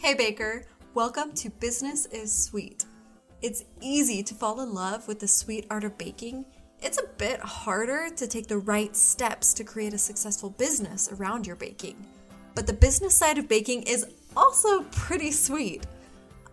Hey, 0.00 0.14
Baker. 0.14 0.64
Welcome 0.94 1.32
to 1.32 1.50
Business 1.50 2.06
is 2.06 2.32
Sweet. 2.32 2.84
It's 3.42 3.64
easy 3.80 4.22
to 4.22 4.32
fall 4.32 4.60
in 4.60 4.72
love 4.72 5.08
with 5.08 5.18
the 5.18 5.26
sweet 5.26 5.66
art 5.70 5.82
of 5.82 5.98
baking. 5.98 6.46
It's 6.80 6.98
a 6.98 7.08
bit 7.18 7.40
harder 7.40 8.08
to 8.08 8.28
take 8.28 8.46
the 8.46 8.58
right 8.58 8.94
steps 8.94 9.52
to 9.54 9.64
create 9.64 9.92
a 9.92 9.98
successful 9.98 10.50
business 10.50 11.10
around 11.10 11.48
your 11.48 11.56
baking. 11.56 11.96
But 12.54 12.68
the 12.68 12.72
business 12.72 13.16
side 13.16 13.38
of 13.38 13.48
baking 13.48 13.82
is 13.82 14.06
also 14.36 14.84
pretty 14.92 15.32
sweet. 15.32 15.84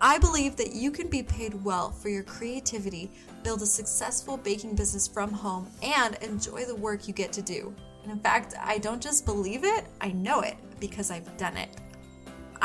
I 0.01 0.17
believe 0.17 0.55
that 0.55 0.73
you 0.73 0.89
can 0.89 1.07
be 1.07 1.21
paid 1.21 1.53
well 1.63 1.91
for 1.91 2.09
your 2.09 2.23
creativity, 2.23 3.11
build 3.43 3.61
a 3.61 3.67
successful 3.67 4.37
baking 4.37 4.75
business 4.75 5.07
from 5.07 5.31
home, 5.31 5.69
and 5.83 6.15
enjoy 6.15 6.65
the 6.65 6.75
work 6.75 7.07
you 7.07 7.13
get 7.13 7.31
to 7.33 7.43
do. 7.43 7.71
And 8.01 8.11
in 8.11 8.19
fact, 8.19 8.55
I 8.59 8.79
don't 8.79 9.01
just 9.01 9.23
believe 9.23 9.63
it, 9.63 9.85
I 10.01 10.11
know 10.13 10.41
it 10.41 10.57
because 10.79 11.11
I've 11.11 11.37
done 11.37 11.57
it. 11.57 11.69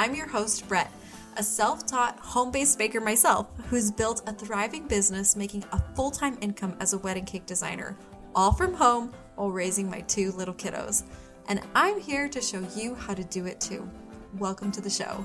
I'm 0.01 0.15
your 0.15 0.29
host, 0.29 0.67
Brett, 0.67 0.91
a 1.37 1.43
self 1.43 1.85
taught 1.85 2.19
home 2.21 2.51
based 2.51 2.79
baker 2.79 3.03
myself 3.03 3.49
who's 3.69 3.91
built 3.91 4.27
a 4.27 4.33
thriving 4.33 4.89
business 4.89 5.37
making 5.37 5.63
a 5.73 5.83
full 5.95 6.11
time 6.11 6.39
income 6.41 6.75
as 6.81 6.95
a 6.95 6.99
wedding 7.01 7.27
cake 7.27 7.45
designer, 7.45 7.99
all 8.35 8.51
from 8.51 8.73
home 8.73 9.13
while 9.35 9.51
raising 9.51 9.91
my 9.91 10.01
two 10.01 10.33
little 10.33 10.55
kiddos. 10.55 11.03
And 11.49 11.61
I'm 11.75 12.01
here 12.01 12.31
to 12.31 12.41
show 12.41 12.67
you 12.75 12.95
how 12.95 13.13
to 13.13 13.25
do 13.25 13.45
it 13.45 13.61
too. 13.61 13.87
Welcome 14.39 14.73
to 14.73 14.81
the 14.81 14.89
show. 14.89 15.23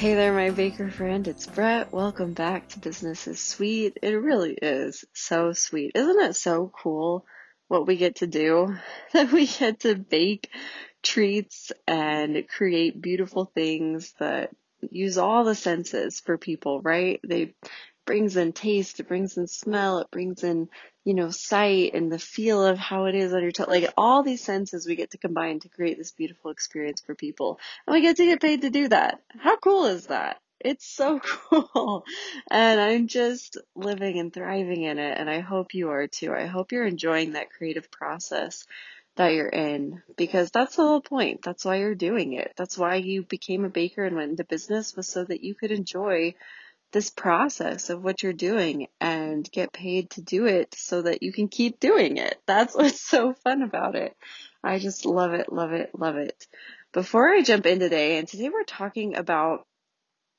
Hey 0.00 0.14
there, 0.14 0.32
my 0.32 0.48
baker 0.48 0.90
friend. 0.90 1.28
It's 1.28 1.46
Brett. 1.46 1.92
Welcome 1.92 2.32
back 2.32 2.68
to 2.68 2.78
Business 2.78 3.26
is 3.26 3.38
Sweet. 3.38 3.98
It 4.00 4.14
really 4.14 4.54
is 4.54 5.04
so 5.12 5.52
sweet. 5.52 5.92
Isn't 5.94 6.22
it 6.22 6.36
so 6.36 6.72
cool 6.74 7.26
what 7.68 7.86
we 7.86 7.98
get 7.98 8.16
to 8.16 8.26
do? 8.26 8.78
That 9.12 9.30
we 9.30 9.46
get 9.46 9.80
to 9.80 9.94
bake 9.94 10.48
treats 11.02 11.70
and 11.86 12.48
create 12.48 13.02
beautiful 13.02 13.44
things 13.44 14.14
that 14.18 14.56
use 14.90 15.18
all 15.18 15.44
the 15.44 15.54
senses 15.54 16.18
for 16.18 16.38
people, 16.38 16.80
right? 16.80 17.20
They 17.22 17.52
brings 18.06 18.38
in 18.38 18.54
taste, 18.54 19.00
it 19.00 19.08
brings 19.08 19.36
in 19.36 19.48
smell, 19.48 19.98
it 19.98 20.10
brings 20.10 20.42
in 20.42 20.70
you 21.10 21.16
know, 21.16 21.30
sight 21.30 21.94
and 21.94 22.12
the 22.12 22.20
feel 22.20 22.64
of 22.64 22.78
how 22.78 23.06
it 23.06 23.16
is 23.16 23.32
on 23.32 23.42
your 23.42 23.50
tongue. 23.50 23.66
Like 23.68 23.92
all 23.96 24.22
these 24.22 24.44
senses 24.44 24.86
we 24.86 24.94
get 24.94 25.10
to 25.10 25.18
combine 25.18 25.58
to 25.58 25.68
create 25.68 25.98
this 25.98 26.12
beautiful 26.12 26.52
experience 26.52 27.00
for 27.00 27.16
people. 27.16 27.58
And 27.84 27.94
we 27.94 28.00
get 28.00 28.16
to 28.18 28.24
get 28.24 28.40
paid 28.40 28.62
to 28.62 28.70
do 28.70 28.86
that. 28.86 29.20
How 29.36 29.56
cool 29.56 29.86
is 29.86 30.06
that? 30.06 30.40
It's 30.60 30.86
so 30.86 31.18
cool. 31.50 32.04
And 32.48 32.80
I'm 32.80 33.08
just 33.08 33.58
living 33.74 34.20
and 34.20 34.32
thriving 34.32 34.84
in 34.84 35.00
it. 35.00 35.18
And 35.18 35.28
I 35.28 35.40
hope 35.40 35.74
you 35.74 35.90
are 35.90 36.06
too. 36.06 36.32
I 36.32 36.46
hope 36.46 36.70
you're 36.70 36.86
enjoying 36.86 37.32
that 37.32 37.50
creative 37.50 37.90
process 37.90 38.64
that 39.16 39.32
you're 39.32 39.48
in 39.48 40.04
because 40.16 40.52
that's 40.52 40.76
the 40.76 40.86
whole 40.86 41.00
point. 41.00 41.42
That's 41.42 41.64
why 41.64 41.78
you're 41.78 41.96
doing 41.96 42.34
it. 42.34 42.52
That's 42.56 42.78
why 42.78 42.94
you 42.94 43.24
became 43.24 43.64
a 43.64 43.68
baker 43.68 44.04
and 44.04 44.14
went 44.14 44.30
into 44.30 44.44
business 44.44 44.94
was 44.94 45.08
so 45.08 45.24
that 45.24 45.42
you 45.42 45.56
could 45.56 45.72
enjoy 45.72 46.36
this 46.92 47.10
process 47.10 47.90
of 47.90 48.02
what 48.02 48.22
you're 48.22 48.32
doing 48.32 48.88
and 49.00 49.50
get 49.50 49.72
paid 49.72 50.10
to 50.10 50.22
do 50.22 50.46
it 50.46 50.74
so 50.74 51.02
that 51.02 51.22
you 51.22 51.32
can 51.32 51.48
keep 51.48 51.80
doing 51.80 52.16
it. 52.16 52.40
That's 52.46 52.74
what's 52.74 53.00
so 53.00 53.34
fun 53.34 53.62
about 53.62 53.94
it. 53.94 54.16
I 54.62 54.78
just 54.78 55.06
love 55.06 55.32
it, 55.32 55.52
love 55.52 55.72
it, 55.72 55.90
love 55.98 56.16
it. 56.16 56.46
Before 56.92 57.28
I 57.28 57.42
jump 57.42 57.66
in 57.66 57.78
today, 57.78 58.18
and 58.18 58.26
today 58.26 58.48
we're 58.48 58.64
talking 58.64 59.16
about 59.16 59.66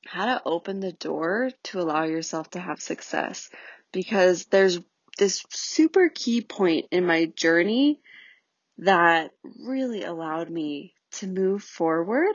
how 0.06 0.26
to 0.26 0.42
open 0.44 0.80
the 0.80 0.92
door 0.92 1.50
to 1.64 1.80
allow 1.80 2.04
yourself 2.04 2.50
to 2.50 2.60
have 2.60 2.80
success 2.80 3.50
because 3.92 4.44
there's 4.46 4.80
this 5.18 5.44
super 5.50 6.08
key 6.08 6.40
point 6.40 6.86
in 6.90 7.06
my 7.06 7.26
journey 7.26 8.00
that 8.78 9.30
really 9.60 10.02
allowed 10.02 10.50
me 10.50 10.94
to 11.12 11.26
move 11.26 11.62
forward 11.62 12.34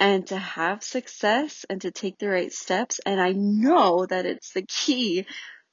and 0.00 0.26
to 0.28 0.38
have 0.38 0.82
success 0.82 1.66
and 1.70 1.82
to 1.82 1.92
take 1.92 2.18
the 2.18 2.28
right 2.28 2.52
steps. 2.52 3.00
And 3.06 3.20
I 3.20 3.32
know 3.32 4.06
that 4.06 4.26
it's 4.26 4.54
the 4.54 4.62
key 4.62 5.26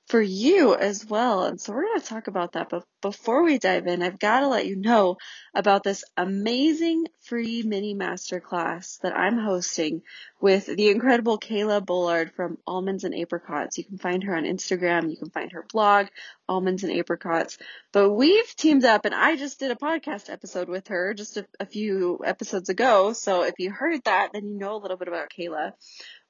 for 0.07 0.22
you 0.22 0.73
as 0.73 1.06
well. 1.06 1.44
And 1.44 1.59
so 1.59 1.73
we're 1.73 1.84
going 1.84 2.00
to 2.00 2.06
talk 2.06 2.28
about 2.28 2.53
that. 2.53 2.69
But 2.69 2.85
before 3.01 3.44
we 3.44 3.57
dive 3.57 3.88
in, 3.88 4.01
I've 4.01 4.19
got 4.19 4.40
to 4.40 4.47
let 4.47 4.66
you 4.66 4.78
know 4.78 5.18
about 5.53 5.84
this 5.84 6.06
amazing 6.16 7.07
free 7.22 7.62
mini 7.63 7.94
masterclass 7.94 9.00
that 9.01 9.17
I'm 9.17 9.38
hosting 9.38 10.01
with 10.40 10.66
the 10.67 10.90
incredible 10.90 11.38
Kayla 11.38 11.85
Bullard 11.85 12.31
from 12.35 12.57
Almonds 12.66 13.03
and 13.03 13.13
Apricots. 13.13 13.78
You 13.78 13.84
can 13.84 13.97
find 13.97 14.23
her 14.23 14.35
on 14.35 14.44
Instagram. 14.44 15.09
You 15.09 15.17
can 15.17 15.29
find 15.29 15.51
her 15.51 15.66
blog, 15.73 16.07
Almonds 16.47 16.84
and 16.84 16.94
Apricots. 16.94 17.57
But 17.91 18.12
we've 18.12 18.56
teamed 18.56 18.85
up 18.85 19.03
and 19.03 19.13
I 19.13 19.35
just 19.35 19.59
did 19.59 19.72
a 19.72 19.75
podcast 19.75 20.29
episode 20.29 20.69
with 20.69 20.88
her 20.88 21.13
just 21.16 21.35
a, 21.35 21.46
a 21.59 21.66
few 21.66 22.22
episodes 22.23 22.69
ago. 22.69 23.12
So 23.12 23.44
if 23.44 23.56
you 23.57 23.72
heard 23.72 24.03
that, 24.06 24.29
then 24.31 24.46
you 24.46 24.57
know 24.57 24.75
a 24.75 24.79
little 24.79 24.97
bit 24.97 25.09
about 25.09 25.31
Kayla 25.38 25.73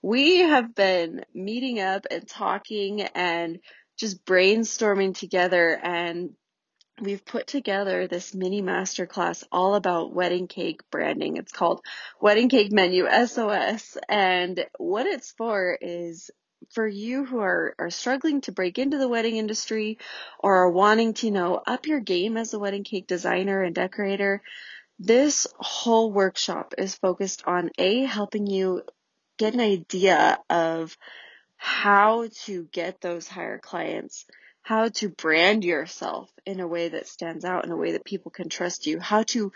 we 0.01 0.39
have 0.39 0.75
been 0.75 1.23
meeting 1.33 1.79
up 1.79 2.05
and 2.11 2.27
talking 2.27 3.01
and 3.01 3.59
just 3.97 4.25
brainstorming 4.25 5.17
together 5.17 5.79
and 5.81 6.31
we've 7.01 7.25
put 7.25 7.47
together 7.47 8.07
this 8.07 8.33
mini 8.33 8.61
masterclass 8.61 9.43
all 9.51 9.75
about 9.75 10.13
wedding 10.13 10.47
cake 10.47 10.81
branding. 10.91 11.37
It's 11.37 11.51
called 11.51 11.81
Wedding 12.19 12.49
Cake 12.49 12.71
Menu 12.71 13.07
SOS. 13.25 13.97
And 14.09 14.65
what 14.77 15.05
it's 15.05 15.31
for 15.37 15.77
is 15.79 16.31
for 16.73 16.87
you 16.87 17.23
who 17.23 17.39
are, 17.39 17.75
are 17.77 17.91
struggling 17.91 18.41
to 18.41 18.51
break 18.51 18.79
into 18.79 18.97
the 18.97 19.07
wedding 19.07 19.37
industry 19.37 19.99
or 20.39 20.55
are 20.55 20.71
wanting 20.71 21.13
to, 21.15 21.31
know, 21.31 21.61
up 21.65 21.85
your 21.85 21.99
game 21.99 22.35
as 22.35 22.53
a 22.53 22.59
wedding 22.59 22.83
cake 22.83 23.07
designer 23.07 23.61
and 23.61 23.75
decorator. 23.75 24.41
This 24.99 25.45
whole 25.59 26.11
workshop 26.11 26.73
is 26.77 26.95
focused 26.95 27.43
on 27.45 27.69
A, 27.77 28.05
helping 28.05 28.47
you 28.47 28.81
get 29.37 29.53
an 29.53 29.59
idea 29.59 30.39
of 30.49 30.97
how 31.57 32.27
to 32.45 32.67
get 32.71 33.01
those 33.01 33.27
higher 33.27 33.57
clients, 33.59 34.25
how 34.61 34.89
to 34.89 35.09
brand 35.09 35.63
yourself 35.63 36.29
in 36.45 36.59
a 36.59 36.67
way 36.67 36.89
that 36.89 37.07
stands 37.07 37.43
out, 37.43 37.65
in 37.65 37.71
a 37.71 37.77
way 37.77 37.93
that 37.93 38.05
people 38.05 38.31
can 38.31 38.49
trust 38.49 38.85
you, 38.85 38.99
how 38.99 39.23
to 39.23 39.51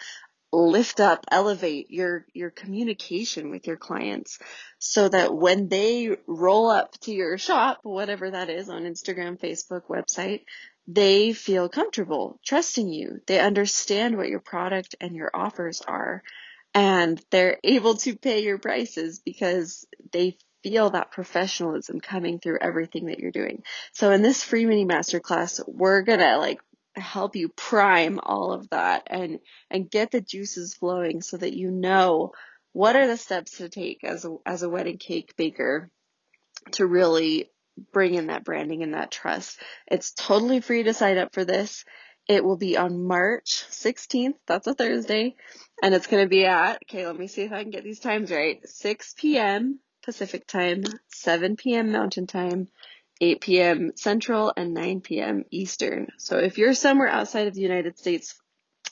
lift 0.51 0.99
up, 0.99 1.25
elevate 1.31 1.91
your, 1.91 2.25
your 2.33 2.49
communication 2.49 3.51
with 3.51 3.67
your 3.67 3.77
clients 3.77 4.39
so 4.79 5.07
that 5.07 5.33
when 5.33 5.69
they 5.69 6.17
roll 6.27 6.69
up 6.69 6.91
to 6.99 7.13
your 7.13 7.37
shop, 7.37 7.79
whatever 7.83 8.31
that 8.31 8.49
is 8.49 8.69
on 8.69 8.83
Instagram, 8.83 9.39
Facebook, 9.39 9.83
website, 9.87 10.43
they 10.87 11.31
feel 11.31 11.69
comfortable 11.69 12.39
trusting 12.45 12.91
you. 12.91 13.21
They 13.27 13.39
understand 13.39 14.17
what 14.17 14.27
your 14.27 14.41
product 14.41 14.95
and 14.99 15.15
your 15.15 15.31
offers 15.33 15.81
are 15.81 16.21
and 16.73 17.21
they're 17.31 17.57
able 17.63 17.95
to 17.97 18.15
pay 18.15 18.43
your 18.43 18.57
prices 18.57 19.19
because 19.19 19.85
they 20.11 20.37
feel 20.63 20.91
that 20.91 21.11
professionalism 21.11 21.99
coming 21.99 22.39
through 22.39 22.59
everything 22.61 23.07
that 23.07 23.19
you're 23.19 23.31
doing. 23.31 23.63
So 23.93 24.11
in 24.11 24.21
this 24.21 24.43
free 24.43 24.65
mini 24.65 24.85
masterclass, 24.85 25.61
we're 25.67 26.03
gonna 26.03 26.37
like 26.37 26.59
help 26.95 27.35
you 27.35 27.49
prime 27.49 28.19
all 28.21 28.51
of 28.51 28.69
that 28.69 29.03
and 29.07 29.39
and 29.69 29.89
get 29.89 30.11
the 30.11 30.21
juices 30.21 30.75
flowing 30.75 31.21
so 31.21 31.37
that 31.37 31.53
you 31.53 31.71
know 31.71 32.33
what 32.73 32.95
are 32.95 33.07
the 33.07 33.17
steps 33.17 33.57
to 33.57 33.69
take 33.69 34.03
as 34.03 34.25
a 34.25 34.35
as 34.45 34.63
a 34.63 34.69
wedding 34.69 34.97
cake 34.97 35.33
baker 35.37 35.89
to 36.71 36.85
really 36.85 37.49
bring 37.91 38.15
in 38.15 38.27
that 38.27 38.43
branding 38.43 38.83
and 38.83 38.93
that 38.93 39.11
trust. 39.11 39.59
It's 39.87 40.11
totally 40.11 40.61
free 40.61 40.83
to 40.83 40.93
sign 40.93 41.17
up 41.17 41.33
for 41.33 41.45
this. 41.45 41.85
It 42.31 42.45
will 42.45 42.55
be 42.55 42.77
on 42.77 43.05
March 43.05 43.65
16th. 43.69 44.35
That's 44.47 44.65
a 44.65 44.73
Thursday. 44.73 45.35
And 45.83 45.93
it's 45.93 46.07
going 46.07 46.23
to 46.23 46.29
be 46.29 46.45
at, 46.45 46.79
okay, 46.83 47.05
let 47.05 47.17
me 47.17 47.27
see 47.27 47.41
if 47.41 47.51
I 47.51 47.61
can 47.61 47.71
get 47.71 47.83
these 47.83 47.99
times 47.99 48.31
right. 48.31 48.61
6 48.65 49.15
p.m. 49.17 49.79
Pacific 50.01 50.47
time, 50.47 50.83
7 51.13 51.57
p.m. 51.57 51.91
Mountain 51.91 52.27
time, 52.27 52.69
8 53.19 53.41
p.m. 53.41 53.91
Central, 53.95 54.53
and 54.55 54.73
9 54.73 55.01
p.m. 55.01 55.43
Eastern. 55.51 56.07
So 56.17 56.37
if 56.37 56.57
you're 56.57 56.73
somewhere 56.73 57.09
outside 57.09 57.47
of 57.47 57.53
the 57.53 57.61
United 57.61 57.99
States, 57.99 58.39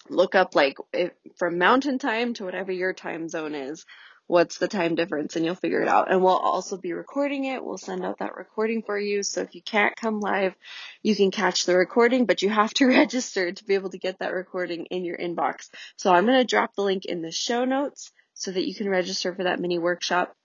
look 0.09 0.35
up 0.35 0.53
like 0.53 0.77
if, 0.91 1.13
from 1.37 1.57
mountain 1.57 1.97
time 1.97 2.33
to 2.35 2.43
whatever 2.43 2.73
your 2.73 2.93
time 2.93 3.29
zone 3.29 3.55
is 3.55 3.85
what's 4.29 4.59
the 4.59 4.67
time 4.67 4.93
difference 4.93 5.35
and 5.35 5.43
you'll 5.43 5.55
figure 5.55 5.81
it 5.81 5.87
out. 5.87 6.11
And 6.11 6.23
we'll 6.23 6.37
also 6.37 6.77
be 6.77 6.93
recording 6.93 7.45
it. 7.45 7.65
We'll 7.65 7.79
send 7.79 8.05
out 8.05 8.19
that 8.19 8.35
recording 8.35 8.83
for 8.83 8.97
you. 8.97 9.23
So 9.23 9.41
if 9.41 9.55
you 9.55 9.61
can't 9.63 9.95
come 9.95 10.19
live, 10.19 10.53
you 11.01 11.15
can 11.15 11.31
catch 11.31 11.65
the 11.65 11.75
recording, 11.75 12.27
but 12.27 12.43
you 12.43 12.49
have 12.49 12.71
to 12.75 12.85
register 12.87 13.51
to 13.51 13.65
be 13.65 13.73
able 13.73 13.89
to 13.89 13.97
get 13.97 14.19
that 14.19 14.31
recording 14.31 14.85
in 14.85 15.03
your 15.03 15.17
inbox. 15.17 15.69
So 15.97 16.13
I'm 16.13 16.27
going 16.27 16.37
to 16.37 16.45
drop 16.45 16.75
the 16.75 16.83
link 16.83 17.05
in 17.05 17.23
the 17.23 17.31
show 17.31 17.65
notes 17.65 18.11
so 18.35 18.51
that 18.51 18.67
you 18.67 18.75
can 18.75 18.87
register 18.87 19.33
for 19.33 19.45
that 19.45 19.59
mini 19.59 19.79
workshop. 19.79 20.35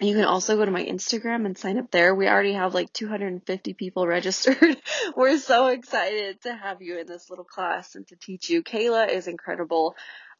You 0.00 0.14
can 0.14 0.24
also 0.24 0.56
go 0.56 0.64
to 0.64 0.70
my 0.70 0.84
Instagram 0.84 1.46
and 1.46 1.58
sign 1.58 1.78
up 1.78 1.90
there. 1.90 2.14
We 2.14 2.28
already 2.28 2.52
have 2.52 2.74
like 2.74 2.92
250 2.92 3.74
people 3.74 4.06
registered. 4.06 4.76
We're 5.16 5.38
so 5.38 5.66
excited 5.66 6.42
to 6.42 6.54
have 6.54 6.80
you 6.80 7.00
in 7.00 7.08
this 7.08 7.28
little 7.28 7.44
class 7.44 7.96
and 7.96 8.06
to 8.06 8.16
teach 8.16 8.50
you. 8.50 8.62
Kayla 8.62 9.08
is 9.08 9.26
incredible. 9.26 9.96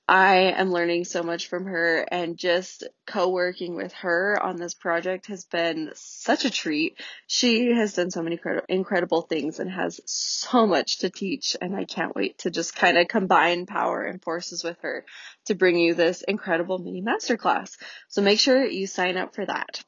I 0.08 0.52
am 0.56 0.70
learning 0.70 1.04
so 1.04 1.24
much 1.24 1.48
from 1.48 1.64
her 1.66 1.98
and 1.98 2.36
just 2.38 2.84
co-working 3.08 3.74
with 3.74 3.92
her 3.94 4.40
on 4.40 4.54
this 4.54 4.72
project 4.72 5.26
has 5.26 5.44
been 5.44 5.90
such 5.94 6.44
a 6.44 6.50
treat. 6.50 7.00
She 7.26 7.72
has 7.72 7.94
done 7.94 8.12
so 8.12 8.22
many 8.22 8.38
incredible 8.68 9.22
things 9.22 9.58
and 9.58 9.68
has 9.68 10.00
so 10.06 10.64
much 10.64 10.98
to 10.98 11.10
teach 11.10 11.56
and 11.60 11.74
I 11.74 11.86
can't 11.86 12.14
wait 12.14 12.38
to 12.38 12.50
just 12.50 12.76
kind 12.76 12.96
of 12.98 13.08
combine 13.08 13.66
power 13.66 14.04
and 14.04 14.22
forces 14.22 14.62
with 14.62 14.76
her 14.82 15.04
to 15.46 15.56
bring 15.56 15.76
you 15.76 15.94
this 15.94 16.22
incredible 16.22 16.78
mini 16.78 17.02
masterclass. 17.02 17.76
So 18.06 18.22
make 18.22 18.38
sure 18.38 18.64
you 18.64 18.86
sign 18.86 19.16
up 19.16 19.34
for 19.34 19.44
that. 19.44 19.82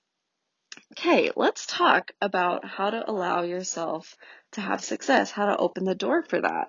Okay, 0.92 1.30
let's 1.36 1.64
talk 1.64 2.10
about 2.20 2.64
how 2.64 2.90
to 2.90 3.08
allow 3.08 3.42
yourself 3.42 4.16
to 4.52 4.60
have 4.60 4.82
success, 4.82 5.30
how 5.30 5.46
to 5.46 5.56
open 5.56 5.84
the 5.84 5.94
door 5.94 6.24
for 6.24 6.40
that. 6.40 6.68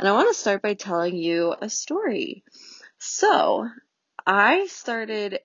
And 0.00 0.08
I 0.08 0.12
want 0.12 0.28
to 0.28 0.34
start 0.34 0.62
by 0.62 0.74
telling 0.74 1.14
you 1.14 1.54
a 1.60 1.70
story. 1.70 2.42
So 2.98 3.68
I 4.26 4.66
started 4.66 5.38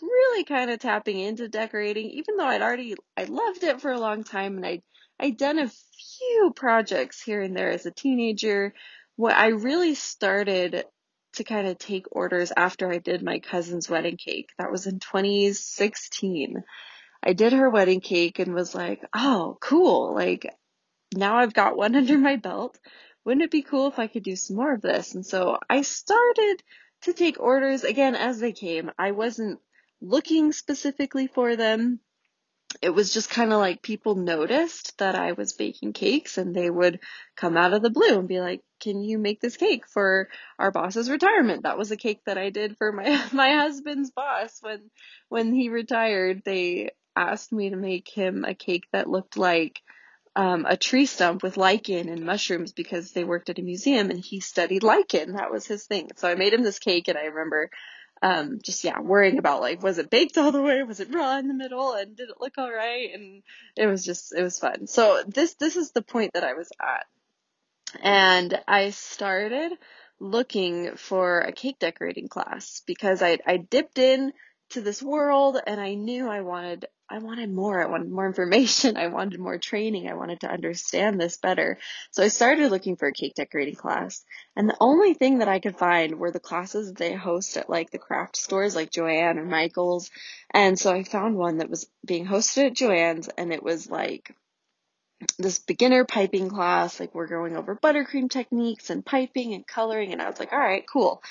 really 0.00 0.44
kind 0.44 0.70
of 0.70 0.78
tapping 0.78 1.18
into 1.18 1.48
decorating, 1.48 2.10
even 2.10 2.36
though 2.36 2.46
I'd 2.46 2.62
already, 2.62 2.94
I 3.16 3.24
loved 3.24 3.64
it 3.64 3.80
for 3.80 3.90
a 3.90 4.00
long 4.00 4.24
time 4.24 4.56
and 4.56 4.66
I'd, 4.66 4.82
I'd 5.18 5.36
done 5.36 5.58
a 5.58 5.68
few 5.68 6.52
projects 6.54 7.22
here 7.22 7.42
and 7.42 7.56
there 7.56 7.70
as 7.70 7.86
a 7.86 7.90
teenager. 7.90 8.74
What 9.16 9.34
I 9.34 9.48
really 9.48 9.94
started 9.94 10.84
to 11.34 11.44
kind 11.44 11.66
of 11.66 11.78
take 11.78 12.06
orders 12.12 12.52
after 12.56 12.90
I 12.90 12.98
did 12.98 13.22
my 13.22 13.38
cousin's 13.38 13.88
wedding 13.88 14.16
cake. 14.16 14.50
That 14.58 14.70
was 14.70 14.86
in 14.86 14.98
2016. 14.98 16.62
I 17.22 17.32
did 17.32 17.52
her 17.52 17.70
wedding 17.70 18.00
cake 18.00 18.38
and 18.38 18.54
was 18.54 18.74
like, 18.74 19.04
oh, 19.14 19.56
cool. 19.60 20.14
Like 20.14 20.54
now 21.14 21.38
I've 21.38 21.54
got 21.54 21.76
one 21.76 21.96
under 21.96 22.18
my 22.18 22.36
belt. 22.36 22.78
Wouldn't 23.24 23.44
it 23.44 23.50
be 23.50 23.62
cool 23.62 23.88
if 23.88 23.98
I 23.98 24.06
could 24.06 24.22
do 24.22 24.36
some 24.36 24.56
more 24.56 24.72
of 24.72 24.80
this? 24.80 25.14
And 25.14 25.24
so 25.24 25.58
I 25.68 25.82
started 25.82 26.62
to 27.02 27.12
take 27.12 27.40
orders 27.40 27.84
again 27.84 28.14
as 28.14 28.38
they 28.38 28.52
came. 28.52 28.90
I 28.98 29.12
wasn't 29.12 29.60
looking 30.00 30.52
specifically 30.52 31.26
for 31.26 31.56
them. 31.56 32.00
It 32.82 32.90
was 32.90 33.14
just 33.14 33.30
kind 33.30 33.52
of 33.52 33.58
like 33.58 33.80
people 33.82 34.14
noticed 34.14 34.98
that 34.98 35.14
I 35.14 35.32
was 35.32 35.54
baking 35.54 35.94
cakes 35.94 36.36
and 36.36 36.54
they 36.54 36.68
would 36.68 37.00
come 37.34 37.56
out 37.56 37.72
of 37.72 37.82
the 37.82 37.90
blue 37.90 38.18
and 38.18 38.28
be 38.28 38.40
like, 38.40 38.60
"Can 38.80 39.02
you 39.02 39.18
make 39.18 39.40
this 39.40 39.56
cake 39.56 39.86
for 39.88 40.28
our 40.58 40.70
boss's 40.70 41.08
retirement?" 41.08 41.62
That 41.62 41.78
was 41.78 41.90
a 41.90 41.96
cake 41.96 42.20
that 42.26 42.36
I 42.36 42.50
did 42.50 42.76
for 42.76 42.92
my 42.92 43.04
my 43.32 43.52
husband's 43.54 44.10
boss 44.10 44.58
when 44.60 44.90
when 45.30 45.52
he 45.54 45.70
retired. 45.70 46.42
They 46.44 46.90
asked 47.16 47.52
me 47.52 47.70
to 47.70 47.76
make 47.76 48.08
him 48.08 48.44
a 48.44 48.54
cake 48.54 48.86
that 48.92 49.08
looked 49.08 49.36
like 49.38 49.82
um, 50.38 50.66
a 50.68 50.76
tree 50.76 51.06
stump 51.06 51.42
with 51.42 51.56
lichen 51.56 52.08
and 52.08 52.24
mushrooms 52.24 52.70
because 52.70 53.10
they 53.10 53.24
worked 53.24 53.50
at 53.50 53.58
a 53.58 53.62
museum 53.62 54.08
and 54.10 54.20
he 54.20 54.38
studied 54.38 54.84
lichen. 54.84 55.32
That 55.32 55.50
was 55.50 55.66
his 55.66 55.84
thing. 55.84 56.10
So 56.14 56.28
I 56.28 56.36
made 56.36 56.54
him 56.54 56.62
this 56.62 56.78
cake 56.78 57.08
and 57.08 57.18
I 57.18 57.24
remember 57.24 57.70
um, 58.22 58.60
just 58.62 58.84
yeah, 58.84 59.00
worrying 59.00 59.38
about 59.38 59.60
like 59.60 59.82
was 59.82 59.98
it 59.98 60.10
baked 60.10 60.38
all 60.38 60.52
the 60.52 60.62
way, 60.62 60.84
was 60.84 61.00
it 61.00 61.12
raw 61.12 61.38
in 61.38 61.48
the 61.48 61.54
middle, 61.54 61.92
and 61.92 62.16
did 62.16 62.30
it 62.30 62.36
look 62.40 62.56
all 62.56 62.70
right? 62.70 63.10
And 63.12 63.42
it 63.76 63.86
was 63.88 64.04
just 64.04 64.32
it 64.32 64.42
was 64.44 64.60
fun. 64.60 64.86
So 64.86 65.24
this 65.26 65.54
this 65.54 65.74
is 65.74 65.90
the 65.90 66.02
point 66.02 66.34
that 66.34 66.44
I 66.44 66.54
was 66.54 66.70
at, 66.80 67.06
and 68.00 68.60
I 68.68 68.90
started 68.90 69.72
looking 70.20 70.94
for 70.94 71.40
a 71.40 71.52
cake 71.52 71.80
decorating 71.80 72.28
class 72.28 72.82
because 72.86 73.22
I 73.22 73.38
I 73.44 73.56
dipped 73.56 73.98
in 73.98 74.32
to 74.70 74.82
this 74.82 75.02
world 75.02 75.58
and 75.66 75.80
I 75.80 75.94
knew 75.94 76.28
I 76.28 76.42
wanted 76.42 76.86
I 77.10 77.18
wanted 77.18 77.50
more. 77.50 77.82
I 77.82 77.86
wanted 77.86 78.10
more 78.10 78.26
information. 78.26 78.96
I 78.98 79.06
wanted 79.08 79.40
more 79.40 79.58
training. 79.58 80.08
I 80.08 80.14
wanted 80.14 80.40
to 80.40 80.50
understand 80.50 81.20
this 81.20 81.38
better. 81.38 81.78
So 82.10 82.22
I 82.22 82.28
started 82.28 82.70
looking 82.70 82.96
for 82.96 83.08
a 83.08 83.12
cake 83.12 83.34
decorating 83.34 83.76
class. 83.76 84.24
And 84.56 84.68
the 84.68 84.76
only 84.80 85.14
thing 85.14 85.38
that 85.38 85.48
I 85.48 85.58
could 85.58 85.78
find 85.78 86.18
were 86.18 86.30
the 86.30 86.40
classes 86.40 86.92
they 86.92 87.14
host 87.14 87.56
at 87.56 87.70
like 87.70 87.90
the 87.90 87.98
craft 87.98 88.36
stores 88.36 88.76
like 88.76 88.90
Joann 88.90 89.38
or 89.38 89.44
Michael's. 89.44 90.10
And 90.52 90.78
so 90.78 90.92
I 90.92 91.04
found 91.04 91.36
one 91.36 91.58
that 91.58 91.70
was 91.70 91.88
being 92.04 92.26
hosted 92.26 92.66
at 92.66 92.74
Joann's 92.74 93.28
and 93.28 93.52
it 93.52 93.62
was 93.62 93.88
like 93.88 94.34
this 95.38 95.58
beginner 95.58 96.04
piping 96.04 96.48
class. 96.48 97.00
Like 97.00 97.14
we're 97.14 97.26
going 97.26 97.56
over 97.56 97.74
buttercream 97.74 98.30
techniques 98.30 98.90
and 98.90 99.04
piping 99.04 99.54
and 99.54 99.66
coloring. 99.66 100.12
And 100.12 100.20
I 100.20 100.28
was 100.28 100.38
like, 100.38 100.52
all 100.52 100.58
right, 100.58 100.84
cool. 100.86 101.22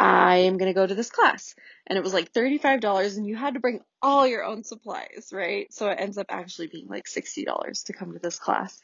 I 0.00 0.36
am 0.38 0.56
going 0.56 0.70
to 0.70 0.74
go 0.74 0.86
to 0.86 0.94
this 0.94 1.10
class. 1.10 1.54
And 1.86 1.98
it 1.98 2.02
was 2.02 2.14
like 2.14 2.32
$35 2.32 3.18
and 3.18 3.26
you 3.26 3.36
had 3.36 3.54
to 3.54 3.60
bring 3.60 3.80
all 4.00 4.26
your 4.26 4.42
own 4.44 4.64
supplies, 4.64 5.28
right? 5.30 5.72
So 5.74 5.90
it 5.90 6.00
ends 6.00 6.16
up 6.16 6.26
actually 6.30 6.68
being 6.68 6.88
like 6.88 7.04
$60 7.04 7.84
to 7.84 7.92
come 7.92 8.14
to 8.14 8.18
this 8.18 8.38
class. 8.38 8.80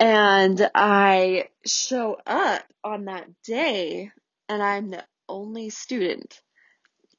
And 0.00 0.68
I 0.74 1.50
show 1.64 2.18
up 2.26 2.64
on 2.82 3.04
that 3.04 3.28
day 3.44 4.10
and 4.48 4.60
I'm 4.60 4.90
the 4.90 5.04
only 5.28 5.70
student. 5.70 6.40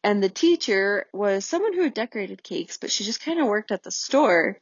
And 0.04 0.22
the 0.22 0.30
teacher 0.30 1.06
was 1.14 1.46
someone 1.46 1.74
who 1.74 1.84
had 1.84 1.94
decorated 1.94 2.44
cakes, 2.44 2.78
but 2.78 2.92
she 2.92 3.06
just 3.06 3.24
kind 3.24 3.40
of 3.40 3.48
worked 3.48 3.72
at 3.72 3.82
the 3.82 3.92
store. 3.92 4.60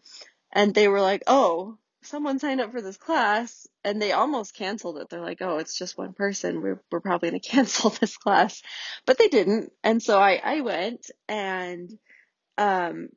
And 0.52 0.76
they 0.76 0.88
were 0.88 1.02
like, 1.02 1.24
oh, 1.26 1.80
someone 2.06 2.40
signed 2.40 2.62
up 2.62 2.72
for 2.72 2.82
this 2.82 2.98
class 2.98 3.68
and 3.84 4.02
they 4.02 4.12
almost 4.12 4.56
canceled 4.56 4.98
it. 4.98 5.10
They're 5.10 5.22
like, 5.22 5.42
oh, 5.42 5.58
it's 5.58 5.78
just 5.78 5.98
one 5.98 6.14
person. 6.14 6.62
We're, 6.62 6.82
we're 6.92 7.00
probably 7.00 7.30
going 7.30 7.42
to 7.42 7.50
cancel 7.50 7.90
this 7.90 8.18
class. 8.18 8.62
But 9.06 9.18
they 9.18 9.28
didn't. 9.28 9.72
And 9.84 10.02
so 10.02 10.20
I, 10.20 10.42
I 10.44 10.62
went 10.62 11.12
and, 11.28 11.92
um, 12.58 13.10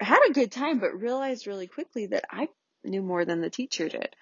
had 0.00 0.20
a 0.28 0.32
good 0.32 0.52
time, 0.52 0.80
but 0.80 1.00
realized 1.00 1.46
really 1.46 1.66
quickly 1.66 2.06
that 2.06 2.24
I 2.30 2.48
knew 2.84 3.02
more 3.02 3.24
than 3.24 3.40
the 3.40 3.50
teacher 3.50 3.88
did 3.88 4.14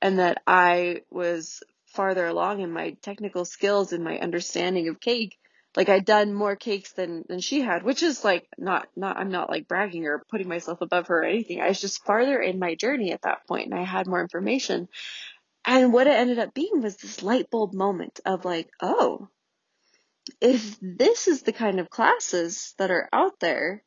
and 0.00 0.18
that 0.18 0.42
I 0.46 1.02
was 1.10 1.62
farther 1.86 2.26
along 2.26 2.60
in 2.60 2.72
my 2.72 2.96
technical 3.02 3.44
skills 3.44 3.92
and 3.92 4.02
my 4.02 4.18
understanding 4.18 4.88
of 4.88 5.00
cake 5.00 5.38
like 5.76 5.88
I'd 5.88 6.04
done 6.04 6.34
more 6.34 6.56
cakes 6.56 6.92
than 6.92 7.24
than 7.28 7.40
she 7.40 7.62
had, 7.62 7.82
which 7.82 8.02
is 8.02 8.24
like 8.24 8.46
not 8.58 8.88
not 8.94 9.16
I'm 9.16 9.30
not 9.30 9.48
like 9.48 9.68
bragging 9.68 10.06
or 10.06 10.24
putting 10.30 10.48
myself 10.48 10.80
above 10.80 11.06
her 11.08 11.20
or 11.20 11.24
anything. 11.24 11.60
I 11.60 11.68
was 11.68 11.80
just 11.80 12.04
farther 12.04 12.40
in 12.40 12.58
my 12.58 12.74
journey 12.74 13.12
at 13.12 13.22
that 13.22 13.46
point 13.46 13.70
and 13.70 13.78
I 13.78 13.84
had 13.84 14.06
more 14.06 14.20
information. 14.20 14.88
And 15.64 15.92
what 15.92 16.06
it 16.08 16.14
ended 16.16 16.38
up 16.38 16.54
being 16.54 16.82
was 16.82 16.96
this 16.96 17.22
light 17.22 17.48
bulb 17.50 17.72
moment 17.72 18.20
of 18.26 18.44
like, 18.44 18.68
oh, 18.80 19.28
if 20.40 20.76
this 20.80 21.28
is 21.28 21.42
the 21.42 21.52
kind 21.52 21.80
of 21.80 21.88
classes 21.88 22.74
that 22.78 22.90
are 22.90 23.08
out 23.12 23.40
there 23.40 23.82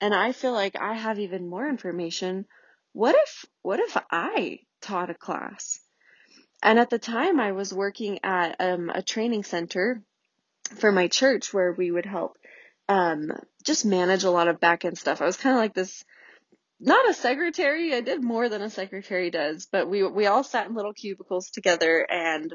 and 0.00 0.14
I 0.14 0.32
feel 0.32 0.52
like 0.52 0.80
I 0.80 0.94
have 0.94 1.18
even 1.18 1.48
more 1.48 1.68
information, 1.68 2.46
what 2.92 3.14
if 3.14 3.44
what 3.62 3.80
if 3.80 3.96
I 4.10 4.60
taught 4.80 5.10
a 5.10 5.14
class? 5.14 5.80
And 6.62 6.78
at 6.78 6.90
the 6.90 6.98
time 6.98 7.40
I 7.40 7.52
was 7.52 7.74
working 7.74 8.20
at 8.22 8.56
um, 8.60 8.90
a 8.90 9.02
training 9.02 9.44
center 9.44 10.02
for 10.76 10.92
my 10.92 11.08
church 11.08 11.52
where 11.52 11.72
we 11.72 11.90
would 11.90 12.06
help 12.06 12.36
um, 12.90 13.30
just 13.64 13.86
manage 13.86 14.24
a 14.24 14.30
lot 14.30 14.48
of 14.48 14.60
back 14.60 14.84
end 14.84 14.98
stuff. 14.98 15.22
I 15.22 15.26
was 15.26 15.36
kind 15.36 15.54
of 15.54 15.60
like 15.60 15.74
this, 15.74 16.04
not 16.80 17.08
a 17.08 17.14
secretary. 17.14 17.94
I 17.94 18.00
did 18.00 18.22
more 18.22 18.48
than 18.48 18.62
a 18.62 18.70
secretary 18.70 19.30
does, 19.30 19.68
but 19.70 19.88
we 19.88 20.02
we 20.02 20.26
all 20.26 20.42
sat 20.42 20.66
in 20.66 20.74
little 20.74 20.92
cubicles 20.92 21.50
together, 21.50 22.04
and 22.10 22.52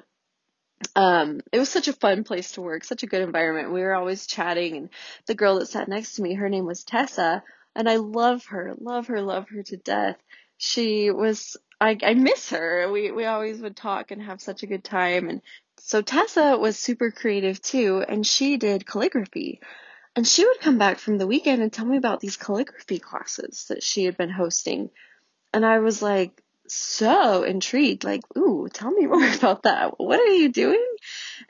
um, 0.96 1.40
it 1.54 1.60
was 1.60 1.70
such 1.70 1.88
a 1.88 1.94
fun 1.94 2.26
place 2.26 2.52
to 2.54 2.62
work, 2.62 2.84
such 2.84 3.04
a 3.04 3.08
good 3.08 3.22
environment. 3.22 3.72
We 3.72 3.82
were 3.82 3.96
always 3.96 4.28
chatting, 4.28 4.76
and 4.76 4.90
the 5.26 5.36
girl 5.36 5.60
that 5.60 5.68
sat 5.68 5.88
next 5.88 6.16
to 6.16 6.22
me, 6.22 6.34
her 6.34 6.50
name 6.50 6.66
was 6.66 6.84
Tessa, 6.84 7.42
and 7.74 7.88
I 7.88 7.96
love 7.96 8.46
her, 8.48 8.74
love 8.78 9.08
her, 9.08 9.22
love 9.22 9.48
her 9.50 9.64
to 9.64 9.78
death. 9.78 10.18
She 10.58 11.12
was 11.12 11.56
I, 11.80 11.98
I 12.04 12.14
miss 12.14 12.50
her. 12.50 12.92
We 12.92 13.12
we 13.12 13.26
always 13.26 13.62
would 13.62 13.78
talk 13.78 14.12
and 14.12 14.22
have 14.22 14.42
such 14.42 14.64
a 14.64 14.68
good 14.68 14.84
time 14.84 15.30
and 15.30 15.42
so 15.80 16.02
Tessa 16.02 16.58
was 16.58 16.78
super 16.78 17.12
creative 17.12 17.62
too, 17.62 18.04
and 18.08 18.26
she 18.26 18.58
did 18.58 18.88
calligraphy. 18.88 19.62
And 20.16 20.26
she 20.26 20.46
would 20.46 20.60
come 20.62 20.78
back 20.78 20.98
from 20.98 21.18
the 21.18 21.28
weekend 21.28 21.62
and 21.62 21.72
tell 21.72 21.86
me 21.86 21.98
about 21.98 22.22
these 22.22 22.38
calligraphy 22.38 23.00
classes 23.00 23.66
that 23.68 23.84
she 23.84 24.06
had 24.06 24.16
been 24.18 24.30
hosting. 24.30 24.90
And 25.54 25.66
I 25.66 25.80
was 25.80 26.02
like 26.02 26.42
so 26.68 27.44
intrigued, 27.44 28.04
like, 28.04 28.22
ooh, 28.38 28.68
tell 28.72 28.92
me 28.92 29.06
more 29.08 29.30
about 29.34 29.64
that. 29.64 30.00
What 30.00 30.20
are 30.20 30.34
you 30.34 30.50
doing? 30.50 30.86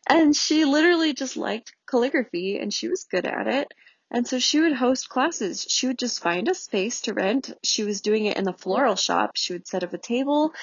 And 0.10 0.36
she 0.36 0.65
literally 0.65 1.13
just 1.13 1.38
liked 1.38 1.74
calligraphy 1.86 2.58
and 2.58 2.74
she 2.74 2.88
was 2.88 3.05
good 3.05 3.25
at 3.25 3.48
it. 3.48 3.72
And 4.12 4.27
so 4.27 4.39
she 4.39 4.60
would 4.60 4.74
host 4.74 5.10
classes. 5.10 5.65
She 5.67 5.88
would 5.88 5.98
just 5.98 6.22
find 6.22 6.48
a 6.48 6.55
space 6.55 7.01
to 7.01 7.13
rent. 7.13 7.51
She 7.63 7.84
was 7.84 8.01
doing 8.01 8.25
it 8.25 8.38
in 8.38 8.44
the 8.44 8.53
floral 8.53 8.96
shop. 8.96 9.32
She 9.36 9.53
would 9.53 9.67
set 9.67 9.84
up 9.84 9.94
a 9.94 9.98
table 9.98 10.53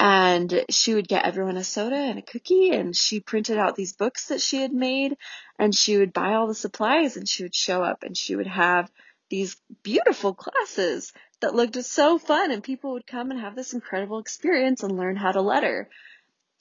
and 0.00 0.64
she 0.70 0.94
would 0.94 1.06
get 1.06 1.26
everyone 1.26 1.58
a 1.58 1.62
soda 1.62 1.94
and 1.94 2.18
a 2.18 2.22
cookie 2.22 2.70
and 2.70 2.96
she 2.96 3.20
printed 3.20 3.58
out 3.58 3.76
these 3.76 3.92
books 3.92 4.28
that 4.28 4.40
she 4.40 4.62
had 4.62 4.72
made 4.72 5.14
and 5.58 5.74
she 5.74 5.98
would 5.98 6.14
buy 6.14 6.32
all 6.32 6.46
the 6.46 6.54
supplies 6.54 7.18
and 7.18 7.28
she 7.28 7.42
would 7.42 7.54
show 7.54 7.82
up 7.82 8.02
and 8.02 8.16
she 8.16 8.34
would 8.34 8.46
have 8.46 8.90
these 9.28 9.58
beautiful 9.82 10.32
classes 10.32 11.12
that 11.42 11.54
looked 11.54 11.76
so 11.84 12.18
fun 12.18 12.50
and 12.50 12.62
people 12.62 12.92
would 12.92 13.06
come 13.06 13.30
and 13.30 13.40
have 13.40 13.54
this 13.54 13.74
incredible 13.74 14.18
experience 14.18 14.82
and 14.82 14.96
learn 14.96 15.16
how 15.16 15.32
to 15.32 15.42
letter. 15.42 15.90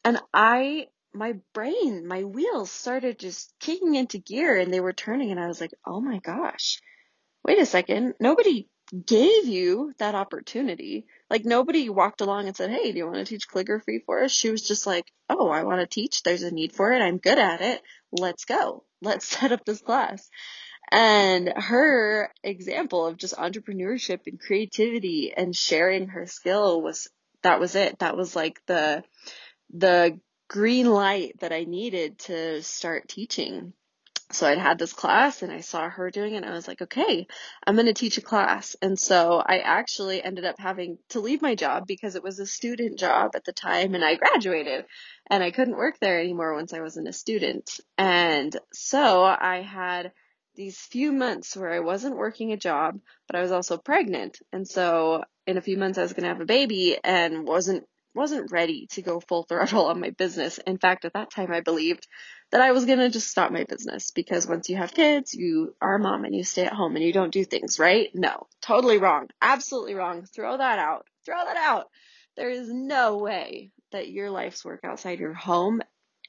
And 0.04 0.20
I, 0.34 0.88
my 1.14 1.36
brain, 1.54 2.06
my 2.06 2.26
wheels 2.26 2.70
started 2.70 3.18
just 3.20 3.54
kicking 3.62 3.96
into 3.96 4.18
gear 4.18 4.58
and 4.58 4.72
they 4.72 4.82
were 4.82 4.94
turning 4.94 5.32
and 5.32 5.40
I 5.40 5.48
was 5.48 5.62
like, 5.62 5.74
oh 5.88 6.02
my 6.02 6.20
gosh, 6.20 6.82
wait 7.46 7.58
a 7.58 7.66
second. 7.66 8.16
Nobody 8.20 8.68
gave 9.06 9.46
you 9.46 9.94
that 9.98 10.16
opportunity. 10.16 11.06
Like 11.30 11.46
nobody 11.46 11.90
walked 11.90 12.22
along 12.22 12.48
and 12.48 12.56
said, 12.56 12.72
Hey, 12.72 12.92
do 12.92 12.98
you 12.98 13.06
want 13.06 13.18
to 13.18 13.26
teach 13.26 13.48
calligraphy 13.48 14.02
for 14.06 14.24
us? 14.24 14.32
She 14.32 14.50
was 14.50 14.68
just 14.68 14.88
like, 14.88 15.06
Oh, 15.30 15.50
I 15.50 15.64
want 15.64 15.82
to 15.82 15.88
teach. 15.88 16.24
There's 16.24 16.44
a 16.44 16.52
need 16.52 16.74
for 16.74 16.92
it. 16.92 17.02
I'm 17.02 17.18
good 17.18 17.40
at 17.40 17.62
it. 17.62 17.82
Let's 18.12 18.46
go. 18.46 18.84
Let's 19.02 19.26
set 19.40 19.52
up 19.52 19.66
this 19.66 19.82
class. 19.82 20.30
And 20.92 21.54
her 21.56 22.32
example 22.44 23.06
of 23.06 23.18
just 23.18 23.36
entrepreneurship 23.36 24.22
and 24.26 24.40
creativity 24.40 25.32
and 25.36 25.56
sharing 25.56 26.08
her 26.10 26.26
skill 26.26 26.82
was, 26.82 27.08
that 27.44 27.60
was 27.60 27.76
it. 27.76 28.00
That 28.00 28.18
was 28.18 28.36
like 28.36 28.60
the, 28.66 29.04
the 29.72 30.20
green 30.48 30.90
light 30.90 31.40
that 31.42 31.54
I 31.54 31.66
needed 31.66 32.18
to 32.20 32.64
start 32.64 33.08
teaching 33.08 33.74
so 34.32 34.48
I'd 34.48 34.60
had 34.60 34.78
this 34.78 34.94
class 34.94 35.42
and 35.42 35.52
I 35.52 35.62
saw 35.62 35.90
her 35.90 36.12
doing 36.12 36.34
it 36.34 36.38
and 36.38 36.46
I 36.46 36.52
was 36.52 36.68
like, 36.68 36.82
okay, 36.84 37.26
I'm 37.66 37.76
going 37.76 37.88
to 37.88 37.94
teach 37.94 38.18
a 38.20 38.22
class. 38.22 38.76
And 38.82 38.98
so 39.00 39.42
I 39.44 39.60
actually 39.60 40.24
ended 40.24 40.46
up 40.46 40.60
having 40.60 41.00
to 41.10 41.20
leave 41.20 41.42
my 41.42 41.56
job 41.56 41.88
because 41.88 42.16
it 42.16 42.24
was 42.24 42.40
a 42.40 42.46
student 42.46 43.00
job 43.00 43.32
at 43.36 43.44
the 43.44 43.54
time 43.54 43.96
and 43.96 44.06
I 44.06 44.16
graduated 44.16 44.86
and 45.32 45.44
I 45.44 45.50
couldn't 45.50 45.78
work 45.78 45.98
there 46.00 46.20
anymore 46.20 46.54
once 46.54 46.74
I 46.74 46.82
wasn't 46.82 47.08
a 47.08 47.14
student. 47.14 47.80
And 47.98 48.56
so 48.72 49.24
I 49.24 49.62
had 49.62 50.12
these 50.56 50.78
few 50.78 51.12
months 51.12 51.58
where 51.58 51.72
I 51.72 51.80
wasn't 51.80 52.18
working 52.18 52.52
a 52.52 52.58
job, 52.58 53.00
but 53.26 53.36
I 53.36 53.42
was 53.42 53.52
also 53.52 53.78
pregnant. 53.78 54.40
And 54.54 54.68
so 54.68 55.24
in 55.48 55.58
a 55.58 55.62
few 55.62 55.78
months 55.78 55.98
I 55.98 56.04
was 56.04 56.14
going 56.14 56.24
to 56.24 56.30
have 56.30 56.42
a 56.42 56.46
baby 56.46 56.98
and 57.04 57.48
wasn't 57.48 57.86
wasn't 58.16 58.52
ready 58.52 58.88
to 58.92 59.02
go 59.02 59.20
full 59.20 59.44
throttle 59.44 59.86
on 59.88 60.00
my 60.00 60.10
business. 60.12 60.58
In 60.60 60.78
fact, 60.78 61.06
at 61.06 61.14
that 61.14 61.32
time 61.32 61.52
I 61.52 61.62
believed 61.62 62.08
that 62.52 62.62
I 62.62 62.72
was 62.72 62.86
going 62.86 63.00
to 63.00 63.10
just 63.10 63.30
stop 63.30 63.52
my 63.52 63.64
business 63.64 64.12
because 64.12 64.48
once 64.48 64.70
you 64.70 64.78
have 64.78 64.94
kids, 64.94 65.34
you 65.34 65.76
are 65.82 65.96
a 65.96 66.00
mom 66.00 66.26
and 66.26 66.36
you 66.36 66.44
stay 66.44 66.66
at 66.66 66.74
home 66.74 66.96
and 66.96 67.06
you 67.06 67.14
don't 67.14 67.34
do 67.34 67.46
things, 67.46 67.80
right? 67.80 68.10
No, 68.14 68.48
totally 68.62 68.98
wrong. 68.98 69.30
Absolutely 69.42 69.94
wrong. 69.94 70.26
Throw 70.26 70.58
that 70.58 70.80
out. 70.80 71.06
Throw 71.26 71.44
that 71.46 71.58
out. 71.58 71.88
There 72.36 72.50
is 72.50 72.72
no 72.72 73.18
way 73.18 73.72
that 73.92 74.10
your 74.10 74.32
life's 74.32 74.66
work 74.66 74.82
outside 74.84 75.20
your 75.20 75.34
home 75.34 75.82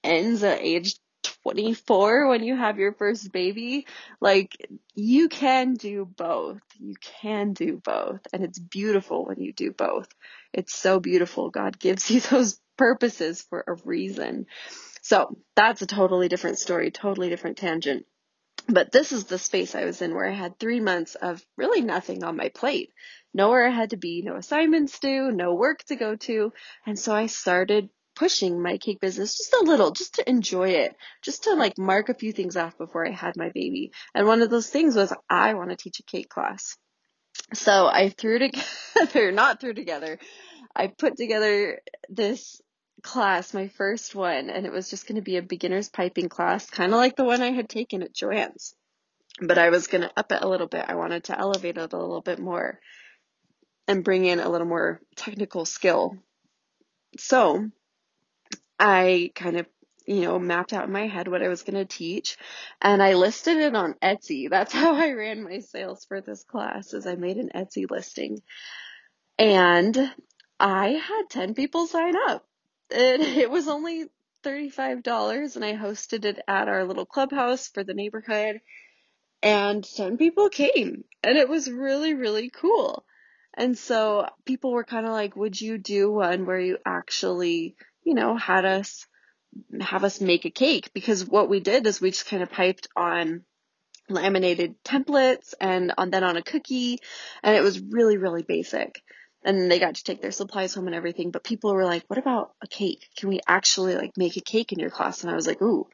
ends 0.03 0.43
at 0.43 0.61
age 0.61 0.97
24 1.43 2.29
when 2.29 2.43
you 2.43 2.57
have 2.57 2.79
your 2.79 2.93
first 2.93 3.33
baby. 3.33 3.87
Like, 4.21 4.57
you 4.95 5.29
can 5.29 5.75
do 5.75 6.05
both. 6.05 6.61
You 6.79 6.95
can 7.01 7.53
do 7.53 7.81
both. 7.83 8.21
And 8.33 8.45
it's 8.45 8.59
beautiful 8.59 9.25
when 9.25 9.41
you 9.41 9.53
do 9.53 9.73
both. 9.73 10.09
It's 10.53 10.75
so 10.75 11.01
beautiful. 11.01 11.51
God 11.51 11.79
gives 11.79 12.11
you 12.11 12.21
those 12.31 12.61
purposes 12.77 13.43
for 13.43 13.65
a 13.67 13.75
reason. 13.85 14.47
So 15.03 15.37
that's 15.57 15.83
a 15.83 15.87
totally 15.87 16.29
different 16.29 16.59
story, 16.59 16.91
totally 16.91 17.29
different 17.29 17.57
tangent. 17.59 18.07
But 18.69 18.93
this 18.93 19.13
is 19.13 19.25
the 19.25 19.39
space 19.39 19.75
I 19.75 19.85
was 19.85 20.03
in 20.03 20.15
where 20.15 20.27
I 20.27 20.35
had 20.35 20.59
three 20.59 20.81
months 20.81 21.15
of 21.15 21.45
really 21.57 21.81
nothing 21.81 22.23
on 22.23 22.37
my 22.37 22.51
plate. 22.51 22.93
Nowhere 23.33 23.67
I 23.67 23.71
had 23.71 23.91
to 23.91 23.97
be, 23.97 24.23
no 24.23 24.37
assignments 24.37 24.99
due, 24.99 25.31
no 25.31 25.55
work 25.55 25.83
to 25.85 25.97
go 25.97 26.17
to. 26.17 26.53
And 26.87 26.99
so 26.99 27.15
I 27.15 27.27
started 27.27 27.89
pushing 28.21 28.61
my 28.61 28.77
cake 28.77 29.01
business 29.01 29.39
just 29.39 29.55
a 29.55 29.65
little, 29.65 29.93
just 29.93 30.17
to 30.17 30.29
enjoy 30.29 30.69
it, 30.69 30.95
just 31.23 31.45
to 31.45 31.55
like 31.55 31.79
mark 31.79 32.11
a 32.11 32.15
few 32.15 32.33
things 32.33 32.55
off 32.55 32.77
before 32.77 33.07
I 33.07 33.13
had 33.13 33.35
my 33.35 33.49
baby. 33.49 33.93
And 34.15 34.27
one 34.27 34.43
of 34.43 34.51
those 34.51 34.69
things 34.69 34.95
was 34.95 35.11
I 35.31 35.55
want 35.55 35.71
to 35.71 35.77
teach 35.77 36.01
a 36.01 36.03
cake 36.03 36.29
class. 36.29 36.77
So 37.55 37.87
I 37.87 38.11
threw 38.11 38.39
together, 38.39 39.33
not 39.33 39.59
threw 39.59 39.73
together, 39.73 40.19
I 40.77 40.89
put 40.89 41.17
together 41.17 41.81
this 42.11 42.61
class, 43.03 43.55
my 43.55 43.69
first 43.69 44.15
one, 44.15 44.51
and 44.51 44.67
it 44.67 44.73
was 44.73 44.91
just 44.91 45.09
going 45.09 45.17
to 45.17 45.23
be 45.23 45.39
a 45.39 45.43
beginner's 45.43 45.89
piping 45.89 46.29
class, 46.29 46.69
kind 46.69 46.93
of 46.93 46.99
like 46.99 47.17
the 47.17 47.25
one 47.25 47.41
I 47.41 47.53
had 47.53 47.71
taken 47.71 48.03
at 48.03 48.15
Joann's. 48.15 48.75
But 49.41 49.57
I 49.57 49.71
was 49.71 49.87
going 49.87 50.03
to 50.03 50.13
up 50.15 50.31
it 50.31 50.43
a 50.43 50.49
little 50.49 50.67
bit. 50.67 50.85
I 50.87 50.97
wanted 50.97 51.25
to 51.25 51.39
elevate 51.39 51.79
it 51.79 51.93
a 51.95 51.97
little 51.97 52.21
bit 52.21 52.39
more 52.39 52.81
and 53.89 54.05
bring 54.05 54.27
in 54.27 54.41
a 54.41 54.51
little 54.51 54.67
more 54.67 55.01
technical 55.17 55.65
skill. 55.65 56.19
So 57.17 57.71
I 58.81 59.33
kind 59.37 59.59
of, 59.59 59.67
you 60.07 60.23
know, 60.23 60.39
mapped 60.41 60.73
out 60.73 60.87
in 60.87 60.93
my 60.93 61.07
head 61.07 61.29
what 61.29 61.43
I 61.43 61.49
was 61.49 61.63
going 61.63 61.77
to 61.77 61.85
teach 61.85 62.39
and 62.83 63.03
I 63.03 63.15
listed 63.15 63.59
it 63.59 63.77
on 63.77 63.95
Etsy. 64.03 64.51
That's 64.51 64.73
how 64.75 64.95
I 64.97 65.13
ran 65.13 65.45
my 65.45 65.61
sales 65.61 66.05
for 66.07 66.21
this 66.21 66.45
class 66.45 66.95
is 66.95 67.07
I 67.07 67.15
made 67.15 67.37
an 67.37 67.51
Etsy 67.55 67.89
listing. 67.91 68.41
And 69.39 70.13
I 70.59 70.89
had 70.89 71.31
10 71.31 71.55
people 71.55 71.87
sign 71.87 72.15
up 72.29 72.45
it, 72.91 73.21
it 73.39 73.51
was 73.51 73.69
only 73.69 74.07
$35 74.45 75.57
and 75.57 75.65
I 75.65 75.75
hosted 75.75 76.25
it 76.25 76.41
at 76.49 76.69
our 76.69 76.85
little 76.85 77.07
clubhouse 77.07 77.69
for 77.69 77.85
the 77.85 77.95
neighborhood 77.95 78.61
and 79.43 79.85
10 79.85 80.17
people 80.19 80.49
came 80.49 81.05
and 81.23 81.37
it 81.37 81.49
was 81.49 81.71
really, 81.71 82.15
really 82.15 82.51
cool. 82.51 83.05
And 83.55 83.77
so 83.77 84.29
people 84.45 84.73
were 84.73 84.85
kind 84.85 85.07
of 85.07 85.13
like, 85.13 85.37
would 85.37 85.61
you 85.61 85.77
do 85.77 86.11
one 86.11 86.47
where 86.47 86.61
you 86.61 86.79
actually, 86.87 87.75
you 88.11 88.17
know, 88.17 88.37
had 88.37 88.65
us 88.65 89.07
have 89.81 90.03
us 90.03 90.21
make 90.21 90.45
a 90.45 90.51
cake? 90.51 90.91
Because 90.93 91.25
what 91.25 91.49
we 91.49 91.61
did 91.61 91.87
is 91.87 92.01
we 92.01 92.11
just 92.11 92.27
kind 92.27 92.43
of 92.43 92.51
piped 92.51 92.89
on 92.97 93.45
laminated 94.09 94.75
templates 94.83 95.55
and 95.61 95.93
on 95.97 96.11
then 96.11 96.25
on 96.25 96.37
a 96.37 96.43
cookie 96.43 96.99
and 97.45 97.55
it 97.57 97.63
was 97.63 97.81
really, 97.81 98.17
really 98.17 98.43
basic 98.43 99.01
and 99.45 99.71
they 99.71 99.79
got 99.79 99.95
to 99.95 100.03
take 100.03 100.21
their 100.21 100.33
supplies 100.33 100.75
home 100.75 100.89
and 100.89 100.97
everything. 100.97 101.31
But 101.31 101.45
people 101.45 101.73
were 101.73 101.85
like, 101.85 102.03
what 102.09 102.19
about 102.19 102.51
a 102.61 102.67
cake? 102.67 103.09
Can 103.17 103.29
we 103.29 103.39
actually 103.47 103.95
like 103.95 104.17
make 104.17 104.37
a 104.37 104.41
cake 104.41 104.73
in 104.73 104.81
your 104.81 104.91
class? 104.91 105.23
And 105.23 105.31
I 105.31 105.37
was 105.37 105.47
like, 105.47 105.63
ooh, 105.63 105.87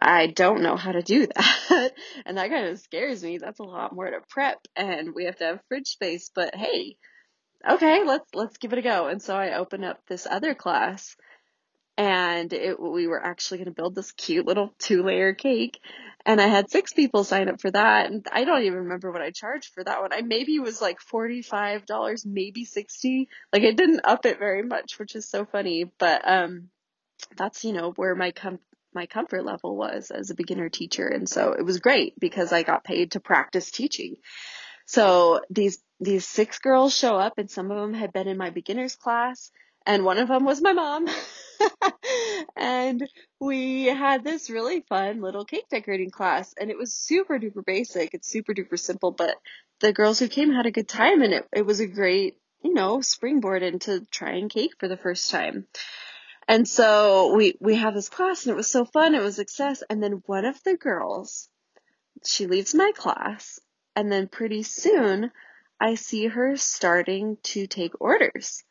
I 0.00 0.28
don't 0.28 0.62
know 0.62 0.76
how 0.76 0.92
to 0.92 1.02
do 1.02 1.26
that. 1.34 1.92
and 2.24 2.38
that 2.38 2.50
kind 2.50 2.68
of 2.68 2.78
scares 2.78 3.24
me. 3.24 3.38
That's 3.38 3.58
a 3.58 3.64
lot 3.64 3.92
more 3.92 4.08
to 4.08 4.20
prep 4.28 4.58
and 4.76 5.12
we 5.12 5.24
have 5.24 5.38
to 5.38 5.44
have 5.44 5.60
fridge 5.66 5.88
space, 5.88 6.30
but 6.32 6.54
hey, 6.54 6.96
okay, 7.68 8.04
let's, 8.04 8.32
let's 8.32 8.58
give 8.58 8.72
it 8.72 8.78
a 8.78 8.82
go. 8.82 9.08
And 9.08 9.20
so 9.20 9.34
I 9.34 9.56
opened 9.56 9.84
up 9.84 9.98
this 10.06 10.28
other 10.30 10.54
class 10.54 11.16
and 11.98 12.52
it, 12.52 12.80
we 12.80 13.08
were 13.08 13.22
actually 13.22 13.58
going 13.58 13.66
to 13.66 13.72
build 13.72 13.96
this 13.96 14.12
cute 14.12 14.46
little 14.46 14.72
two 14.78 15.02
layer 15.02 15.34
cake 15.34 15.80
and 16.24 16.40
I 16.40 16.46
had 16.46 16.70
six 16.70 16.92
people 16.92 17.24
sign 17.24 17.48
up 17.48 17.60
for 17.60 17.70
that 17.72 18.10
and 18.10 18.24
I 18.32 18.44
don't 18.44 18.62
even 18.62 18.78
remember 18.80 19.10
what 19.10 19.20
I 19.20 19.32
charged 19.32 19.72
for 19.74 19.82
that 19.82 20.00
one. 20.00 20.12
I 20.12 20.22
maybe 20.22 20.60
was 20.60 20.80
like 20.80 20.98
$45, 21.00 22.24
maybe 22.24 22.64
60. 22.64 23.28
Like 23.52 23.64
I 23.64 23.72
didn't 23.72 24.02
up 24.04 24.26
it 24.26 24.38
very 24.38 24.62
much, 24.62 24.98
which 24.98 25.16
is 25.16 25.28
so 25.28 25.44
funny, 25.44 25.90
but 25.98 26.22
um 26.26 26.68
that's, 27.36 27.64
you 27.64 27.72
know, 27.72 27.90
where 27.96 28.14
my 28.14 28.30
com- 28.30 28.60
my 28.94 29.06
comfort 29.06 29.44
level 29.44 29.76
was 29.76 30.12
as 30.12 30.30
a 30.30 30.36
beginner 30.36 30.68
teacher 30.68 31.08
and 31.08 31.28
so 31.28 31.52
it 31.52 31.64
was 31.64 31.80
great 31.80 32.18
because 32.20 32.52
I 32.52 32.62
got 32.62 32.84
paid 32.84 33.12
to 33.12 33.20
practice 33.20 33.72
teaching. 33.72 34.16
So 34.86 35.40
these 35.50 35.82
these 35.98 36.28
six 36.28 36.60
girls 36.60 36.96
show 36.96 37.16
up 37.16 37.38
and 37.38 37.50
some 37.50 37.72
of 37.72 37.76
them 37.76 37.92
had 37.92 38.12
been 38.12 38.28
in 38.28 38.36
my 38.36 38.50
beginners 38.50 38.94
class 38.94 39.50
and 39.84 40.04
one 40.04 40.18
of 40.18 40.28
them 40.28 40.44
was 40.44 40.62
my 40.62 40.72
mom. 40.72 41.08
and 42.56 43.08
we 43.40 43.86
had 43.86 44.24
this 44.24 44.50
really 44.50 44.80
fun 44.88 45.20
little 45.20 45.44
cake 45.44 45.68
decorating 45.70 46.10
class 46.10 46.54
and 46.58 46.70
it 46.70 46.78
was 46.78 46.92
super 46.92 47.38
duper 47.38 47.64
basic. 47.64 48.14
It's 48.14 48.30
super 48.30 48.54
duper 48.54 48.78
simple, 48.78 49.10
but 49.10 49.36
the 49.80 49.92
girls 49.92 50.18
who 50.18 50.28
came 50.28 50.52
had 50.52 50.66
a 50.66 50.70
good 50.70 50.88
time 50.88 51.22
and 51.22 51.34
it, 51.34 51.48
it 51.52 51.66
was 51.66 51.80
a 51.80 51.86
great, 51.86 52.36
you 52.62 52.74
know, 52.74 53.00
springboard 53.00 53.62
into 53.62 54.04
trying 54.10 54.48
cake 54.48 54.72
for 54.78 54.88
the 54.88 54.96
first 54.96 55.30
time. 55.30 55.66
And 56.46 56.66
so 56.66 57.34
we, 57.34 57.56
we 57.60 57.74
had 57.74 57.94
this 57.94 58.08
class 58.08 58.46
and 58.46 58.52
it 58.52 58.56
was 58.56 58.70
so 58.70 58.84
fun. 58.84 59.14
It 59.14 59.22
was 59.22 59.36
success. 59.36 59.82
And 59.88 60.02
then 60.02 60.22
one 60.26 60.44
of 60.44 60.62
the 60.64 60.76
girls, 60.76 61.48
she 62.24 62.46
leaves 62.46 62.74
my 62.74 62.92
class 62.96 63.60
and 63.94 64.10
then 64.10 64.28
pretty 64.28 64.62
soon 64.62 65.30
I 65.80 65.94
see 65.94 66.26
her 66.26 66.56
starting 66.56 67.36
to 67.44 67.66
take 67.66 68.00
orders 68.00 68.64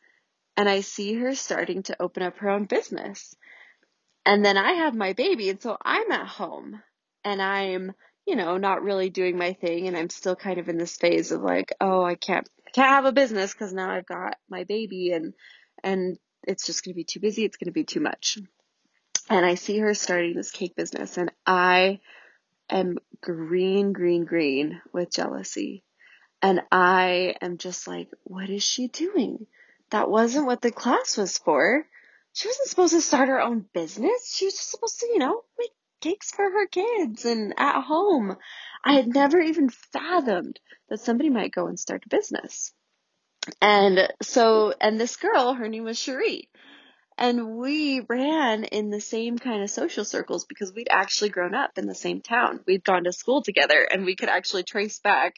and 0.58 0.68
I 0.68 0.80
see 0.80 1.14
her 1.14 1.36
starting 1.36 1.84
to 1.84 2.02
open 2.02 2.24
up 2.24 2.38
her 2.38 2.50
own 2.50 2.64
business. 2.64 3.32
And 4.26 4.44
then 4.44 4.58
I 4.58 4.72
have 4.72 4.94
my 4.94 5.12
baby, 5.12 5.48
and 5.50 5.62
so 5.62 5.78
I'm 5.80 6.10
at 6.10 6.26
home 6.26 6.82
and 7.24 7.40
I'm, 7.40 7.92
you 8.26 8.34
know, 8.34 8.58
not 8.58 8.82
really 8.82 9.08
doing 9.08 9.38
my 9.38 9.52
thing, 9.52 9.86
and 9.86 9.96
I'm 9.96 10.10
still 10.10 10.34
kind 10.34 10.58
of 10.58 10.68
in 10.68 10.76
this 10.76 10.96
phase 10.96 11.30
of 11.30 11.42
like, 11.42 11.72
oh, 11.80 12.02
I 12.02 12.16
can't, 12.16 12.46
I 12.66 12.70
can't 12.72 12.88
have 12.88 13.04
a 13.04 13.12
business 13.12 13.52
because 13.52 13.72
now 13.72 13.88
I've 13.88 14.06
got 14.06 14.34
my 14.50 14.64
baby, 14.64 15.12
and 15.12 15.32
and 15.84 16.18
it's 16.42 16.66
just 16.66 16.84
going 16.84 16.92
to 16.92 16.96
be 16.96 17.04
too 17.04 17.20
busy. 17.20 17.44
It's 17.44 17.56
going 17.56 17.66
to 17.66 17.72
be 17.72 17.84
too 17.84 18.00
much. 18.00 18.38
And 19.30 19.46
I 19.46 19.54
see 19.54 19.78
her 19.78 19.94
starting 19.94 20.34
this 20.34 20.50
cake 20.50 20.74
business, 20.74 21.18
and 21.18 21.30
I 21.46 22.00
am 22.68 22.98
green, 23.20 23.92
green, 23.92 24.24
green 24.24 24.82
with 24.92 25.12
jealousy. 25.12 25.84
And 26.42 26.62
I 26.72 27.36
am 27.40 27.58
just 27.58 27.86
like, 27.86 28.08
what 28.24 28.50
is 28.50 28.64
she 28.64 28.88
doing? 28.88 29.46
That 29.90 30.10
wasn't 30.10 30.46
what 30.46 30.60
the 30.60 30.70
class 30.70 31.16
was 31.16 31.38
for. 31.38 31.86
She 32.32 32.48
wasn't 32.48 32.68
supposed 32.68 32.94
to 32.94 33.00
start 33.00 33.28
her 33.28 33.40
own 33.40 33.64
business. 33.72 34.32
She 34.34 34.44
was 34.44 34.54
just 34.54 34.70
supposed 34.70 35.00
to, 35.00 35.06
you 35.06 35.18
know, 35.18 35.42
make 35.58 35.70
cakes 36.00 36.30
for 36.30 36.44
her 36.44 36.66
kids 36.66 37.24
and 37.24 37.54
at 37.56 37.82
home. 37.82 38.36
I 38.84 38.94
had 38.94 39.08
never 39.08 39.40
even 39.40 39.70
fathomed 39.70 40.60
that 40.88 41.00
somebody 41.00 41.30
might 41.30 41.52
go 41.52 41.66
and 41.66 41.78
start 41.78 42.04
a 42.06 42.08
business. 42.08 42.72
And 43.60 44.12
so, 44.22 44.74
and 44.80 45.00
this 45.00 45.16
girl, 45.16 45.54
her 45.54 45.68
name 45.68 45.84
was 45.84 45.98
Cherie. 45.98 46.48
And 47.16 47.56
we 47.56 48.00
ran 48.08 48.62
in 48.64 48.90
the 48.90 49.00
same 49.00 49.38
kind 49.38 49.62
of 49.62 49.70
social 49.70 50.04
circles 50.04 50.44
because 50.44 50.72
we'd 50.72 50.88
actually 50.90 51.30
grown 51.30 51.54
up 51.54 51.76
in 51.76 51.86
the 51.86 51.94
same 51.94 52.20
town. 52.20 52.60
We'd 52.64 52.84
gone 52.84 53.04
to 53.04 53.12
school 53.12 53.42
together 53.42 53.82
and 53.90 54.04
we 54.04 54.14
could 54.14 54.28
actually 54.28 54.62
trace 54.62 55.00
back 55.00 55.34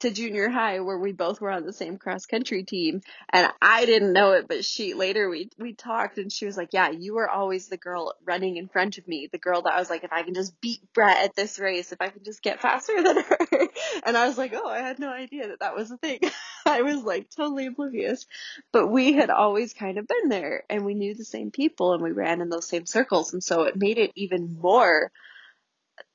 to 0.00 0.10
junior 0.10 0.48
high 0.48 0.80
where 0.80 0.98
we 0.98 1.12
both 1.12 1.40
were 1.40 1.50
on 1.50 1.64
the 1.64 1.72
same 1.72 1.98
cross 1.98 2.26
country 2.26 2.64
team 2.64 3.00
and 3.30 3.50
I 3.60 3.86
didn't 3.86 4.12
know 4.12 4.32
it 4.32 4.48
but 4.48 4.64
she 4.64 4.94
later 4.94 5.28
we 5.28 5.50
we 5.58 5.74
talked 5.74 6.18
and 6.18 6.32
she 6.32 6.46
was 6.46 6.56
like 6.56 6.70
yeah 6.72 6.90
you 6.90 7.14
were 7.14 7.28
always 7.28 7.68
the 7.68 7.76
girl 7.76 8.14
running 8.24 8.56
in 8.56 8.68
front 8.68 8.98
of 8.98 9.06
me 9.06 9.28
the 9.30 9.38
girl 9.38 9.62
that 9.62 9.74
I 9.74 9.78
was 9.78 9.90
like 9.90 10.04
if 10.04 10.12
I 10.12 10.22
can 10.22 10.34
just 10.34 10.60
beat 10.60 10.80
Brett 10.94 11.24
at 11.24 11.36
this 11.36 11.58
race 11.58 11.92
if 11.92 12.00
I 12.00 12.08
can 12.08 12.24
just 12.24 12.42
get 12.42 12.60
faster 12.60 13.02
than 13.02 13.16
her. 13.16 13.38
And 14.04 14.16
I 14.16 14.26
was 14.26 14.38
like 14.38 14.52
oh 14.54 14.68
I 14.68 14.78
had 14.78 14.98
no 14.98 15.10
idea 15.10 15.48
that 15.48 15.60
that 15.60 15.76
was 15.76 15.90
a 15.90 15.96
thing. 15.96 16.20
I 16.66 16.82
was 16.82 17.02
like 17.02 17.28
totally 17.30 17.66
oblivious. 17.66 18.26
But 18.72 18.88
we 18.88 19.12
had 19.12 19.30
always 19.30 19.72
kind 19.74 19.98
of 19.98 20.06
been 20.06 20.28
there 20.28 20.64
and 20.70 20.84
we 20.84 20.94
knew 20.94 21.14
the 21.14 21.24
same 21.24 21.50
people 21.50 21.92
and 21.92 22.02
we 22.02 22.12
ran 22.12 22.40
in 22.40 22.48
those 22.48 22.66
same 22.66 22.86
circles 22.86 23.32
and 23.32 23.42
so 23.42 23.62
it 23.62 23.76
made 23.76 23.98
it 23.98 24.12
even 24.14 24.56
more 24.60 25.12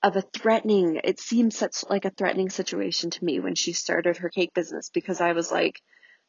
of 0.03 0.15
a 0.15 0.21
threatening, 0.21 0.99
it 1.03 1.19
seemed 1.19 1.53
such 1.53 1.83
like 1.89 2.05
a 2.05 2.09
threatening 2.09 2.49
situation 2.49 3.09
to 3.11 3.25
me 3.25 3.39
when 3.39 3.55
she 3.55 3.73
started 3.73 4.17
her 4.17 4.29
cake 4.29 4.53
business 4.53 4.89
because 4.93 5.21
I 5.21 5.33
was 5.33 5.51
like, 5.51 5.81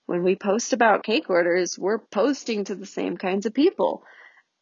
when 0.06 0.22
we 0.22 0.36
post 0.36 0.72
about 0.72 1.04
cake 1.04 1.28
orders, 1.28 1.78
we're 1.78 1.98
posting 1.98 2.64
to 2.64 2.75
the 2.75 2.86
same 2.86 3.16
kinds 3.16 3.44
of 3.44 3.54
people. 3.54 4.04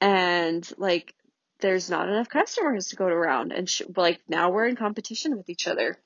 And 0.01 0.69
like, 0.79 1.15
there's 1.61 1.91
not 1.91 2.09
enough 2.09 2.29
customers 2.29 2.89
to 2.89 2.97
go 2.97 3.07
around. 3.07 3.53
And 3.53 3.69
she, 3.69 3.85
like, 3.97 4.21
now 4.29 4.51
we're 4.51 4.67
in 4.67 4.77
competition 4.77 5.37
with 5.37 5.49
each 5.49 5.67
other. 5.67 5.99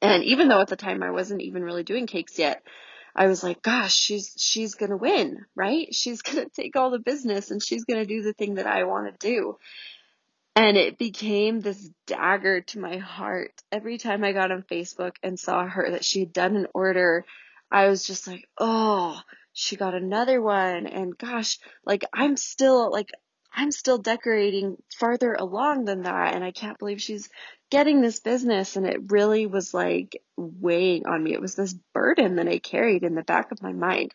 And 0.00 0.24
even 0.24 0.48
though 0.48 0.60
at 0.60 0.68
the 0.68 0.76
time 0.76 1.02
I 1.02 1.10
wasn't 1.10 1.42
even 1.42 1.62
really 1.62 1.82
doing 1.82 2.06
cakes 2.06 2.38
yet, 2.38 2.62
I 3.14 3.26
was 3.26 3.42
like, 3.42 3.62
gosh, 3.62 3.94
she's, 3.94 4.34
she's 4.38 4.74
going 4.74 4.90
to 4.90 4.96
win, 4.96 5.44
right? 5.54 5.94
She's 5.94 6.22
going 6.22 6.44
to 6.44 6.50
take 6.50 6.76
all 6.76 6.90
the 6.90 6.98
business 6.98 7.50
and 7.50 7.62
she's 7.62 7.84
going 7.84 8.00
to 8.00 8.06
do 8.06 8.22
the 8.22 8.32
thing 8.32 8.54
that 8.54 8.66
I 8.66 8.84
want 8.84 9.06
to 9.06 9.26
do. 9.26 9.58
And 10.54 10.76
it 10.76 10.98
became 10.98 11.60
this 11.60 11.88
dagger 12.06 12.60
to 12.60 12.78
my 12.78 12.98
heart. 12.98 13.52
Every 13.70 13.96
time 13.96 14.22
I 14.22 14.32
got 14.32 14.52
on 14.52 14.62
Facebook 14.62 15.16
and 15.22 15.38
saw 15.38 15.66
her 15.66 15.92
that 15.92 16.04
she 16.04 16.20
had 16.20 16.32
done 16.32 16.56
an 16.56 16.66
order, 16.74 17.24
I 17.70 17.88
was 17.88 18.06
just 18.06 18.26
like, 18.26 18.46
oh, 18.58 19.18
she 19.54 19.76
got 19.76 19.94
another 19.94 20.42
one. 20.42 20.86
And 20.86 21.16
gosh, 21.16 21.58
like 21.86 22.04
I'm 22.12 22.36
still 22.36 22.92
like, 22.92 23.10
I'm 23.54 23.70
still 23.70 23.96
decorating 23.96 24.76
farther 24.98 25.32
along 25.32 25.86
than 25.86 26.02
that. 26.02 26.34
And 26.34 26.44
I 26.44 26.50
can't 26.50 26.78
believe 26.78 27.00
she's 27.00 27.30
getting 27.70 28.02
this 28.02 28.20
business. 28.20 28.76
And 28.76 28.86
it 28.86 29.10
really 29.10 29.46
was 29.46 29.72
like 29.72 30.20
weighing 30.36 31.06
on 31.06 31.24
me. 31.24 31.32
It 31.32 31.40
was 31.40 31.54
this 31.54 31.72
burden 31.94 32.36
that 32.36 32.48
I 32.48 32.58
carried 32.58 33.04
in 33.04 33.14
the 33.14 33.22
back 33.22 33.52
of 33.52 33.62
my 33.62 33.72
mind. 33.72 34.12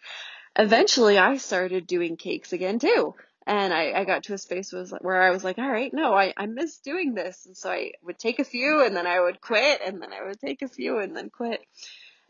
Eventually 0.56 1.18
I 1.18 1.38
started 1.38 1.88
doing 1.88 2.16
cakes 2.16 2.54
again 2.54 2.78
too 2.78 3.16
and 3.48 3.74
I, 3.74 3.94
I 3.94 4.04
got 4.04 4.24
to 4.24 4.34
a 4.34 4.38
space 4.38 4.74
was 4.74 4.94
where 5.00 5.24
I 5.24 5.32
was 5.32 5.42
like, 5.42 5.58
all 5.58 5.72
right, 5.72 5.94
no, 5.94 6.14
I, 6.14 6.34
I 6.36 6.48
miss 6.48 6.80
doing 6.80 7.14
this. 7.14 7.46
And 7.46 7.56
so 7.56 7.72
I 7.72 7.94
would 8.04 8.20
take 8.20 8.40
a 8.40 8.44
few 8.44 8.84
and 8.84 8.94
then 8.94 9.08
I 9.08 9.22
would 9.22 9.40
quit 9.40 9.80
and 9.86 10.02
then 10.02 10.12
I 10.12 10.28
would 10.28 10.40
take 10.42 10.62
a 10.62 10.68
few 10.68 11.00
and 11.00 11.16
then 11.16 11.30
quit. 11.30 11.62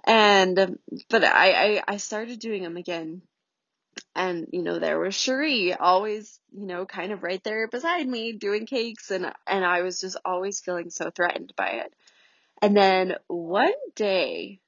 And, 0.06 0.60
um, 0.60 0.80
but 1.10 1.24
I, 1.24 1.78
I, 1.78 1.84
I 1.88 1.98
started 1.98 2.38
doing 2.38 2.62
them 2.62 2.78
again. 2.78 3.24
And, 4.16 4.50
you 4.54 4.62
know, 4.62 4.78
there 4.78 5.00
was 5.00 5.16
Cherie 5.16 5.74
always, 5.74 6.40
you 6.52 6.68
know, 6.68 6.86
kind 6.86 7.12
of 7.12 7.24
right 7.24 7.44
there 7.44 7.68
beside 7.68 8.08
me 8.08 8.34
doing 8.34 8.68
cakes. 8.68 9.10
And, 9.10 9.34
and 9.48 9.66
I 9.66 9.82
was 9.82 10.00
just 10.00 10.18
always 10.24 10.60
feeling 10.60 10.92
so 10.92 11.10
threatened 11.10 11.52
by 11.58 11.82
it. 11.84 11.94
And 12.62 12.78
then 12.78 13.16
one 13.26 13.74
day 13.96 14.60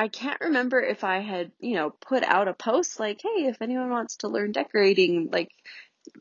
I 0.00 0.08
can't 0.08 0.40
remember 0.40 0.80
if 0.80 1.04
I 1.04 1.18
had, 1.18 1.52
you 1.60 1.74
know, 1.74 1.90
put 1.90 2.22
out 2.22 2.48
a 2.48 2.54
post 2.54 2.98
like, 2.98 3.20
"Hey, 3.20 3.44
if 3.48 3.60
anyone 3.60 3.90
wants 3.90 4.16
to 4.16 4.28
learn 4.28 4.50
decorating, 4.50 5.28
like 5.30 5.50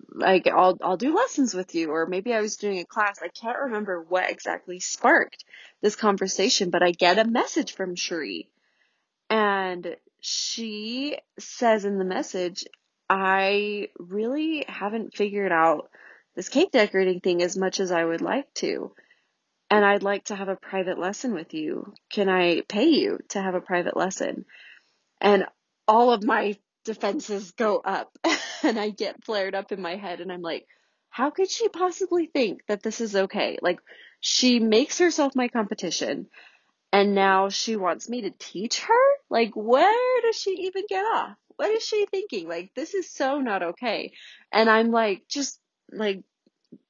like 0.09 0.47
I'll 0.47 0.77
I'll 0.81 0.97
do 0.97 1.15
lessons 1.15 1.53
with 1.53 1.73
you," 1.73 1.89
or 1.91 2.05
maybe 2.05 2.33
I 2.33 2.41
was 2.41 2.57
doing 2.57 2.79
a 2.79 2.85
class. 2.85 3.21
I 3.23 3.29
can't 3.29 3.57
remember 3.57 4.01
what 4.01 4.29
exactly 4.29 4.81
sparked 4.81 5.45
this 5.79 5.95
conversation, 5.95 6.71
but 6.71 6.83
I 6.83 6.91
get 6.91 7.19
a 7.19 7.23
message 7.23 7.71
from 7.73 7.95
Cherie. 7.95 8.49
And 9.29 9.95
she 10.19 11.17
says 11.39 11.85
in 11.85 11.99
the 11.99 12.03
message, 12.17 12.65
"I 13.09 13.91
really 13.97 14.65
haven't 14.67 15.15
figured 15.15 15.53
out 15.53 15.89
this 16.35 16.49
cake 16.49 16.71
decorating 16.71 17.21
thing 17.21 17.41
as 17.41 17.55
much 17.55 17.79
as 17.79 17.93
I 17.93 18.03
would 18.03 18.21
like 18.21 18.53
to." 18.55 18.93
And 19.69 19.85
I'd 19.85 20.03
like 20.03 20.25
to 20.25 20.35
have 20.35 20.49
a 20.49 20.55
private 20.55 20.97
lesson 20.99 21.33
with 21.33 21.53
you. 21.53 21.93
Can 22.11 22.29
I 22.29 22.61
pay 22.61 22.87
you 22.89 23.19
to 23.29 23.41
have 23.41 23.55
a 23.55 23.61
private 23.61 23.95
lesson? 23.95 24.45
And 25.21 25.45
all 25.87 26.11
of 26.11 26.23
my 26.23 26.57
defenses 26.85 27.51
go 27.51 27.77
up 27.77 28.11
and 28.63 28.79
I 28.79 28.89
get 28.89 29.23
flared 29.23 29.55
up 29.55 29.71
in 29.71 29.81
my 29.81 29.95
head 29.95 30.21
and 30.21 30.31
I'm 30.31 30.41
like, 30.41 30.65
how 31.09 31.29
could 31.29 31.49
she 31.49 31.69
possibly 31.69 32.27
think 32.27 32.61
that 32.67 32.83
this 32.83 33.01
is 33.01 33.15
okay? 33.15 33.57
Like, 33.61 33.79
she 34.21 34.59
makes 34.59 34.99
herself 34.99 35.35
my 35.35 35.47
competition 35.47 36.27
and 36.91 37.15
now 37.15 37.49
she 37.49 37.75
wants 37.75 38.09
me 38.09 38.21
to 38.21 38.31
teach 38.31 38.81
her? 38.81 39.05
Like, 39.29 39.51
where 39.55 40.21
does 40.21 40.35
she 40.35 40.51
even 40.51 40.83
get 40.89 41.03
off? 41.03 41.35
What 41.57 41.71
is 41.71 41.83
she 41.83 42.05
thinking? 42.05 42.47
Like, 42.47 42.71
this 42.75 42.93
is 42.93 43.11
so 43.11 43.39
not 43.39 43.63
okay. 43.63 44.13
And 44.51 44.69
I'm 44.69 44.91
like, 44.91 45.23
just 45.27 45.59
like 45.91 46.23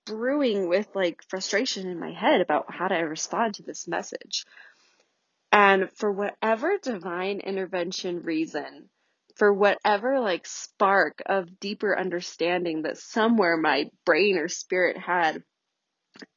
brewing 0.10 0.68
with 0.68 0.88
like 0.96 1.22
frustration 1.30 1.88
in 1.88 2.00
my 2.00 2.12
head 2.12 2.42
about 2.42 2.74
how 2.74 2.88
to 2.88 2.96
respond 2.96 3.54
to 3.54 3.64
this 3.64 3.88
message. 3.88 4.44
And 5.52 5.90
for 5.92 6.12
whatever 6.12 6.80
divine 6.82 7.40
intervention 7.40 8.24
reason, 8.24 8.90
for 9.36 9.54
whatever 9.54 10.20
like 10.20 10.48
spark 10.48 11.22
of 11.28 11.60
deeper 11.60 11.98
understanding 11.98 12.82
that 12.84 12.98
somewhere 12.98 13.56
my 13.56 13.92
brain 14.04 14.38
or 14.38 14.48
spirit 14.48 14.98
had, 14.98 15.44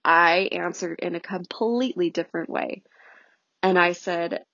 I 0.05 0.51
answered 0.53 1.01
in 1.01 1.15
a 1.15 1.21
completely 1.21 2.11
different 2.11 2.51
way. 2.51 2.83
And 3.63 3.79
I 3.79 3.93
said, 3.93 4.45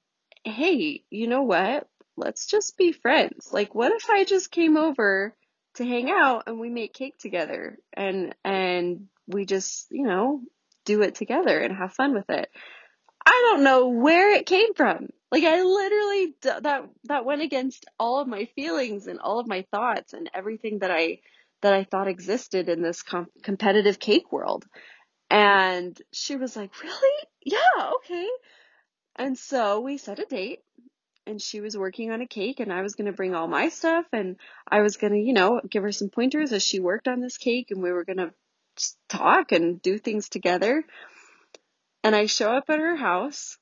Hey, 0.45 1.03
you 1.11 1.27
know 1.27 1.43
what? 1.43 1.89
Let's 2.17 2.47
just 2.47 2.77
be 2.77 2.93
friends. 2.93 3.53
Like, 3.53 3.75
what 3.75 3.93
if 3.93 4.09
I 4.09 4.25
just 4.25 4.53
came 4.53 4.77
over 4.77 5.35
to 5.79 5.85
hang 5.85 6.11
out 6.11 6.45
and 6.47 6.59
we 6.59 6.69
make 6.71 6.93
cake 6.93 7.19
together 7.19 7.79
and 7.93 8.35
and 8.45 9.07
we 9.27 9.47
just 9.47 9.87
you 9.91 10.07
know 10.07 10.41
do 10.85 11.03
it 11.03 11.14
together 11.14 11.59
and 11.59 11.77
have 11.77 11.93
fun 11.93 12.14
with 12.14 12.29
it. 12.31 12.49
I 13.25 13.51
don't 13.51 13.62
know 13.62 13.88
where 13.88 14.33
it 14.35 14.47
came 14.47 14.75
from. 14.75 15.09
Like 15.31 15.45
i 15.45 15.62
literally 15.62 16.35
that 16.43 16.88
that 17.05 17.25
went 17.25 17.43
against 17.43 17.87
all 17.99 18.21
of 18.21 18.29
my 18.29 18.47
feelings 18.57 19.07
and 19.07 19.21
all 19.21 19.38
of 19.38 19.47
my 19.47 19.67
thoughts 19.71 20.14
and 20.14 20.31
everything 20.35 20.81
that 20.81 20.91
i 20.91 21.19
that 21.62 21.75
i 21.75 21.85
thought 21.85 22.09
existed 22.09 22.69
in 22.69 22.83
this 22.83 23.03
com- 23.03 23.31
competitive 23.43 23.99
cake 23.99 24.33
world. 24.33 24.64
And 25.31 26.01
she 26.12 26.37
was 26.37 26.57
like 26.57 26.83
really? 26.83 27.27
Yeah 27.45 27.91
okay. 27.97 28.29
And 29.17 29.38
so 29.38 29.81
we 29.81 29.99
set 29.99 30.19
a 30.19 30.25
date 30.25 30.61
and 31.29 31.43
she 31.43 31.61
was 31.61 31.77
working 31.77 32.11
on 32.11 32.23
a 32.23 32.27
cake 32.27 32.59
and 32.59 32.73
I 32.73 32.81
was 32.81 32.95
going 32.95 33.07
to 33.07 33.12
bring 33.12 33.35
all 33.35 33.47
my 33.47 33.69
stuff 33.69 34.07
and 34.12 34.37
I 34.67 34.81
was 34.81 34.97
going 34.97 35.12
to, 35.12 35.19
you 35.19 35.35
know, 35.35 35.61
give 35.69 35.83
her 35.83 35.93
some 35.93 36.09
pointers 36.09 36.53
as 36.53 36.62
she 36.62 36.81
worked 36.81 37.07
on 37.07 37.21
this 37.21 37.37
cake 37.37 37.71
and 37.71 37.83
we 37.83 37.93
were 37.93 38.05
going 38.05 38.17
to 38.17 38.33
talk 39.11 39.53
and 39.53 39.81
do 39.83 39.99
things 39.99 40.31
together. 40.31 40.83
And 42.03 42.17
I 42.17 42.27
show 42.27 42.51
up 42.51 42.71
at 42.71 42.79
her 42.79 42.97
house 42.97 43.59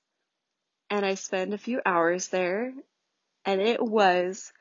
and 0.90 1.04
I 1.04 1.14
spend 1.14 1.54
a 1.54 1.58
few 1.58 1.80
hours 1.84 2.28
there 2.28 2.72
and 3.44 3.60
it 3.60 3.82
was 3.82 4.52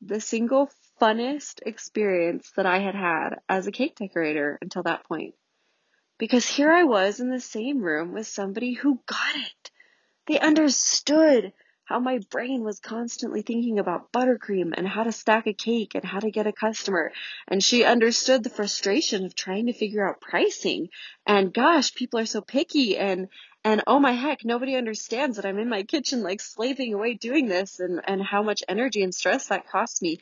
the 0.00 0.20
single 0.20 0.70
funnest 1.00 1.60
experience 1.66 2.52
that 2.56 2.66
I 2.66 2.78
had 2.78 2.94
had 2.94 3.30
as 3.48 3.66
a 3.66 3.72
cake 3.72 3.96
decorator 3.96 4.58
until 4.62 4.84
that 4.84 5.04
point. 5.08 5.34
Because 6.18 6.46
here 6.46 6.70
I 6.70 6.84
was 6.84 7.18
in 7.18 7.30
the 7.30 7.40
same 7.40 7.82
room 7.82 8.12
with 8.12 8.28
somebody 8.28 8.74
who 8.74 9.00
got 9.06 9.34
it. 9.34 9.70
They 10.28 10.38
understood 10.38 11.52
how 11.84 11.98
my 11.98 12.18
brain 12.30 12.64
was 12.64 12.80
constantly 12.80 13.42
thinking 13.42 13.78
about 13.78 14.10
buttercream 14.10 14.72
and 14.76 14.88
how 14.88 15.02
to 15.02 15.12
stack 15.12 15.46
a 15.46 15.52
cake 15.52 15.94
and 15.94 16.04
how 16.04 16.18
to 16.18 16.30
get 16.30 16.46
a 16.46 16.52
customer. 16.52 17.12
And 17.46 17.62
she 17.62 17.84
understood 17.84 18.42
the 18.42 18.50
frustration 18.50 19.24
of 19.24 19.34
trying 19.34 19.66
to 19.66 19.74
figure 19.74 20.06
out 20.06 20.20
pricing. 20.20 20.88
And 21.26 21.52
gosh, 21.52 21.94
people 21.94 22.20
are 22.20 22.26
so 22.26 22.40
picky 22.40 22.96
and 22.96 23.28
and 23.66 23.82
oh 23.86 23.98
my 23.98 24.12
heck, 24.12 24.44
nobody 24.44 24.76
understands 24.76 25.36
that 25.36 25.46
I'm 25.46 25.58
in 25.58 25.70
my 25.70 25.84
kitchen 25.84 26.22
like 26.22 26.40
slaving 26.40 26.92
away 26.92 27.14
doing 27.14 27.48
this 27.48 27.80
and, 27.80 28.00
and 28.04 28.22
how 28.22 28.42
much 28.42 28.62
energy 28.68 29.02
and 29.02 29.14
stress 29.14 29.48
that 29.48 29.68
costs 29.68 30.02
me. 30.02 30.20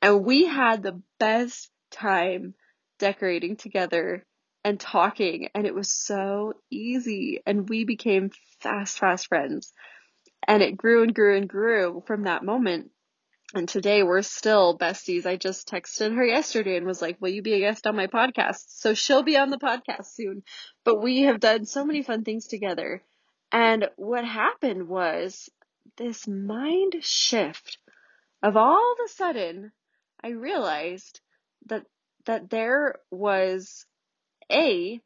And 0.00 0.24
we 0.24 0.46
had 0.46 0.82
the 0.82 1.00
best 1.18 1.70
time 1.90 2.54
decorating 3.00 3.56
together 3.56 4.24
and 4.64 4.80
talking 4.80 5.48
and 5.54 5.66
it 5.66 5.74
was 5.74 5.90
so 5.90 6.54
easy 6.70 7.40
and 7.46 7.68
we 7.68 7.84
became 7.84 8.30
fast, 8.60 8.98
fast 8.98 9.26
friends. 9.26 9.72
And 10.46 10.62
it 10.62 10.76
grew 10.76 11.02
and 11.02 11.14
grew 11.14 11.36
and 11.36 11.48
grew 11.48 12.02
from 12.06 12.24
that 12.24 12.44
moment. 12.44 12.90
And 13.54 13.68
today 13.68 14.02
we're 14.02 14.22
still 14.22 14.76
besties. 14.76 15.26
I 15.26 15.36
just 15.36 15.68
texted 15.68 16.14
her 16.14 16.24
yesterday 16.24 16.76
and 16.76 16.86
was 16.86 17.00
like, 17.00 17.20
Will 17.20 17.30
you 17.30 17.42
be 17.42 17.54
a 17.54 17.60
guest 17.60 17.86
on 17.86 17.96
my 17.96 18.08
podcast? 18.08 18.64
So 18.68 18.94
she'll 18.94 19.22
be 19.22 19.38
on 19.38 19.50
the 19.50 19.58
podcast 19.58 20.06
soon. 20.06 20.42
But 20.84 21.02
we 21.02 21.22
have 21.22 21.40
done 21.40 21.64
so 21.64 21.84
many 21.84 22.02
fun 22.02 22.24
things 22.24 22.46
together. 22.46 23.02
And 23.52 23.88
what 23.96 24.24
happened 24.24 24.88
was 24.88 25.48
this 25.96 26.26
mind 26.26 26.96
shift 27.00 27.78
of 28.42 28.58
all 28.58 28.92
of 28.92 28.98
a 29.06 29.08
sudden, 29.08 29.72
I 30.22 30.28
realized 30.28 31.20
that, 31.66 31.86
that 32.26 32.50
there 32.50 32.96
was 33.10 33.86
a 34.50 35.00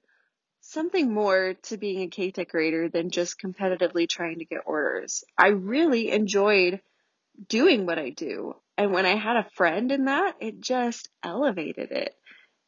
something 0.69 1.13
more 1.13 1.55
to 1.63 1.79
being 1.79 2.03
a 2.03 2.09
cake 2.09 2.35
decorator 2.35 2.89
than 2.89 3.11
just 3.11 3.41
competitively 3.41 4.09
trying 4.09 4.39
to 4.39 4.45
get 4.45 4.61
orders. 4.67 5.25
I 5.37 5.49
really 5.49 6.11
enjoyed 6.11 6.81
doing 7.49 7.87
what 7.87 7.99
I 7.99 8.11
do. 8.11 8.55
And 8.77 8.93
when 8.93 9.07
I 9.07 9.17
had 9.17 9.37
a 9.37 9.49
friend 9.55 9.91
in 9.91 10.05
that, 10.05 10.37
it 10.41 10.61
just 10.61 11.09
elevated 11.25 11.91
it. 11.91 12.15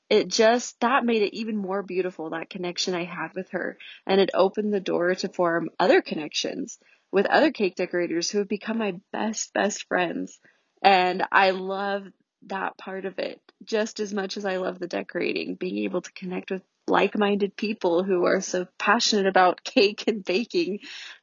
It 0.09 0.29
just, 0.29 0.81
that 0.81 1.05
made 1.05 1.23
it 1.23 1.37
even 1.37 1.57
more 1.57 1.83
beautiful, 1.83 2.31
that 2.31 2.51
connection 2.51 2.95
I 2.95 3.05
had 3.05 3.35
with 3.35 3.51
her. 3.51 3.77
And 4.07 4.21
it 4.21 4.31
opened 4.35 4.73
the 4.73 4.81
door 4.81 5.15
to 5.15 5.29
form 5.29 5.69
other 5.79 6.01
connections 6.01 6.79
with 7.13 7.27
other 7.27 7.53
cake 7.53 7.77
decorators 7.77 8.31
who 8.31 8.39
have 8.39 8.49
become 8.49 8.79
my 8.79 8.95
best, 9.13 9.53
best 9.53 9.87
friends. 9.89 10.41
And 10.83 11.23
I 11.31 11.51
love 11.51 12.07
that 12.47 12.79
part 12.79 13.05
of 13.05 13.19
it 13.19 13.41
just 13.63 14.01
as 14.01 14.15
much 14.15 14.37
as 14.39 14.47
I 14.47 14.57
love 14.57 14.79
the 14.79 14.89
decorating, 14.89 15.55
being 15.55 15.85
able 15.85 16.01
to 16.01 16.13
connect 16.13 16.51
with 16.51 16.63
like 16.91 17.17
minded 17.17 17.57
people 17.57 18.03
who 18.03 18.27
are 18.27 18.41
so 18.41 18.67
passionate 18.79 19.27
about 19.27 19.65
cake 19.65 20.05
and 20.07 20.25
baking. 20.25 20.81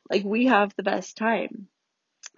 Like 0.10 0.24
we 0.24 0.48
have 0.48 0.76
the 0.76 0.84
best 0.84 1.18
time. 1.18 1.68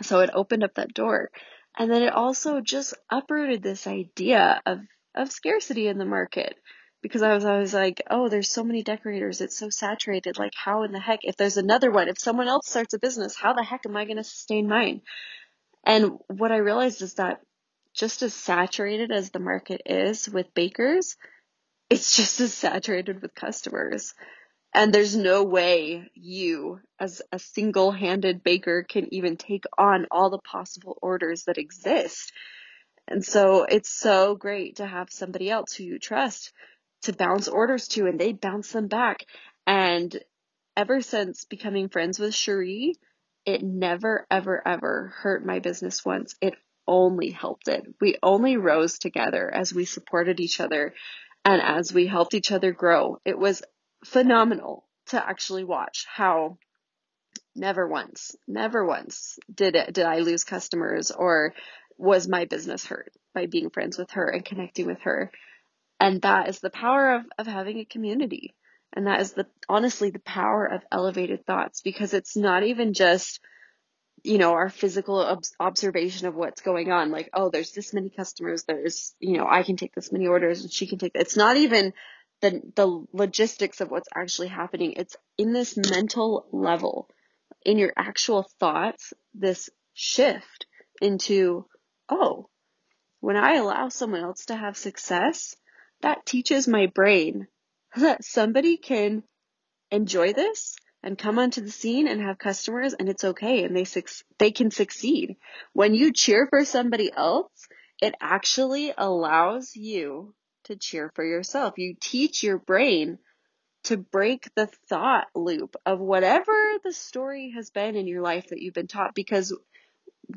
So 0.01 0.19
it 0.19 0.31
opened 0.33 0.63
up 0.63 0.75
that 0.75 0.93
door. 0.93 1.29
And 1.77 1.91
then 1.91 2.01
it 2.01 2.13
also 2.13 2.61
just 2.61 2.93
uprooted 3.09 3.61
this 3.61 3.87
idea 3.87 4.61
of, 4.65 4.79
of 5.15 5.31
scarcity 5.31 5.87
in 5.87 5.97
the 5.97 6.05
market 6.05 6.55
because 7.01 7.21
I 7.21 7.33
was 7.33 7.45
always 7.45 7.73
like, 7.73 8.01
oh, 8.09 8.27
there's 8.27 8.51
so 8.51 8.63
many 8.63 8.83
decorators. 8.83 9.39
It's 9.39 9.57
so 9.57 9.69
saturated. 9.69 10.37
Like, 10.37 10.53
how 10.55 10.83
in 10.83 10.91
the 10.91 10.99
heck, 10.99 11.19
if 11.23 11.37
there's 11.37 11.57
another 11.57 11.91
one, 11.91 12.09
if 12.09 12.19
someone 12.19 12.47
else 12.47 12.67
starts 12.67 12.93
a 12.93 12.99
business, 12.99 13.35
how 13.35 13.53
the 13.53 13.63
heck 13.63 13.85
am 13.85 13.95
I 13.95 14.05
going 14.05 14.17
to 14.17 14.23
sustain 14.23 14.67
mine? 14.67 15.01
And 15.85 16.19
what 16.27 16.51
I 16.51 16.57
realized 16.57 17.01
is 17.01 17.13
that 17.15 17.41
just 17.93 18.21
as 18.21 18.33
saturated 18.33 19.11
as 19.11 19.29
the 19.29 19.39
market 19.39 19.81
is 19.85 20.29
with 20.29 20.53
bakers, 20.53 21.15
it's 21.89 22.15
just 22.15 22.39
as 22.39 22.53
saturated 22.53 23.21
with 23.21 23.33
customers. 23.35 24.13
And 24.73 24.93
there's 24.93 25.15
no 25.15 25.43
way 25.43 26.09
you, 26.13 26.79
as 26.99 27.21
a 27.31 27.39
single 27.39 27.91
handed 27.91 28.43
baker, 28.43 28.83
can 28.83 29.11
even 29.13 29.35
take 29.35 29.63
on 29.77 30.05
all 30.11 30.29
the 30.29 30.37
possible 30.37 30.97
orders 31.01 31.45
that 31.45 31.57
exist. 31.57 32.31
And 33.07 33.25
so 33.25 33.63
it's 33.63 33.89
so 33.89 34.35
great 34.35 34.75
to 34.75 34.85
have 34.85 35.09
somebody 35.09 35.49
else 35.49 35.73
who 35.73 35.83
you 35.83 35.97
trust 35.97 36.53
to 37.03 37.13
bounce 37.13 37.47
orders 37.47 37.87
to 37.89 38.05
and 38.05 38.19
they 38.19 38.33
bounce 38.33 38.71
them 38.71 38.87
back. 38.87 39.25
And 39.65 40.15
ever 40.77 41.01
since 41.01 41.45
becoming 41.45 41.89
friends 41.89 42.19
with 42.19 42.35
Cherie, 42.35 42.95
it 43.45 43.63
never, 43.63 44.27
ever, 44.29 44.61
ever 44.67 45.13
hurt 45.17 45.43
my 45.43 45.57
business 45.57 46.05
once. 46.05 46.35
It 46.41 46.53
only 46.87 47.31
helped 47.31 47.67
it. 47.67 47.83
We 47.99 48.17
only 48.21 48.57
rose 48.57 48.99
together 48.99 49.49
as 49.51 49.73
we 49.73 49.85
supported 49.85 50.39
each 50.39 50.59
other 50.59 50.93
and 51.45 51.61
as 51.61 51.93
we 51.93 52.07
helped 52.07 52.33
each 52.33 52.51
other 52.51 52.71
grow. 52.71 53.19
It 53.25 53.37
was 53.37 53.63
phenomenal 54.05 54.85
to 55.07 55.23
actually 55.23 55.63
watch 55.63 56.05
how 56.07 56.57
never 57.55 57.87
once, 57.87 58.35
never 58.47 58.85
once 58.85 59.37
did 59.53 59.75
it, 59.75 59.93
did 59.93 60.05
I 60.05 60.19
lose 60.19 60.43
customers 60.43 61.11
or 61.11 61.53
was 61.97 62.27
my 62.27 62.45
business 62.45 62.85
hurt 62.85 63.11
by 63.33 63.45
being 63.45 63.69
friends 63.69 63.97
with 63.97 64.11
her 64.11 64.27
and 64.27 64.45
connecting 64.45 64.87
with 64.87 65.01
her. 65.01 65.31
And 65.99 66.21
that 66.21 66.47
is 66.47 66.59
the 66.59 66.69
power 66.69 67.15
of, 67.15 67.23
of 67.37 67.47
having 67.47 67.79
a 67.79 67.85
community. 67.85 68.55
And 68.93 69.07
that 69.07 69.21
is 69.21 69.33
the, 69.33 69.45
honestly, 69.67 70.09
the 70.09 70.19
power 70.19 70.65
of 70.65 70.81
elevated 70.91 71.45
thoughts 71.45 71.81
because 71.81 72.13
it's 72.13 72.37
not 72.37 72.63
even 72.63 72.93
just, 72.93 73.39
you 74.23 74.37
know, 74.37 74.53
our 74.53 74.69
physical 74.69 75.19
ob- 75.19 75.43
observation 75.59 76.27
of 76.27 76.35
what's 76.35 76.61
going 76.61 76.91
on. 76.91 77.11
Like, 77.11 77.29
oh, 77.33 77.49
there's 77.49 77.71
this 77.71 77.93
many 77.93 78.09
customers. 78.09 78.63
There's, 78.63 79.13
you 79.19 79.37
know, 79.37 79.47
I 79.49 79.63
can 79.63 79.77
take 79.77 79.93
this 79.93 80.11
many 80.11 80.27
orders 80.27 80.61
and 80.61 80.71
she 80.71 80.87
can 80.87 80.99
take, 80.99 81.13
it's 81.15 81.37
not 81.37 81.57
even 81.57 81.93
the 82.41 82.61
the 82.75 83.05
logistics 83.11 83.81
of 83.81 83.91
what's 83.91 84.07
actually 84.15 84.47
happening. 84.47 84.93
It's 84.93 85.15
in 85.37 85.53
this 85.53 85.75
mental 85.77 86.47
level, 86.51 87.09
in 87.65 87.77
your 87.77 87.93
actual 87.97 88.49
thoughts, 88.59 89.13
this 89.33 89.69
shift 89.93 90.65
into, 91.01 91.65
oh, 92.07 92.49
when 93.19 93.35
I 93.35 93.55
allow 93.55 93.89
someone 93.89 94.21
else 94.21 94.45
to 94.45 94.55
have 94.55 94.77
success, 94.77 95.55
that 96.01 96.25
teaches 96.25 96.67
my 96.67 96.85
brain 96.87 97.47
that 97.95 98.23
somebody 98.23 98.77
can 98.77 99.23
enjoy 99.91 100.33
this 100.33 100.75
and 101.03 101.17
come 101.17 101.39
onto 101.39 101.61
the 101.61 101.71
scene 101.71 102.07
and 102.07 102.21
have 102.21 102.37
customers 102.37 102.93
and 102.93 103.09
it's 103.09 103.23
okay 103.23 103.63
and 103.63 103.75
they 103.75 103.85
su- 103.85 104.03
they 104.37 104.51
can 104.51 104.71
succeed. 104.71 105.37
When 105.73 105.93
you 105.93 106.11
cheer 106.11 106.47
for 106.47 106.65
somebody 106.65 107.11
else, 107.15 107.67
it 108.01 108.15
actually 108.21 108.93
allows 108.97 109.75
you 109.75 110.33
to 110.65 110.75
cheer 110.75 111.11
for 111.15 111.25
yourself. 111.25 111.77
You 111.77 111.95
teach 111.99 112.43
your 112.43 112.57
brain 112.57 113.19
to 113.85 113.97
break 113.97 114.49
the 114.55 114.67
thought 114.89 115.27
loop 115.35 115.75
of 115.85 115.99
whatever 115.99 116.53
the 116.83 116.91
story 116.91 117.53
has 117.55 117.69
been 117.69 117.95
in 117.95 118.07
your 118.07 118.21
life 118.21 118.47
that 118.49 118.61
you've 118.61 118.73
been 118.73 118.87
taught 118.87 119.15
because 119.15 119.57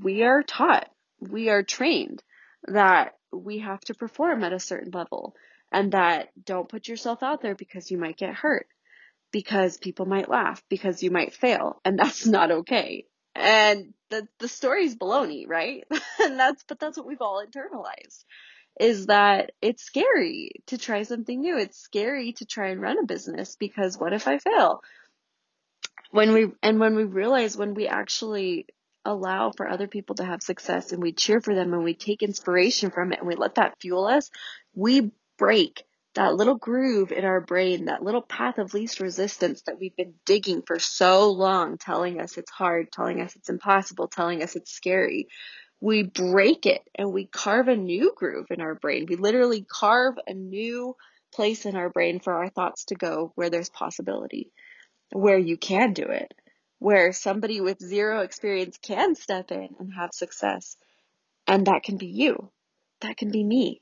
we 0.01 0.23
are 0.23 0.43
taught, 0.43 0.89
we 1.21 1.51
are 1.51 1.63
trained 1.63 2.23
that 2.69 3.15
we 3.33 3.59
have 3.59 3.81
to 3.81 3.95
perform 3.95 4.45
at 4.45 4.53
a 4.53 4.61
certain 4.61 4.91
level 4.93 5.35
and 5.73 5.93
that 5.93 6.29
don't 6.45 6.69
put 6.69 6.87
yourself 6.87 7.23
out 7.23 7.43
there 7.43 7.55
because 7.55 7.91
you 7.91 7.99
might 7.99 8.17
get 8.17 8.35
hurt, 8.35 8.67
because 9.33 9.79
people 9.79 10.07
might 10.07 10.29
laugh, 10.29 10.63
because 10.69 11.03
you 11.03 11.11
might 11.11 11.35
fail, 11.35 11.81
and 11.85 11.99
that's 11.99 12.27
not 12.27 12.51
okay. 12.51 13.07
And 13.35 13.95
the 14.11 14.29
the 14.39 14.49
story's 14.49 14.95
baloney, 14.95 15.49
right? 15.49 15.85
and 16.21 16.39
that's 16.39 16.63
but 16.69 16.79
that's 16.79 16.97
what 16.97 17.07
we've 17.07 17.23
all 17.23 17.45
internalized 17.45 18.25
is 18.81 19.07
that 19.07 19.53
it's 19.61 19.83
scary 19.83 20.51
to 20.67 20.79
try 20.79 21.03
something 21.03 21.41
new. 21.41 21.59
It's 21.59 21.79
scary 21.79 22.33
to 22.35 22.47
try 22.47 22.69
and 22.69 22.81
run 22.81 22.99
a 22.99 23.07
business 23.07 23.57
because 23.57 23.99
what 23.99 24.13
if 24.13 24.27
I 24.27 24.39
fail? 24.39 24.83
When 26.11 26.33
we, 26.33 26.49
and 26.63 26.81
when 26.81 26.95
we 26.95 27.05
realize 27.05 27.57
when 27.57 27.75
we 27.75 27.87
actually 27.87 28.67
allow 29.05 29.51
for 29.51 29.69
other 29.69 29.89
people 29.89 30.17
to 30.17 30.25
have 30.25 30.43
success 30.43 30.93
and 30.93 31.03
we 31.03 31.13
cheer 31.13 31.41
for 31.41 31.55
them 31.55 31.73
and 31.75 31.85
we 31.85 31.95
take 31.95 32.23
inspiration 32.23 32.91
from 32.91 33.13
it 33.13 33.19
and 33.19 33.29
we 33.29 33.35
let 33.35 33.57
that 33.57 33.79
fuel 33.81 34.07
us, 34.07 34.31
we 34.75 35.11
break 35.39 35.85
that 36.15 36.35
little 36.35 36.57
groove 36.57 37.13
in 37.13 37.25
our 37.25 37.41
brain, 37.41 37.87
that 37.87 38.03
little 38.03 38.23
path 38.23 38.59
of 38.59 38.75
least 38.75 39.01
resistance 39.01 39.63
that 39.63 39.79
we've 39.81 39.97
been 39.97 40.15
digging 40.27 40.63
for 40.63 40.79
so 40.79 41.31
long, 41.33 41.79
telling 41.79 42.21
us 42.21 42.39
it's 42.39 42.51
hard, 42.51 42.93
telling 42.93 43.21
us 43.21 43.37
it's 43.37 43.51
impossible, 43.51 44.09
telling 44.09 44.43
us 44.43 44.57
it's 44.57 44.73
scary 44.73 45.29
we 45.81 46.05
break 46.05 46.67
it 46.67 46.83
and 46.97 47.13
we 47.13 47.27
carve 47.27 47.69
a 47.69 47.77
new 47.77 48.13
groove 48.17 48.49
in 48.51 48.63
our 48.63 48.75
brain. 48.75 49.07
We 49.09 49.17
literally 49.17 49.67
carve 49.71 50.17
a 50.27 50.35
new 50.35 50.97
place 51.35 51.67
in 51.67 51.77
our 51.77 51.91
brain 51.91 52.21
for 52.21 52.35
our 52.35 52.51
thoughts 52.51 52.87
to 52.87 52.97
go 52.97 53.33
where 53.37 53.51
there's 53.51 53.71
possibility, 53.71 54.53
where 55.13 55.39
you 55.39 55.59
can 55.59 55.93
do 55.93 56.05
it, 56.05 56.35
where 56.81 57.13
somebody 57.13 57.61
with 57.61 57.81
zero 57.81 58.23
experience 58.23 58.79
can 58.83 59.17
step 59.17 59.53
in 59.53 59.71
and 59.81 59.95
have 59.95 60.11
success. 60.15 60.77
And 61.47 61.67
that 61.67 61.85
can 61.85 61.99
be 61.99 62.09
you. 62.09 62.51
That 63.03 63.19
can 63.19 63.31
be 63.31 63.45
me. 63.45 63.82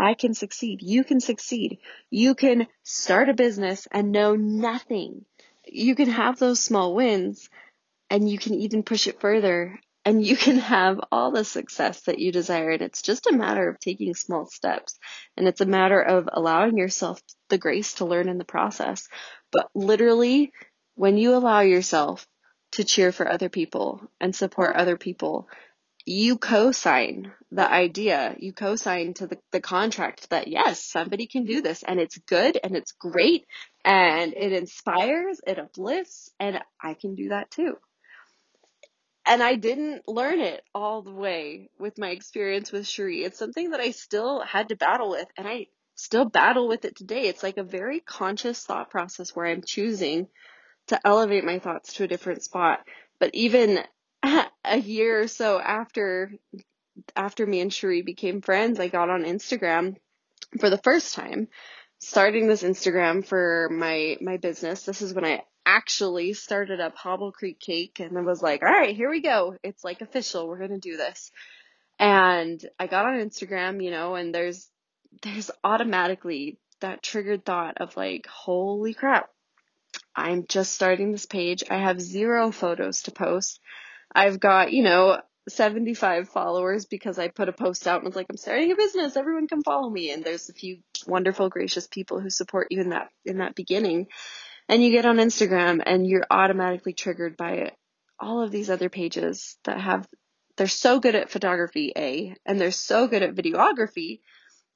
I 0.00 0.14
can 0.14 0.32
succeed. 0.32 0.80
You 0.82 1.04
can 1.04 1.20
succeed. 1.20 1.78
You 2.08 2.34
can 2.34 2.66
start 2.82 3.28
a 3.28 3.34
business 3.34 3.86
and 3.92 4.12
know 4.12 4.34
nothing. 4.34 5.26
You 5.66 5.94
can 5.94 6.08
have 6.08 6.38
those 6.38 6.58
small 6.58 6.94
wins 6.94 7.50
and 8.08 8.28
you 8.28 8.38
can 8.38 8.54
even 8.54 8.82
push 8.82 9.06
it 9.06 9.20
further 9.20 9.78
and 10.06 10.24
you 10.24 10.36
can 10.36 10.56
have 10.56 10.98
all 11.12 11.30
the 11.30 11.44
success 11.44 12.00
that 12.02 12.18
you 12.18 12.32
desire. 12.32 12.70
And 12.70 12.82
it's 12.82 13.02
just 13.02 13.26
a 13.26 13.36
matter 13.36 13.68
of 13.68 13.78
taking 13.78 14.14
small 14.14 14.46
steps. 14.46 14.98
And 15.36 15.46
it's 15.46 15.60
a 15.60 15.66
matter 15.66 16.00
of 16.00 16.28
allowing 16.32 16.78
yourself 16.78 17.20
the 17.50 17.58
grace 17.58 17.94
to 17.94 18.06
learn 18.06 18.28
in 18.28 18.38
the 18.38 18.44
process. 18.44 19.06
But 19.52 19.68
literally, 19.74 20.52
when 20.94 21.18
you 21.18 21.34
allow 21.34 21.60
yourself 21.60 22.26
to 22.72 22.84
cheer 22.84 23.12
for 23.12 23.30
other 23.30 23.50
people 23.50 24.00
and 24.18 24.34
support 24.34 24.76
other 24.76 24.96
people, 24.96 25.48
you 26.06 26.38
co-sign 26.38 27.32
the 27.52 27.70
idea, 27.70 28.36
you 28.38 28.52
co-sign 28.52 29.14
to 29.14 29.26
the, 29.26 29.38
the 29.52 29.60
contract 29.60 30.30
that 30.30 30.48
yes, 30.48 30.84
somebody 30.84 31.26
can 31.26 31.44
do 31.44 31.62
this 31.62 31.82
and 31.82 32.00
it's 32.00 32.18
good 32.18 32.58
and 32.62 32.76
it's 32.76 32.92
great 32.92 33.46
and 33.84 34.34
it 34.34 34.52
inspires, 34.52 35.40
it 35.46 35.58
uplifts, 35.58 36.30
and 36.38 36.60
I 36.82 36.94
can 36.94 37.14
do 37.14 37.30
that 37.30 37.50
too 37.50 37.76
and 39.26 39.42
I 39.42 39.54
didn't 39.54 40.08
learn 40.08 40.40
it 40.40 40.62
all 40.74 41.02
the 41.02 41.12
way 41.12 41.70
with 41.78 41.98
my 41.98 42.08
experience 42.08 42.72
with 42.72 42.86
Cherie. 42.86 43.22
It's 43.22 43.38
something 43.38 43.70
that 43.70 43.80
I 43.80 43.92
still 43.92 44.40
had 44.40 44.70
to 44.70 44.76
battle 44.76 45.10
with, 45.10 45.28
and 45.36 45.46
I 45.46 45.66
still 45.94 46.24
battle 46.24 46.66
with 46.66 46.84
it 46.84 46.96
today. 46.96 47.28
It's 47.28 47.42
like 47.42 47.58
a 47.58 47.62
very 47.62 48.00
conscious 48.00 48.64
thought 48.64 48.90
process 48.90 49.30
where 49.30 49.46
I'm 49.46 49.62
choosing 49.62 50.26
to 50.88 50.98
elevate 51.06 51.44
my 51.44 51.58
thoughts 51.58 51.94
to 51.94 52.04
a 52.04 52.08
different 52.08 52.42
spot. 52.42 52.80
But 53.18 53.30
even 53.34 53.78
a 54.64 54.78
year 54.78 55.22
or 55.22 55.28
so 55.28 55.60
after 55.60 56.32
after 57.16 57.46
me 57.46 57.60
and 57.60 57.72
Cherie 57.72 58.02
became 58.02 58.42
friends, 58.42 58.78
I 58.78 58.88
got 58.88 59.10
on 59.10 59.24
Instagram 59.24 59.96
for 60.58 60.68
the 60.68 60.78
first 60.78 61.14
time, 61.14 61.48
starting 61.98 62.46
this 62.46 62.62
Instagram 62.62 63.24
for 63.24 63.68
my 63.72 64.16
my 64.20 64.36
business. 64.36 64.84
This 64.84 65.02
is 65.02 65.14
when 65.14 65.24
I 65.24 65.42
actually 65.66 66.32
started 66.32 66.80
up 66.80 66.96
Hobble 66.96 67.32
Creek 67.32 67.60
Cake 67.60 68.00
and 68.00 68.16
then 68.16 68.24
was 68.24 68.42
like, 68.42 68.62
all 68.62 68.68
right, 68.68 68.96
here 68.96 69.10
we 69.10 69.20
go. 69.20 69.56
It's 69.62 69.84
like 69.84 70.00
official. 70.00 70.48
We're 70.48 70.58
going 70.58 70.70
to 70.70 70.78
do 70.78 70.96
this. 70.96 71.30
And 71.98 72.64
I 72.78 72.86
got 72.86 73.04
on 73.04 73.20
Instagram, 73.20 73.82
you 73.84 73.90
know, 73.90 74.14
and 74.14 74.34
there's, 74.34 74.68
there's 75.22 75.50
automatically 75.62 76.58
that 76.80 77.02
triggered 77.02 77.44
thought 77.44 77.80
of 77.80 77.96
like, 77.96 78.26
holy 78.26 78.94
crap. 78.94 79.28
I'm 80.16 80.46
just 80.48 80.72
starting 80.72 81.12
this 81.12 81.26
page. 81.26 81.62
I 81.70 81.76
have 81.76 82.00
zero 82.00 82.50
photos 82.50 83.02
to 83.02 83.10
post. 83.10 83.60
I've 84.14 84.40
got, 84.40 84.72
you 84.72 84.82
know, 84.82 85.20
75 85.48 86.28
followers 86.28 86.86
because 86.86 87.18
I 87.18 87.28
put 87.28 87.48
a 87.48 87.52
post 87.52 87.86
out 87.86 88.00
and 88.00 88.06
was 88.06 88.16
like, 88.16 88.26
I'm 88.30 88.36
starting 88.36 88.72
a 88.72 88.76
business. 88.76 89.16
Everyone 89.16 89.48
come 89.48 89.62
follow 89.62 89.88
me. 89.88 90.10
And 90.10 90.24
there's 90.24 90.48
a 90.48 90.54
few 90.54 90.78
wonderful, 91.06 91.48
gracious 91.48 91.86
people 91.86 92.20
who 92.20 92.30
support 92.30 92.68
you 92.70 92.80
in 92.80 92.90
that, 92.90 93.08
in 93.24 93.38
that 93.38 93.54
beginning. 93.54 94.08
And 94.68 94.82
you 94.82 94.90
get 94.90 95.06
on 95.06 95.16
Instagram 95.16 95.82
and 95.84 96.06
you're 96.06 96.26
automatically 96.30 96.92
triggered 96.92 97.36
by 97.36 97.72
all 98.18 98.42
of 98.42 98.50
these 98.50 98.70
other 98.70 98.88
pages 98.88 99.56
that 99.64 99.80
have, 99.80 100.06
they're 100.56 100.68
so 100.68 101.00
good 101.00 101.14
at 101.14 101.30
photography, 101.30 101.92
A, 101.96 102.36
and 102.44 102.60
they're 102.60 102.70
so 102.70 103.08
good 103.08 103.22
at 103.22 103.34
videography 103.34 104.20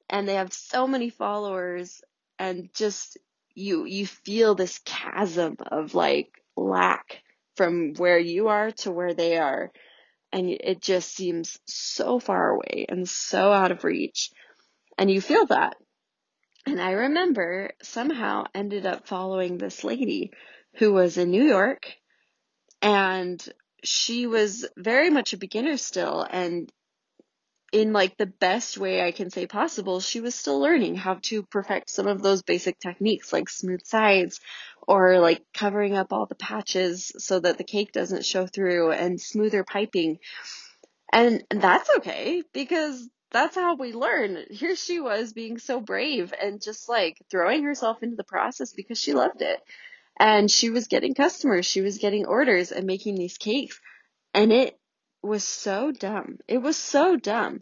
and 0.09 0.27
they 0.27 0.35
have 0.35 0.51
so 0.51 0.87
many 0.87 1.09
followers 1.09 2.01
and 2.39 2.69
just 2.73 3.17
you, 3.53 3.85
you 3.85 4.05
feel 4.05 4.55
this 4.55 4.79
chasm 4.83 5.57
of 5.71 5.95
like 5.95 6.41
lack 6.57 7.21
from 7.55 7.93
where 7.95 8.19
you 8.19 8.47
are 8.49 8.71
to 8.71 8.91
where 8.91 9.13
they 9.13 9.37
are 9.37 9.71
and 10.35 10.49
it 10.49 10.81
just 10.81 11.15
seems 11.15 11.57
so 11.65 12.19
far 12.19 12.49
away 12.49 12.85
and 12.89 13.07
so 13.07 13.53
out 13.53 13.71
of 13.71 13.85
reach. 13.85 14.31
And 14.97 15.09
you 15.09 15.21
feel 15.21 15.45
that. 15.45 15.77
And 16.65 16.81
I 16.81 16.91
remember 16.91 17.71
somehow 17.81 18.45
ended 18.53 18.85
up 18.85 19.07
following 19.07 19.57
this 19.57 19.83
lady 19.85 20.31
who 20.75 20.91
was 20.91 21.17
in 21.17 21.31
New 21.31 21.43
York 21.43 21.87
and 22.81 23.41
she 23.83 24.27
was 24.27 24.67
very 24.75 25.09
much 25.09 25.31
a 25.31 25.37
beginner 25.37 25.77
still 25.77 26.27
and 26.29 26.69
in 27.75 27.91
like 27.91 28.15
the 28.15 28.25
best 28.25 28.77
way 28.77 29.05
I 29.05 29.11
can 29.11 29.29
say 29.29 29.47
possible, 29.47 29.99
she 29.99 30.21
was 30.21 30.33
still 30.33 30.61
learning 30.61 30.95
how 30.95 31.15
to 31.23 31.43
perfect 31.43 31.89
some 31.89 32.07
of 32.07 32.21
those 32.21 32.41
basic 32.41 32.79
techniques 32.79 33.33
like 33.33 33.49
smooth 33.49 33.85
sides 33.85 34.39
or 34.87 35.19
like 35.19 35.41
covering 35.53 35.93
up 35.93 36.13
all 36.13 36.25
the 36.25 36.35
patches 36.35 37.11
so 37.17 37.37
that 37.37 37.57
the 37.57 37.65
cake 37.65 37.91
doesn't 37.91 38.23
show 38.23 38.47
through 38.47 38.91
and 38.91 39.19
smoother 39.19 39.65
piping. 39.65 40.19
And 41.11 41.43
that's 41.49 41.89
okay 41.97 42.43
because 42.53 43.09
that's 43.31 43.57
how 43.57 43.75
we 43.75 43.91
learn. 43.91 44.45
Here 44.49 44.77
she 44.77 45.01
was 45.01 45.33
being 45.33 45.57
so 45.57 45.81
brave 45.81 46.33
and 46.41 46.61
just 46.61 46.87
like 46.87 47.17
throwing 47.29 47.65
herself 47.65 48.01
into 48.03 48.15
the 48.15 48.23
process 48.23 48.71
because 48.71 48.97
she 48.97 49.13
loved 49.13 49.41
it. 49.41 49.59
And 50.17 50.49
she 50.49 50.69
was 50.69 50.87
getting 50.87 51.13
customers, 51.13 51.65
she 51.65 51.81
was 51.81 51.97
getting 51.97 52.25
orders 52.25 52.71
and 52.71 52.87
making 52.87 53.15
these 53.15 53.37
cakes. 53.37 53.81
And 54.33 54.53
it 54.53 54.79
was 55.25 55.43
so 55.43 55.91
dumb. 55.91 56.39
It 56.47 56.59
was 56.59 56.77
so 56.77 57.15
dumb. 57.15 57.61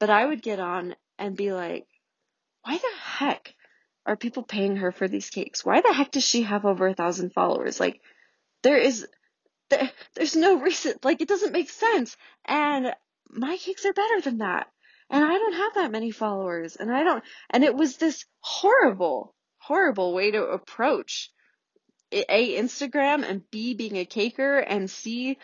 But 0.00 0.10
I 0.10 0.26
would 0.26 0.42
get 0.42 0.60
on 0.60 0.94
and 1.18 1.36
be 1.36 1.52
like, 1.52 1.86
why 2.62 2.76
the 2.76 2.98
heck 3.00 3.54
are 4.06 4.16
people 4.16 4.42
paying 4.42 4.76
her 4.76 4.92
for 4.92 5.08
these 5.08 5.30
cakes? 5.30 5.64
Why 5.64 5.80
the 5.80 5.92
heck 5.92 6.12
does 6.12 6.24
she 6.24 6.42
have 6.42 6.64
over 6.64 6.86
a 6.86 6.94
thousand 6.94 7.32
followers? 7.32 7.80
Like, 7.80 8.00
there 8.62 8.78
is, 8.78 9.06
there, 9.70 9.90
there's 10.14 10.36
no 10.36 10.60
reason, 10.60 10.94
like, 11.02 11.20
it 11.20 11.28
doesn't 11.28 11.52
make 11.52 11.70
sense. 11.70 12.16
And 12.44 12.94
my 13.28 13.56
cakes 13.56 13.84
are 13.86 13.92
better 13.92 14.20
than 14.20 14.38
that. 14.38 14.68
And 15.10 15.24
I 15.24 15.32
don't 15.32 15.54
have 15.54 15.74
that 15.74 15.90
many 15.90 16.10
followers. 16.10 16.76
And 16.76 16.90
I 16.94 17.02
don't, 17.02 17.24
and 17.50 17.64
it 17.64 17.74
was 17.74 17.96
this 17.96 18.24
horrible, 18.40 19.34
horrible 19.58 20.14
way 20.14 20.30
to 20.30 20.44
approach 20.44 21.30
A, 22.12 22.56
Instagram 22.56 23.28
and 23.28 23.42
B, 23.50 23.74
being 23.74 23.96
a 23.96 24.06
caker 24.06 24.64
and 24.66 24.90
C, 24.90 25.38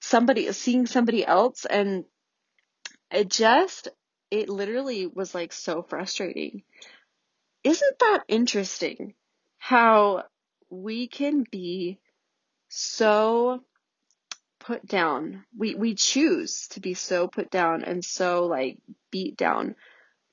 somebody 0.00 0.50
seeing 0.52 0.86
somebody 0.86 1.24
else 1.24 1.64
and 1.64 2.04
it 3.10 3.28
just 3.28 3.88
it 4.30 4.48
literally 4.48 5.06
was 5.06 5.34
like 5.34 5.52
so 5.52 5.82
frustrating. 5.82 6.62
Isn't 7.64 7.98
that 8.00 8.24
interesting 8.28 9.14
how 9.58 10.24
we 10.70 11.08
can 11.08 11.44
be 11.50 11.98
so 12.68 13.60
put 14.60 14.86
down? 14.86 15.44
We 15.56 15.74
we 15.74 15.94
choose 15.94 16.68
to 16.68 16.80
be 16.80 16.94
so 16.94 17.26
put 17.28 17.50
down 17.50 17.84
and 17.84 18.04
so 18.04 18.46
like 18.46 18.78
beat 19.10 19.36
down 19.36 19.74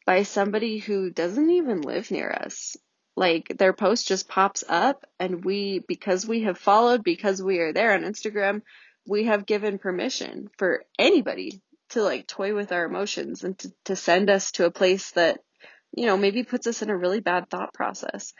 by 0.06 0.24
somebody 0.24 0.78
who 0.78 1.10
doesn't 1.10 1.50
even 1.50 1.82
live 1.82 2.12
near 2.12 2.30
us. 2.30 2.78
Like 3.16 3.58
their 3.58 3.74
post 3.74 4.08
just 4.08 4.28
pops 4.28 4.64
up 4.68 5.06
and 5.20 5.44
we 5.46 5.80
because 5.88 6.28
we 6.28 6.42
have 6.44 6.58
followed 6.58 7.04
because 7.04 7.42
we 7.42 7.60
are 7.60 7.72
there 7.72 7.94
on 7.94 8.02
Instagram 8.02 8.62
we 9.08 9.26
have 9.26 9.46
given 9.46 9.78
permission 9.78 10.50
for 10.58 10.84
anybody 10.98 11.62
to 11.90 12.02
like 12.02 12.28
toy 12.28 12.54
with 12.54 12.72
our 12.72 12.86
emotions 12.86 13.44
and 13.44 13.58
to, 13.60 13.72
to 13.86 13.96
send 13.96 14.30
us 14.30 14.52
to 14.52 14.66
a 14.66 14.72
place 14.72 15.12
that, 15.12 15.40
you 15.96 16.06
know, 16.06 16.18
maybe 16.18 16.44
puts 16.44 16.68
us 16.68 16.82
in 16.82 16.90
a 16.90 16.98
really 16.98 17.20
bad 17.20 17.50
thought 17.50 17.74
process. 17.74 18.34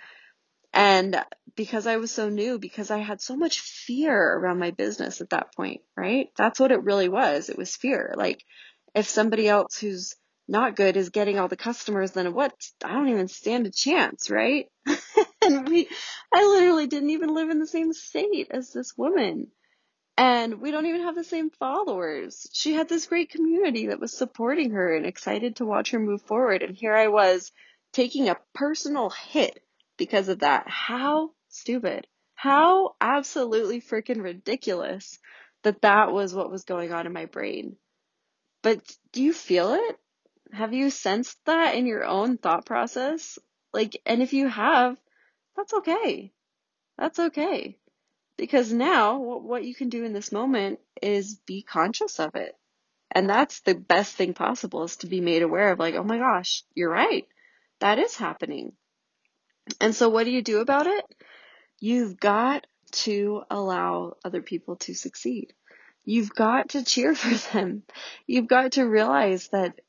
And 0.74 1.24
because 1.56 1.88
I 1.88 1.98
was 1.98 2.12
so 2.12 2.28
new, 2.28 2.60
because 2.60 2.92
I 2.92 2.98
had 2.98 3.22
so 3.22 3.38
much 3.38 3.62
fear 3.62 4.14
around 4.14 4.60
my 4.60 4.72
business 4.72 5.22
at 5.22 5.30
that 5.30 5.56
point, 5.56 5.82
right? 5.96 6.28
That's 6.38 6.60
what 6.60 6.72
it 6.72 6.84
really 6.84 7.08
was. 7.08 7.50
It 7.50 7.58
was 7.58 7.76
fear. 7.76 8.14
Like 8.18 8.44
if 8.94 9.08
somebody 9.08 9.48
else 9.48 9.78
who's 9.78 10.16
not 10.48 10.76
good 10.76 10.98
is 10.98 11.10
getting 11.10 11.40
all 11.40 11.48
the 11.48 11.56
customers, 11.56 12.12
then 12.12 12.34
what? 12.34 12.54
I 12.84 12.94
don't 12.94 13.10
even 13.10 13.28
stand 13.28 13.68
a 13.68 13.72
chance, 13.72 14.30
right? 14.30 14.68
and 15.42 15.68
we, 15.68 15.88
I 16.34 16.46
literally 16.46 16.88
didn't 16.88 17.12
even 17.12 17.34
live 17.34 17.50
in 17.50 17.60
the 17.60 17.68
same 17.68 17.94
state 17.94 18.48
as 18.52 18.72
this 18.72 18.94
woman. 18.98 19.48
And 20.18 20.62
we 20.62 20.72
don't 20.72 20.86
even 20.86 21.02
have 21.02 21.16
the 21.16 21.26
same 21.26 21.50
followers. 21.50 22.48
She 22.54 22.74
had 22.74 22.88
this 22.88 23.08
great 23.08 23.32
community 23.32 23.88
that 23.88 24.00
was 24.00 24.18
supporting 24.18 24.72
her 24.72 24.96
and 24.96 25.06
excited 25.06 25.58
to 25.58 25.66
watch 25.66 25.92
her 25.92 26.00
move 26.00 26.22
forward. 26.22 26.64
And 26.64 26.76
here 26.76 26.96
I 26.96 27.10
was 27.10 27.52
taking 27.92 28.30
a 28.30 28.38
personal 28.54 29.10
hit 29.10 29.62
because 29.98 30.30
of 30.30 30.40
that. 30.40 30.70
How 30.70 31.32
stupid. 31.50 32.08
How 32.34 32.96
absolutely 33.02 33.82
freaking 33.82 34.22
ridiculous 34.22 35.20
that 35.64 35.82
that 35.82 36.12
was 36.12 36.34
what 36.34 36.52
was 36.52 36.64
going 36.64 36.94
on 36.94 37.06
in 37.06 37.14
my 37.14 37.26
brain. 37.26 37.76
But 38.62 38.80
do 39.12 39.22
you 39.22 39.34
feel 39.34 39.74
it? 39.74 40.00
Have 40.54 40.74
you 40.74 40.90
sensed 40.90 41.38
that 41.46 41.76
in 41.76 41.86
your 41.86 42.06
own 42.06 42.38
thought 42.38 42.66
process? 42.66 43.38
Like, 43.74 44.00
and 44.06 44.22
if 44.22 44.34
you 44.34 44.48
have, 44.48 44.98
that's 45.58 45.74
okay. 45.74 46.32
That's 46.98 47.20
okay. 47.20 47.78
Because 48.38 48.72
now 48.72 49.18
what 49.18 49.64
you 49.64 49.74
can 49.74 49.90
do 49.90 50.04
in 50.04 50.14
this 50.14 50.32
moment 50.32 50.80
is 51.02 51.36
be 51.46 51.62
conscious 51.62 52.20
of 52.20 52.36
it. 52.36 52.56
And 53.12 53.30
that's 53.30 53.62
the 53.62 53.76
best 53.76 54.16
thing 54.16 54.34
possible 54.34 54.84
is 54.84 54.98
to 54.98 55.08
be 55.08 55.22
made 55.22 55.42
aware 55.42 55.72
of 55.72 55.80
like, 55.80 55.96
oh 55.96 56.04
my 56.04 56.18
gosh, 56.18 56.64
you're 56.74 56.90
right. 56.90 57.26
That 57.80 58.00
is 58.00 58.16
happening. 58.16 58.74
And 59.80 59.96
so 59.96 60.10
what 60.10 60.26
do 60.26 60.32
you 60.32 60.42
do 60.42 60.60
about 60.60 60.88
it? 60.88 61.06
You've 61.80 62.20
got 62.20 62.68
to 62.92 63.44
allow 63.50 64.16
other 64.24 64.42
people 64.42 64.76
to 64.78 64.94
succeed. 64.94 65.54
You've 66.04 66.34
got 66.34 66.70
to 66.70 66.84
cheer 66.84 67.16
for 67.16 67.36
them. 67.54 67.84
You've 68.28 68.48
got 68.48 68.74
to 68.74 68.84
realize 68.84 69.48
that 69.50 69.80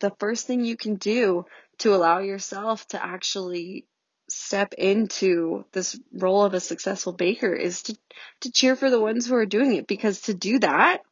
the 0.00 0.12
first 0.18 0.46
thing 0.46 0.64
you 0.64 0.76
can 0.76 0.96
do 0.96 1.46
to 1.78 1.94
allow 1.94 2.18
yourself 2.18 2.86
to 2.88 3.02
actually 3.02 3.86
step 4.42 4.74
into 4.74 5.64
this 5.72 5.98
role 6.12 6.44
of 6.44 6.54
a 6.54 6.60
successful 6.60 7.12
baker 7.12 7.52
is 7.52 7.82
to, 7.82 7.96
to 8.40 8.50
cheer 8.50 8.76
for 8.76 8.90
the 8.90 9.00
ones 9.00 9.26
who 9.26 9.34
are 9.34 9.46
doing 9.46 9.74
it 9.74 9.86
because 9.86 10.22
to 10.22 10.34
do 10.34 10.58
that, 10.58 11.02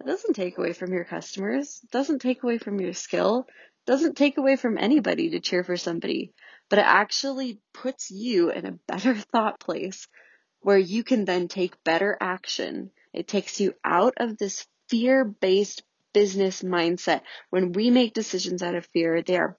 it 0.00 0.06
doesn't 0.06 0.34
take 0.34 0.56
away 0.56 0.72
from 0.72 0.92
your 0.92 1.04
customers, 1.04 1.80
it 1.84 1.90
doesn't 1.90 2.20
take 2.20 2.42
away 2.42 2.58
from 2.58 2.80
your 2.80 2.94
skill, 2.94 3.46
it 3.48 3.90
doesn't 3.90 4.16
take 4.16 4.38
away 4.38 4.56
from 4.56 4.78
anybody 4.78 5.30
to 5.30 5.40
cheer 5.40 5.62
for 5.62 5.76
somebody, 5.76 6.32
but 6.68 6.78
it 6.78 6.86
actually 6.86 7.60
puts 7.74 8.10
you 8.10 8.50
in 8.50 8.64
a 8.64 8.78
better 8.88 9.14
thought 9.32 9.60
place 9.60 10.08
where 10.60 10.78
you 10.78 11.04
can 11.04 11.24
then 11.24 11.48
take 11.48 11.84
better 11.84 12.16
action. 12.20 12.90
It 13.12 13.28
takes 13.28 13.60
you 13.60 13.74
out 13.84 14.14
of 14.16 14.38
this 14.38 14.66
fear 14.88 15.24
based 15.24 15.82
business 16.12 16.62
mindset. 16.62 17.22
When 17.50 17.72
we 17.72 17.90
make 17.90 18.14
decisions 18.14 18.62
out 18.62 18.74
of 18.74 18.86
fear, 18.86 19.22
they 19.22 19.36
are 19.36 19.56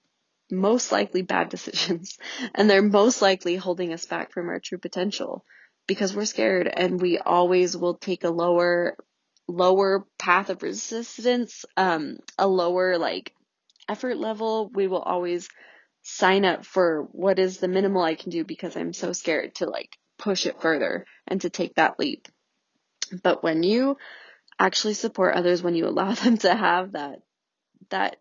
most 0.52 0.92
likely 0.92 1.22
bad 1.22 1.48
decisions 1.48 2.18
and 2.54 2.70
they're 2.70 2.82
most 2.82 3.22
likely 3.22 3.56
holding 3.56 3.92
us 3.92 4.06
back 4.06 4.32
from 4.32 4.48
our 4.48 4.60
true 4.60 4.78
potential 4.78 5.44
because 5.88 6.14
we're 6.14 6.24
scared 6.24 6.68
and 6.68 7.00
we 7.00 7.18
always 7.18 7.76
will 7.76 7.94
take 7.94 8.22
a 8.22 8.30
lower 8.30 8.96
lower 9.48 10.06
path 10.20 10.50
of 10.50 10.62
resistance 10.62 11.64
um 11.76 12.16
a 12.38 12.46
lower 12.46 12.96
like 12.96 13.34
effort 13.88 14.16
level. 14.16 14.70
We 14.72 14.86
will 14.86 15.02
always 15.02 15.48
sign 16.02 16.44
up 16.44 16.64
for 16.64 17.06
what 17.12 17.38
is 17.38 17.58
the 17.58 17.68
minimal 17.68 18.02
I 18.02 18.14
can 18.14 18.30
do 18.30 18.44
because 18.44 18.76
I'm 18.76 18.92
so 18.92 19.12
scared 19.12 19.54
to 19.56 19.66
like 19.66 19.96
push 20.18 20.46
it 20.46 20.60
further 20.60 21.06
and 21.28 21.40
to 21.42 21.50
take 21.50 21.74
that 21.74 21.98
leap. 21.98 22.28
But 23.22 23.42
when 23.42 23.62
you 23.62 23.96
actually 24.58 24.94
support 24.94 25.34
others 25.34 25.62
when 25.62 25.74
you 25.74 25.86
allow 25.86 26.12
them 26.14 26.38
to 26.38 26.54
have 26.54 26.92
that 26.92 27.20
that 27.90 28.16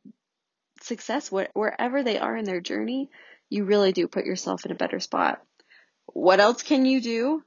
success 0.84 1.32
wherever 1.32 2.04
they 2.04 2.18
are 2.18 2.36
in 2.36 2.46
their 2.46 2.62
journey, 2.62 3.10
you 3.50 3.66
really 3.66 3.92
do 3.92 4.08
put 4.08 4.26
yourself 4.26 4.66
in 4.66 4.72
a 4.72 4.76
better 4.76 5.00
spot. 5.00 5.42
What 6.06 6.40
else 6.40 6.64
can 6.64 6.86
you 6.86 7.02
do? 7.02 7.44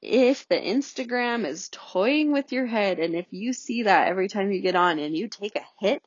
If 0.00 0.46
the 0.48 0.56
Instagram 0.56 1.44
is 1.44 1.68
toying 1.72 2.32
with 2.32 2.52
your 2.52 2.66
head 2.66 3.00
and 3.00 3.14
if 3.14 3.26
you 3.30 3.52
see 3.52 3.82
that 3.82 4.08
every 4.08 4.28
time 4.28 4.52
you 4.52 4.60
get 4.60 4.76
on 4.76 4.98
and 4.98 5.16
you 5.16 5.28
take 5.28 5.56
a 5.56 5.66
hit, 5.80 6.02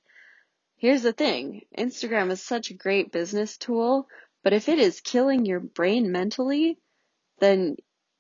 here's 0.77 1.03
the 1.03 1.13
thing. 1.13 1.63
Instagram 1.77 2.31
is 2.31 2.41
such 2.41 2.71
a 2.71 2.75
great 2.75 3.11
business 3.11 3.57
tool, 3.57 4.07
but 4.43 4.53
if 4.53 4.69
it 4.69 4.79
is 4.79 5.01
killing 5.01 5.45
your 5.45 5.59
brain 5.59 6.11
mentally, 6.11 6.77
then 7.39 7.75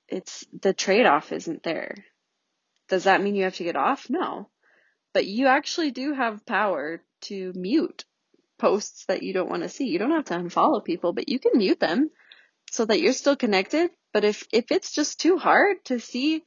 it's 0.09 0.45
the 0.61 0.73
trade 0.73 1.05
off 1.05 1.31
isn't 1.31 1.63
there. 1.63 1.95
Does 2.89 3.05
that 3.05 3.21
mean 3.21 3.35
you 3.35 3.45
have 3.45 3.55
to 3.55 3.63
get 3.63 3.77
off? 3.77 4.09
No. 4.09 4.49
But 5.13 5.25
you 5.25 5.47
actually 5.47 5.91
do 5.91 6.13
have 6.13 6.45
power 6.45 7.01
to 7.21 7.53
mute 7.55 8.03
posts 8.61 9.05
that 9.07 9.23
you 9.23 9.33
don't 9.33 9.49
want 9.49 9.63
to 9.63 9.69
see. 9.69 9.87
You 9.87 9.97
don't 9.97 10.11
have 10.11 10.25
to 10.25 10.37
unfollow 10.37 10.85
people, 10.85 11.13
but 11.13 11.27
you 11.27 11.39
can 11.39 11.57
mute 11.57 11.79
them 11.79 12.11
so 12.69 12.85
that 12.85 13.01
you're 13.01 13.11
still 13.11 13.35
connected. 13.35 13.89
But 14.13 14.23
if, 14.23 14.47
if 14.53 14.71
it's 14.71 14.93
just 14.93 15.19
too 15.19 15.37
hard 15.37 15.83
to 15.85 15.99
see, 15.99 16.43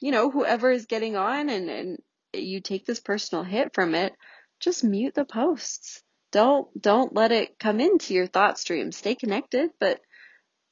you 0.00 0.10
know, 0.10 0.30
whoever 0.30 0.72
is 0.72 0.86
getting 0.86 1.14
on 1.14 1.50
and, 1.50 1.68
and 1.68 1.98
you 2.32 2.60
take 2.60 2.86
this 2.86 3.00
personal 3.00 3.44
hit 3.44 3.74
from 3.74 3.94
it, 3.94 4.14
just 4.60 4.82
mute 4.82 5.14
the 5.14 5.26
posts. 5.26 6.02
Don't, 6.32 6.68
don't 6.80 7.14
let 7.14 7.32
it 7.32 7.58
come 7.58 7.80
into 7.80 8.14
your 8.14 8.26
thought 8.26 8.58
stream. 8.58 8.90
Stay 8.90 9.14
connected, 9.14 9.70
but 9.78 10.00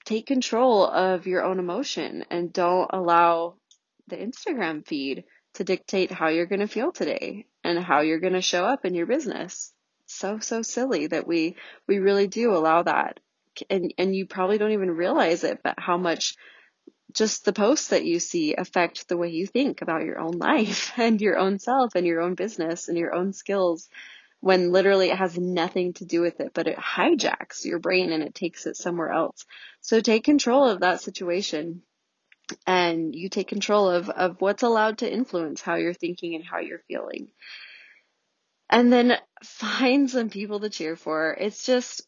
take 0.06 0.26
control 0.26 0.86
of 0.86 1.26
your 1.26 1.44
own 1.44 1.58
emotion 1.58 2.24
and 2.30 2.52
don't 2.54 2.88
allow 2.90 3.56
the 4.08 4.16
Instagram 4.16 4.86
feed 4.86 5.24
to 5.54 5.64
dictate 5.64 6.10
how 6.10 6.28
you're 6.28 6.46
going 6.46 6.60
to 6.60 6.66
feel 6.66 6.90
today 6.90 7.44
and 7.62 7.78
how 7.78 8.00
you're 8.00 8.20
going 8.20 8.32
to 8.32 8.40
show 8.40 8.64
up 8.64 8.86
in 8.86 8.94
your 8.94 9.06
business. 9.06 9.74
So, 10.10 10.38
so 10.40 10.62
silly 10.62 11.06
that 11.06 11.26
we, 11.26 11.56
we 11.86 11.98
really 11.98 12.26
do 12.26 12.52
allow 12.52 12.82
that. 12.82 13.20
And, 13.68 13.92
and 13.98 14.14
you 14.14 14.26
probably 14.26 14.58
don't 14.58 14.72
even 14.72 14.90
realize 14.90 15.44
it, 15.44 15.60
but 15.62 15.78
how 15.78 15.96
much 15.96 16.36
just 17.12 17.44
the 17.44 17.52
posts 17.52 17.88
that 17.88 18.04
you 18.04 18.20
see 18.20 18.54
affect 18.54 19.08
the 19.08 19.16
way 19.16 19.28
you 19.28 19.46
think 19.46 19.82
about 19.82 20.04
your 20.04 20.18
own 20.18 20.38
life 20.38 20.92
and 20.96 21.20
your 21.20 21.38
own 21.38 21.58
self 21.58 21.94
and 21.94 22.06
your 22.06 22.20
own 22.20 22.34
business 22.34 22.88
and 22.88 22.98
your 22.98 23.14
own 23.14 23.32
skills 23.32 23.88
when 24.40 24.72
literally 24.72 25.10
it 25.10 25.18
has 25.18 25.38
nothing 25.38 25.92
to 25.92 26.04
do 26.04 26.22
with 26.22 26.40
it, 26.40 26.52
but 26.54 26.66
it 26.66 26.78
hijacks 26.78 27.64
your 27.64 27.78
brain 27.78 28.10
and 28.10 28.22
it 28.22 28.34
takes 28.34 28.66
it 28.66 28.76
somewhere 28.76 29.10
else. 29.10 29.44
So 29.82 30.00
take 30.00 30.24
control 30.24 30.66
of 30.66 30.80
that 30.80 31.02
situation 31.02 31.82
and 32.66 33.14
you 33.14 33.28
take 33.28 33.48
control 33.48 33.88
of, 33.90 34.08
of 34.08 34.40
what's 34.40 34.62
allowed 34.62 34.98
to 34.98 35.12
influence 35.12 35.60
how 35.60 35.76
you're 35.76 35.94
thinking 35.94 36.34
and 36.34 36.44
how 36.44 36.58
you're 36.60 36.82
feeling. 36.88 37.28
And 38.70 38.92
then 38.92 39.18
find 39.44 40.10
some 40.10 40.30
people 40.30 40.60
to 40.60 40.70
cheer 40.70 40.96
for. 40.96 41.36
It's 41.38 41.64
just, 41.66 42.02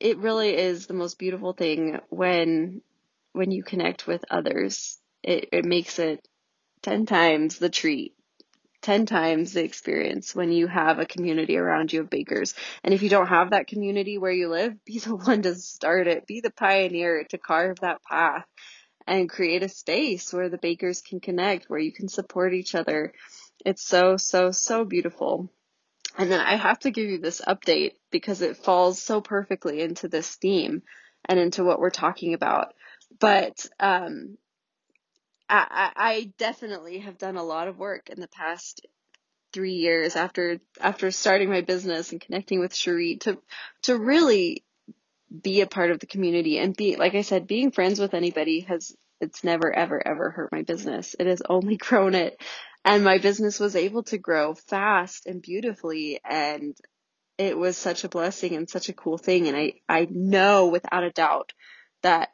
it 0.00 0.18
really 0.18 0.56
is 0.56 0.86
the 0.86 0.94
most 0.94 1.18
beautiful 1.18 1.54
thing 1.54 2.00
when, 2.10 2.82
when 3.32 3.50
you 3.50 3.62
connect 3.62 4.06
with 4.06 4.24
others. 4.30 4.98
It, 5.22 5.48
it 5.52 5.64
makes 5.64 5.98
it 5.98 6.28
10 6.82 7.06
times 7.06 7.58
the 7.58 7.70
treat 7.70 8.14
10 8.84 9.06
times 9.06 9.54
the 9.54 9.64
experience 9.64 10.34
when 10.34 10.52
you 10.52 10.66
have 10.66 10.98
a 10.98 11.06
community 11.06 11.56
around 11.56 11.90
you 11.90 12.02
of 12.02 12.10
bakers. 12.10 12.52
And 12.84 12.92
if 12.92 13.02
you 13.02 13.08
don't 13.08 13.28
have 13.28 13.50
that 13.50 13.66
community 13.66 14.18
where 14.18 14.30
you 14.30 14.50
live, 14.50 14.84
be 14.84 14.98
the 14.98 15.16
one 15.16 15.40
to 15.42 15.54
start 15.54 16.06
it. 16.06 16.26
Be 16.26 16.40
the 16.40 16.50
pioneer 16.50 17.24
to 17.30 17.38
carve 17.38 17.80
that 17.80 18.02
path 18.02 18.44
and 19.06 19.28
create 19.28 19.62
a 19.62 19.70
space 19.70 20.34
where 20.34 20.50
the 20.50 20.58
bakers 20.58 21.00
can 21.00 21.18
connect, 21.18 21.70
where 21.70 21.78
you 21.78 21.92
can 21.92 22.08
support 22.08 22.52
each 22.52 22.74
other. 22.74 23.14
It's 23.64 23.82
so, 23.82 24.18
so, 24.18 24.50
so 24.50 24.84
beautiful. 24.84 25.48
And 26.16 26.30
then 26.30 26.40
I 26.40 26.56
have 26.56 26.78
to 26.80 26.90
give 26.90 27.06
you 27.06 27.18
this 27.18 27.40
update 27.40 27.92
because 28.10 28.40
it 28.40 28.56
falls 28.56 29.02
so 29.02 29.20
perfectly 29.20 29.80
into 29.80 30.08
this 30.08 30.36
theme 30.36 30.82
and 31.24 31.38
into 31.38 31.64
what 31.64 31.80
we're 31.80 31.90
talking 31.90 32.34
about. 32.34 32.74
But 33.18 33.66
um, 33.80 34.36
I, 35.48 35.92
I 35.96 36.32
definitely 36.38 36.98
have 36.98 37.18
done 37.18 37.36
a 37.36 37.42
lot 37.42 37.68
of 37.68 37.78
work 37.78 38.10
in 38.10 38.20
the 38.20 38.28
past 38.28 38.86
three 39.52 39.74
years 39.74 40.16
after 40.16 40.58
after 40.80 41.10
starting 41.12 41.48
my 41.48 41.60
business 41.60 42.10
and 42.10 42.20
connecting 42.20 42.58
with 42.58 42.74
Cherie 42.74 43.16
to 43.18 43.38
to 43.82 43.96
really 43.96 44.64
be 45.42 45.60
a 45.60 45.66
part 45.66 45.90
of 45.90 46.00
the 46.00 46.06
community 46.06 46.58
and 46.58 46.76
be 46.76 46.96
like 46.96 47.14
I 47.14 47.22
said, 47.22 47.46
being 47.46 47.70
friends 47.70 48.00
with 48.00 48.14
anybody 48.14 48.60
has 48.60 48.96
it's 49.20 49.44
never 49.44 49.72
ever 49.72 50.04
ever 50.06 50.30
hurt 50.30 50.52
my 50.52 50.62
business. 50.62 51.14
It 51.18 51.26
has 51.26 51.42
only 51.48 51.76
grown 51.78 52.14
it. 52.14 52.40
And 52.84 53.04
my 53.04 53.18
business 53.18 53.58
was 53.58 53.76
able 53.76 54.02
to 54.04 54.18
grow 54.18 54.54
fast 54.54 55.26
and 55.26 55.40
beautifully 55.40 56.20
and 56.24 56.76
it 57.38 57.56
was 57.56 57.76
such 57.76 58.04
a 58.04 58.08
blessing 58.08 58.54
and 58.54 58.68
such 58.68 58.88
a 58.88 58.92
cool 58.92 59.18
thing 59.18 59.48
and 59.48 59.56
I 59.56 59.74
I 59.88 60.06
know 60.10 60.68
without 60.68 61.02
a 61.02 61.10
doubt 61.10 61.52
that 62.02 62.30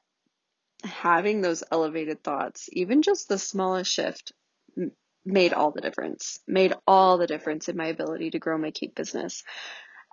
having 0.85 1.41
those 1.41 1.63
elevated 1.71 2.23
thoughts, 2.23 2.69
even 2.73 3.03
just 3.03 3.29
the 3.29 3.39
smallest 3.39 3.93
shift, 3.93 4.33
made 5.25 5.53
all 5.53 5.71
the 5.71 5.81
difference, 5.81 6.41
made 6.47 6.73
all 6.87 7.19
the 7.19 7.27
difference 7.27 7.69
in 7.69 7.77
my 7.77 7.87
ability 7.87 8.31
to 8.31 8.39
grow 8.39 8.57
my 8.59 8.71
cake 8.71 8.95
business. 8.95 9.45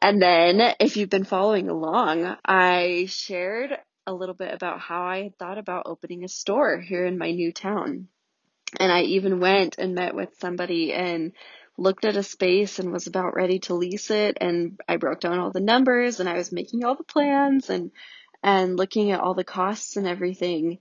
And 0.02 0.22
then, 0.22 0.76
if 0.80 0.98
you've 0.98 1.10
been 1.10 1.24
following 1.24 1.70
along, 1.70 2.36
I 2.46 3.08
shared 3.10 3.78
a 4.06 4.14
little 4.14 4.36
bit 4.36 4.54
about 4.54 4.80
how 4.80 5.04
I 5.04 5.24
had 5.24 5.38
thought 5.38 5.58
about 5.58 5.88
opening 5.88 6.24
a 6.24 6.30
store 6.30 6.80
here 6.80 7.06
in 7.06 7.18
my 7.18 7.32
new 7.32 7.52
town. 7.52 8.08
And 8.80 8.92
I 8.92 9.04
even 9.04 9.40
went 9.40 9.78
and 9.78 9.96
met 9.96 10.14
with 10.14 10.30
somebody 10.40 10.94
and 10.94 11.32
looked 11.78 12.06
at 12.06 12.18
a 12.18 12.24
space 12.24 12.80
and 12.80 12.92
was 12.92 13.08
about 13.08 13.36
ready 13.36 13.60
to 13.60 13.76
lease 13.76 14.10
it. 14.12 14.38
And 14.42 14.80
I 14.88 14.98
broke 14.98 15.22
down 15.22 15.40
all 15.40 15.52
the 15.52 15.60
numbers 15.60 16.20
and 16.20 16.28
I 16.28 16.34
was 16.34 16.52
making 16.52 16.84
all 16.84 16.96
the 16.96 17.04
plans 17.04 17.70
and 17.70 17.92
and 18.44 18.78
looking 18.78 19.12
at 19.12 19.20
all 19.20 19.34
the 19.34 19.44
costs 19.44 19.98
and 19.98 20.08
everything. 20.08 20.80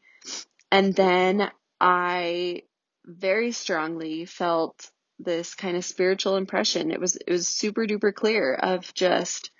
And 0.70 0.94
then 0.94 1.50
I 1.80 2.62
very 3.04 3.52
strongly 3.52 4.24
felt 4.24 4.90
this 5.18 5.54
kind 5.54 5.76
of 5.76 5.84
spiritual 5.84 6.36
impression. 6.36 6.90
It 6.90 7.00
was, 7.00 7.16
it 7.16 7.30
was 7.30 7.48
super 7.48 7.86
duper 7.86 8.12
clear 8.12 8.54
of 8.54 8.92
just, 8.94 9.50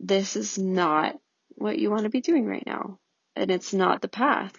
this 0.00 0.36
is 0.36 0.58
not 0.58 1.18
what 1.50 1.78
you 1.78 1.90
want 1.90 2.02
to 2.02 2.10
be 2.10 2.20
doing 2.20 2.46
right 2.46 2.66
now. 2.66 2.98
And 3.36 3.50
it's 3.50 3.72
not 3.72 4.02
the 4.02 4.08
path. 4.08 4.52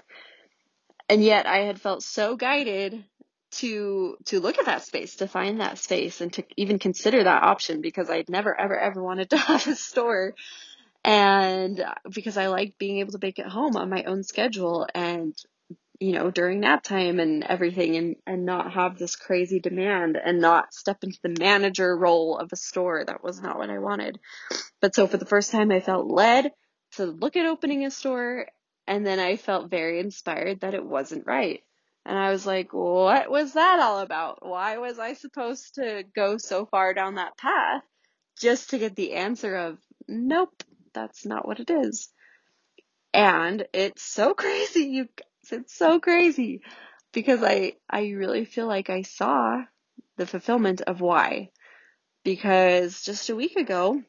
And 1.10 1.24
yet 1.24 1.46
I 1.46 1.60
had 1.60 1.80
felt 1.80 2.04
so 2.04 2.36
guided 2.36 3.04
to 3.52 4.18
to 4.26 4.40
look 4.40 4.58
at 4.58 4.66
that 4.66 4.84
space, 4.84 5.18
to 5.18 5.28
find 5.28 5.62
that 5.62 5.78
space 5.78 6.20
and 6.22 6.34
to 6.34 6.44
even 6.58 6.80
consider 6.80 7.24
that 7.24 7.44
option 7.44 7.82
because 7.82 8.10
I'd 8.10 8.30
never 8.30 8.60
ever 8.60 8.78
ever 8.78 9.02
wanted 9.02 9.30
to 9.30 9.38
have 9.50 9.68
a 9.68 9.76
store. 9.76 10.34
And 11.04 11.84
because 12.14 12.38
I 12.38 12.48
like 12.48 12.78
being 12.80 12.98
able 12.98 13.12
to 13.12 13.20
bake 13.20 13.40
at 13.40 13.48
home 13.48 13.76
on 13.76 13.90
my 13.90 14.04
own 14.04 14.24
schedule 14.24 14.88
and 14.94 15.36
you 16.00 16.12
know 16.12 16.32
during 16.32 16.60
nap 16.60 16.84
time 16.84 17.20
and 17.20 17.44
everything 17.44 17.96
and 17.96 18.16
and 18.26 18.46
not 18.46 18.74
have 18.74 18.98
this 18.98 19.16
crazy 19.16 19.60
demand 19.60 20.18
and 20.18 20.42
not 20.42 20.74
step 20.74 21.04
into 21.04 21.20
the 21.22 21.36
manager 21.40 21.96
role 21.96 22.38
of 22.38 22.50
a 22.52 22.58
store 22.58 23.06
that 23.06 23.24
was 23.24 23.42
not 23.42 23.58
what 23.58 23.70
I 23.70 23.80
wanted. 23.80 24.20
But 24.82 24.96
so 24.96 25.08
for 25.08 25.18
the 25.18 25.26
first 25.26 25.52
time 25.52 25.72
I 25.72 25.80
felt 25.80 26.08
led 26.08 26.52
to 26.94 27.06
look 27.06 27.36
at 27.36 27.46
opening 27.46 27.86
a 27.86 27.92
store 27.92 28.48
and 28.88 29.06
then 29.06 29.20
I 29.20 29.36
felt 29.36 29.70
very 29.70 30.00
inspired 30.00 30.62
that 30.62 30.74
it 30.74 30.86
wasn't 30.86 31.28
right 31.28 31.62
and 32.06 32.18
I 32.18 32.32
was 32.32 32.46
like 32.46 32.74
what 32.74 33.30
was 33.30 33.54
that 33.54 33.80
all 33.80 34.00
about 34.00 34.46
why 34.46 34.78
was 34.78 35.00
I 35.00 35.14
supposed 35.14 35.76
to 35.76 36.04
go 36.16 36.38
so 36.38 36.66
far 36.66 36.94
down 36.94 37.16
that 37.16 37.38
path 37.38 37.84
just 38.40 38.72
to 38.72 38.78
get 38.78 38.96
the 38.96 39.14
answer 39.14 39.56
of 39.56 39.78
nope 40.08 40.64
that's 40.96 41.26
not 41.26 41.48
what 41.48 41.60
it 41.60 41.70
is. 41.70 42.10
And 43.14 43.68
it's 43.74 44.02
so 44.02 44.34
crazy, 44.34 44.86
you 44.86 45.04
guys. 45.06 45.52
It's 45.52 45.78
so 45.78 46.00
crazy 46.00 46.62
because 47.14 47.44
I, 47.44 47.74
I 47.88 48.08
really 48.10 48.46
feel 48.46 48.66
like 48.66 48.90
I 48.90 49.04
saw 49.04 49.62
the 50.18 50.26
fulfillment 50.26 50.82
of 50.82 51.02
why. 51.02 51.52
Because 52.24 53.04
just 53.04 53.30
a 53.30 53.36
week 53.36 53.56
ago, 53.56 54.02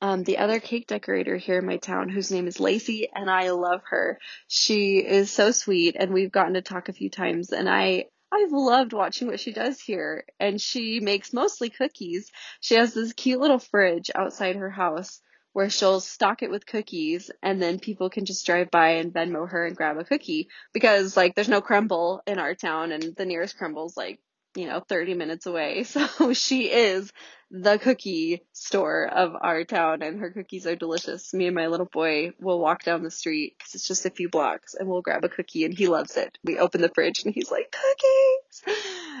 um, 0.00 0.24
the 0.24 0.38
other 0.38 0.60
cake 0.60 0.86
decorator 0.86 1.36
here 1.36 1.58
in 1.58 1.66
my 1.66 1.76
town, 1.76 2.08
whose 2.08 2.30
name 2.30 2.46
is 2.46 2.60
Lacey, 2.60 3.08
and 3.14 3.30
I 3.30 3.50
love 3.50 3.80
her. 3.90 4.18
She 4.48 4.98
is 4.98 5.30
so 5.30 5.50
sweet, 5.50 5.96
and 5.98 6.12
we've 6.12 6.32
gotten 6.32 6.54
to 6.54 6.62
talk 6.62 6.88
a 6.88 6.92
few 6.92 7.10
times, 7.10 7.52
and 7.52 7.68
I 7.68 8.06
I've 8.32 8.52
loved 8.52 8.92
watching 8.92 9.28
what 9.28 9.40
she 9.40 9.52
does 9.52 9.80
here. 9.80 10.24
And 10.38 10.60
she 10.60 11.00
makes 11.00 11.32
mostly 11.32 11.70
cookies. 11.70 12.30
She 12.60 12.74
has 12.74 12.92
this 12.94 13.12
cute 13.12 13.40
little 13.40 13.58
fridge 13.58 14.10
outside 14.14 14.56
her 14.56 14.70
house 14.70 15.20
where 15.52 15.70
she'll 15.70 16.00
stock 16.00 16.42
it 16.42 16.50
with 16.50 16.66
cookies 16.66 17.30
and 17.42 17.60
then 17.60 17.78
people 17.78 18.10
can 18.10 18.24
just 18.26 18.44
drive 18.44 18.70
by 18.70 18.90
and 18.90 19.12
Venmo 19.12 19.48
her 19.48 19.66
and 19.66 19.76
grab 19.76 19.96
a 19.96 20.04
cookie 20.04 20.48
because 20.72 21.16
like 21.16 21.34
there's 21.34 21.48
no 21.48 21.62
Crumbl 21.62 22.20
in 22.26 22.38
our 22.38 22.54
town 22.54 22.92
and 22.92 23.02
the 23.16 23.24
nearest 23.24 23.58
Crumbl's 23.58 23.96
like, 23.96 24.20
you 24.54 24.66
know, 24.66 24.80
30 24.88 25.14
minutes 25.14 25.46
away. 25.46 25.84
So 25.84 26.32
she 26.34 26.70
is 26.70 27.10
the 27.50 27.78
cookie 27.78 28.42
store 28.52 29.06
of 29.06 29.34
our 29.40 29.64
town 29.64 30.02
and 30.02 30.20
her 30.20 30.30
cookies 30.30 30.66
are 30.66 30.76
delicious. 30.76 31.32
Me 31.32 31.46
and 31.46 31.54
my 31.54 31.68
little 31.68 31.86
boy 31.86 32.32
will 32.38 32.58
walk 32.58 32.84
down 32.84 33.02
the 33.02 33.10
street 33.10 33.54
because 33.56 33.74
it's 33.74 33.88
just 33.88 34.04
a 34.04 34.10
few 34.10 34.28
blocks 34.28 34.74
and 34.74 34.88
we'll 34.88 35.00
grab 35.00 35.24
a 35.24 35.28
cookie 35.28 35.64
and 35.64 35.72
he 35.72 35.86
loves 35.88 36.16
it. 36.16 36.36
We 36.44 36.58
open 36.58 36.82
the 36.82 36.90
fridge 36.90 37.24
and 37.24 37.32
he's 37.32 37.50
like, 37.50 37.74
cookies! 37.74 38.76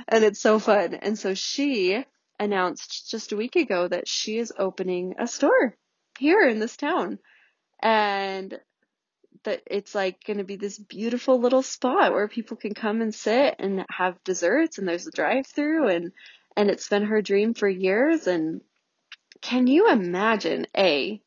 And 0.08 0.24
it's 0.24 0.40
so 0.40 0.58
fun. 0.58 0.94
And 0.94 1.18
so 1.18 1.34
she 1.34 2.04
announced 2.38 3.10
just 3.10 3.32
a 3.32 3.36
week 3.36 3.56
ago 3.56 3.88
that 3.88 4.06
she 4.06 4.38
is 4.38 4.52
opening 4.58 5.14
a 5.18 5.26
store 5.26 5.74
here 6.18 6.46
in 6.46 6.58
this 6.58 6.76
town. 6.76 7.18
And 7.82 8.58
that 9.44 9.62
it's 9.66 9.94
like 9.94 10.22
going 10.24 10.38
to 10.38 10.44
be 10.44 10.56
this 10.56 10.78
beautiful 10.78 11.40
little 11.40 11.62
spot 11.62 12.12
where 12.12 12.28
people 12.28 12.56
can 12.56 12.74
come 12.74 13.00
and 13.00 13.14
sit 13.14 13.56
and 13.58 13.86
have 13.88 14.22
desserts 14.24 14.78
and 14.78 14.86
there's 14.86 15.06
a 15.06 15.12
drive 15.12 15.46
through 15.46 15.88
and 15.88 16.12
and 16.56 16.70
it's 16.70 16.88
been 16.88 17.04
her 17.04 17.22
dream 17.22 17.54
for 17.54 17.68
years 17.68 18.26
and 18.26 18.60
can 19.40 19.66
you 19.66 19.90
imagine 19.90 20.66
a 20.76 21.20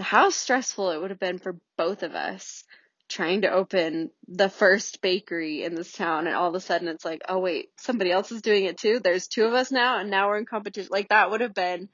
how 0.00 0.30
stressful 0.30 0.90
it 0.90 1.00
would 1.00 1.10
have 1.10 1.20
been 1.20 1.38
for 1.38 1.56
both 1.76 2.02
of 2.02 2.14
us 2.14 2.64
trying 3.10 3.42
to 3.42 3.50
open 3.50 4.10
the 4.28 4.48
first 4.48 5.02
bakery 5.02 5.64
in 5.64 5.74
this 5.74 5.92
town 5.92 6.26
and 6.26 6.36
all 6.36 6.48
of 6.48 6.54
a 6.54 6.60
sudden 6.60 6.88
it's 6.88 7.04
like, 7.04 7.20
oh 7.28 7.38
wait, 7.38 7.70
somebody 7.76 8.10
else 8.10 8.30
is 8.30 8.40
doing 8.40 8.64
it 8.64 8.78
too. 8.78 9.00
There's 9.00 9.26
two 9.26 9.44
of 9.44 9.52
us 9.52 9.72
now 9.72 9.98
and 9.98 10.10
now 10.10 10.28
we're 10.28 10.38
in 10.38 10.46
competition. 10.46 10.88
Like 10.90 11.08
that 11.08 11.30
would 11.30 11.40
have 11.40 11.54
been 11.54 11.88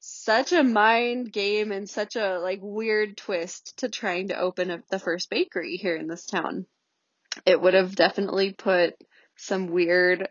such 0.00 0.52
a 0.52 0.64
mind 0.64 1.32
game 1.32 1.72
and 1.72 1.88
such 1.88 2.16
a 2.16 2.38
like 2.38 2.58
weird 2.62 3.16
twist 3.16 3.78
to 3.78 3.88
trying 3.88 4.28
to 4.28 4.38
open 4.38 4.82
the 4.90 4.98
first 4.98 5.30
bakery 5.30 5.76
here 5.76 5.96
in 5.96 6.08
this 6.08 6.26
town. 6.26 6.66
It 7.46 7.60
would 7.60 7.74
have 7.74 7.94
definitely 7.94 8.52
put 8.52 8.94
some 9.36 9.68
weird 9.68 10.28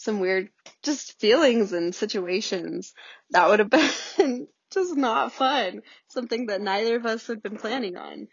some 0.00 0.18
weird 0.18 0.48
just 0.82 1.20
feelings 1.20 1.74
and 1.74 1.94
situations 1.94 2.94
that 3.32 3.48
would 3.48 3.58
have 3.58 3.70
been 4.16 4.48
just 4.72 4.96
not 4.96 5.32
fun. 5.32 5.82
Something 6.08 6.46
that 6.46 6.62
neither 6.62 6.96
of 6.96 7.04
us 7.04 7.26
had 7.26 7.42
been 7.42 7.58
planning 7.58 7.98
on. 7.98 8.28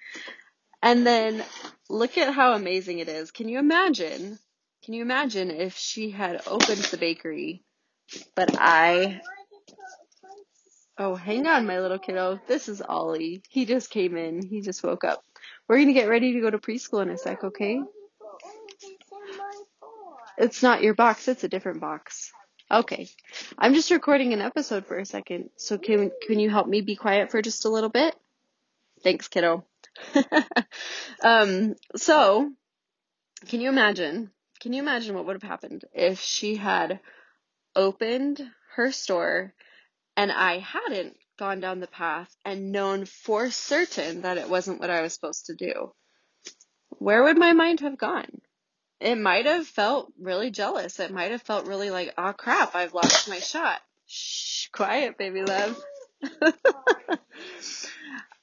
And 0.82 1.05
then 1.05 1.43
look 1.89 2.18
at 2.18 2.34
how 2.34 2.53
amazing 2.53 2.99
it 2.99 3.09
is. 3.09 3.32
Can 3.32 3.49
you 3.49 3.59
imagine? 3.59 4.39
Can 4.86 4.93
you 4.93 5.01
imagine 5.01 5.51
if 5.51 5.76
she 5.76 6.09
had 6.09 6.41
opened 6.47 6.84
the 6.84 6.97
bakery, 6.97 7.63
but 8.34 8.55
I. 8.57 9.20
Oh, 10.97 11.15
hang 11.15 11.47
on, 11.47 11.68
my 11.68 11.82
little 11.82 11.99
kiddo. 11.99 12.39
This 12.47 12.70
is 12.70 12.82
Ollie. 12.82 13.43
He 13.49 13.65
just 13.65 13.89
came 13.89 14.15
in. 14.15 14.41
He 14.41 14.61
just 14.61 14.84
woke 14.84 15.03
up. 15.03 15.22
We're 15.68 15.76
going 15.76 15.88
to 15.88 15.93
get 15.93 16.07
ready 16.07 16.34
to 16.34 16.39
go 16.39 16.49
to 16.49 16.59
preschool 16.59 17.01
in 17.01 17.09
a 17.09 17.18
sec, 17.18 17.43
okay? 17.43 17.82
It's 20.38 20.61
not 20.61 20.83
your 20.83 20.93
box, 20.93 21.27
it's 21.27 21.43
a 21.43 21.49
different 21.49 21.81
box. 21.81 22.31
Okay. 22.69 23.07
I'm 23.57 23.73
just 23.73 23.91
recording 23.91 24.33
an 24.33 24.41
episode 24.41 24.85
for 24.85 24.97
a 24.97 25.05
second. 25.05 25.49
So 25.55 25.77
can 25.77 26.11
can 26.27 26.39
you 26.39 26.49
help 26.49 26.67
me 26.67 26.81
be 26.81 26.95
quiet 26.95 27.31
for 27.31 27.41
just 27.41 27.65
a 27.65 27.69
little 27.69 27.89
bit? 27.89 28.15
Thanks, 29.03 29.27
kiddo. 29.27 29.65
um, 31.23 31.75
so, 31.95 32.51
can 33.47 33.61
you 33.61 33.69
imagine? 33.69 34.31
Can 34.59 34.73
you 34.73 34.81
imagine 34.81 35.15
what 35.15 35.25
would 35.25 35.41
have 35.41 35.49
happened 35.49 35.85
if 35.93 36.19
she 36.19 36.55
had 36.55 36.99
opened 37.75 38.41
her 38.75 38.91
store 38.91 39.53
and 40.15 40.31
I 40.31 40.59
hadn't 40.59 41.15
gone 41.38 41.59
down 41.59 41.79
the 41.79 41.88
path 41.88 42.35
and 42.43 42.71
known 42.71 43.05
for 43.05 43.49
certain 43.51 44.21
that 44.21 44.38
it 44.38 44.49
wasn't 44.49 44.79
what 44.79 44.89
I 44.89 45.01
was 45.01 45.13
supposed 45.13 45.45
to 45.45 45.55
do? 45.55 45.93
Where 46.89 47.23
would 47.23 47.38
my 47.38 47.53
mind 47.53 47.79
have 47.81 47.97
gone? 47.97 48.41
It 49.00 49.18
might 49.18 49.45
have 49.45 49.68
felt 49.68 50.12
really 50.20 50.50
jealous. 50.50 51.00
It 51.00 51.12
might 51.12 51.32
have 51.32 51.41
felt 51.41 51.68
really 51.68 51.89
like, 51.91 52.14
oh 52.18 52.34
crap, 52.34 52.76
I've 52.76 52.93
lost 52.93 53.30
my 53.30 53.39
shot. 53.39 53.80
Shh, 54.08 54.68
quiet, 54.70 55.18
baby 55.18 55.43
love. 55.43 55.80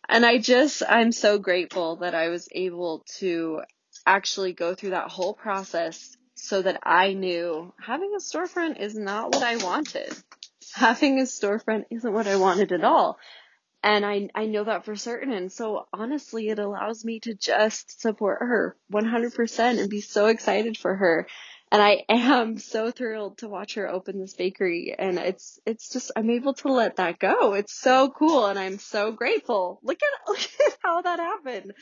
And 0.08 0.24
I 0.24 0.38
just, 0.38 0.82
I'm 0.88 1.12
so 1.12 1.38
grateful 1.38 1.96
that 1.96 2.14
I 2.14 2.28
was 2.28 2.48
able 2.52 3.04
to 3.18 3.62
actually 4.06 4.52
go 4.52 4.74
through 4.74 4.90
that 4.90 5.10
whole 5.10 5.34
process 5.34 6.16
so 6.34 6.62
that 6.62 6.80
I 6.82 7.14
knew 7.14 7.72
having 7.80 8.12
a 8.14 8.20
storefront 8.20 8.80
is 8.80 8.94
not 8.94 9.32
what 9.32 9.42
I 9.42 9.56
wanted. 9.56 10.12
Having 10.74 11.20
a 11.20 11.24
storefront 11.24 11.86
isn't 11.90 12.12
what 12.12 12.26
I 12.26 12.36
wanted 12.36 12.72
at 12.72 12.84
all. 12.84 13.18
And 13.84 14.04
I, 14.04 14.30
I 14.34 14.46
know 14.46 14.64
that 14.64 14.84
for 14.84 14.96
certain. 14.96 15.32
And 15.32 15.52
so 15.52 15.86
honestly, 15.92 16.48
it 16.48 16.58
allows 16.58 17.04
me 17.04 17.20
to 17.20 17.34
just 17.34 18.00
support 18.00 18.38
her 18.40 18.76
100% 18.92 19.78
and 19.78 19.90
be 19.90 20.00
so 20.00 20.26
excited 20.26 20.76
for 20.76 20.96
her 20.96 21.26
and 21.74 21.82
I 21.82 22.04
am 22.08 22.58
so 22.58 22.92
thrilled 22.92 23.38
to 23.38 23.48
watch 23.48 23.74
her 23.74 23.90
open 23.90 24.20
this 24.20 24.34
bakery 24.34 24.94
and 24.96 25.18
it's 25.18 25.58
it's 25.66 25.88
just 25.88 26.12
I'm 26.14 26.30
able 26.30 26.54
to 26.54 26.68
let 26.72 26.96
that 26.96 27.18
go. 27.18 27.54
It's 27.54 27.74
so 27.74 28.10
cool 28.10 28.46
and 28.46 28.56
I'm 28.56 28.78
so 28.78 29.10
grateful. 29.10 29.80
Look 29.82 29.98
at 30.00 30.28
look 30.28 30.38
at 30.38 30.78
how 30.84 31.02
that 31.02 31.18
happened. 31.18 31.72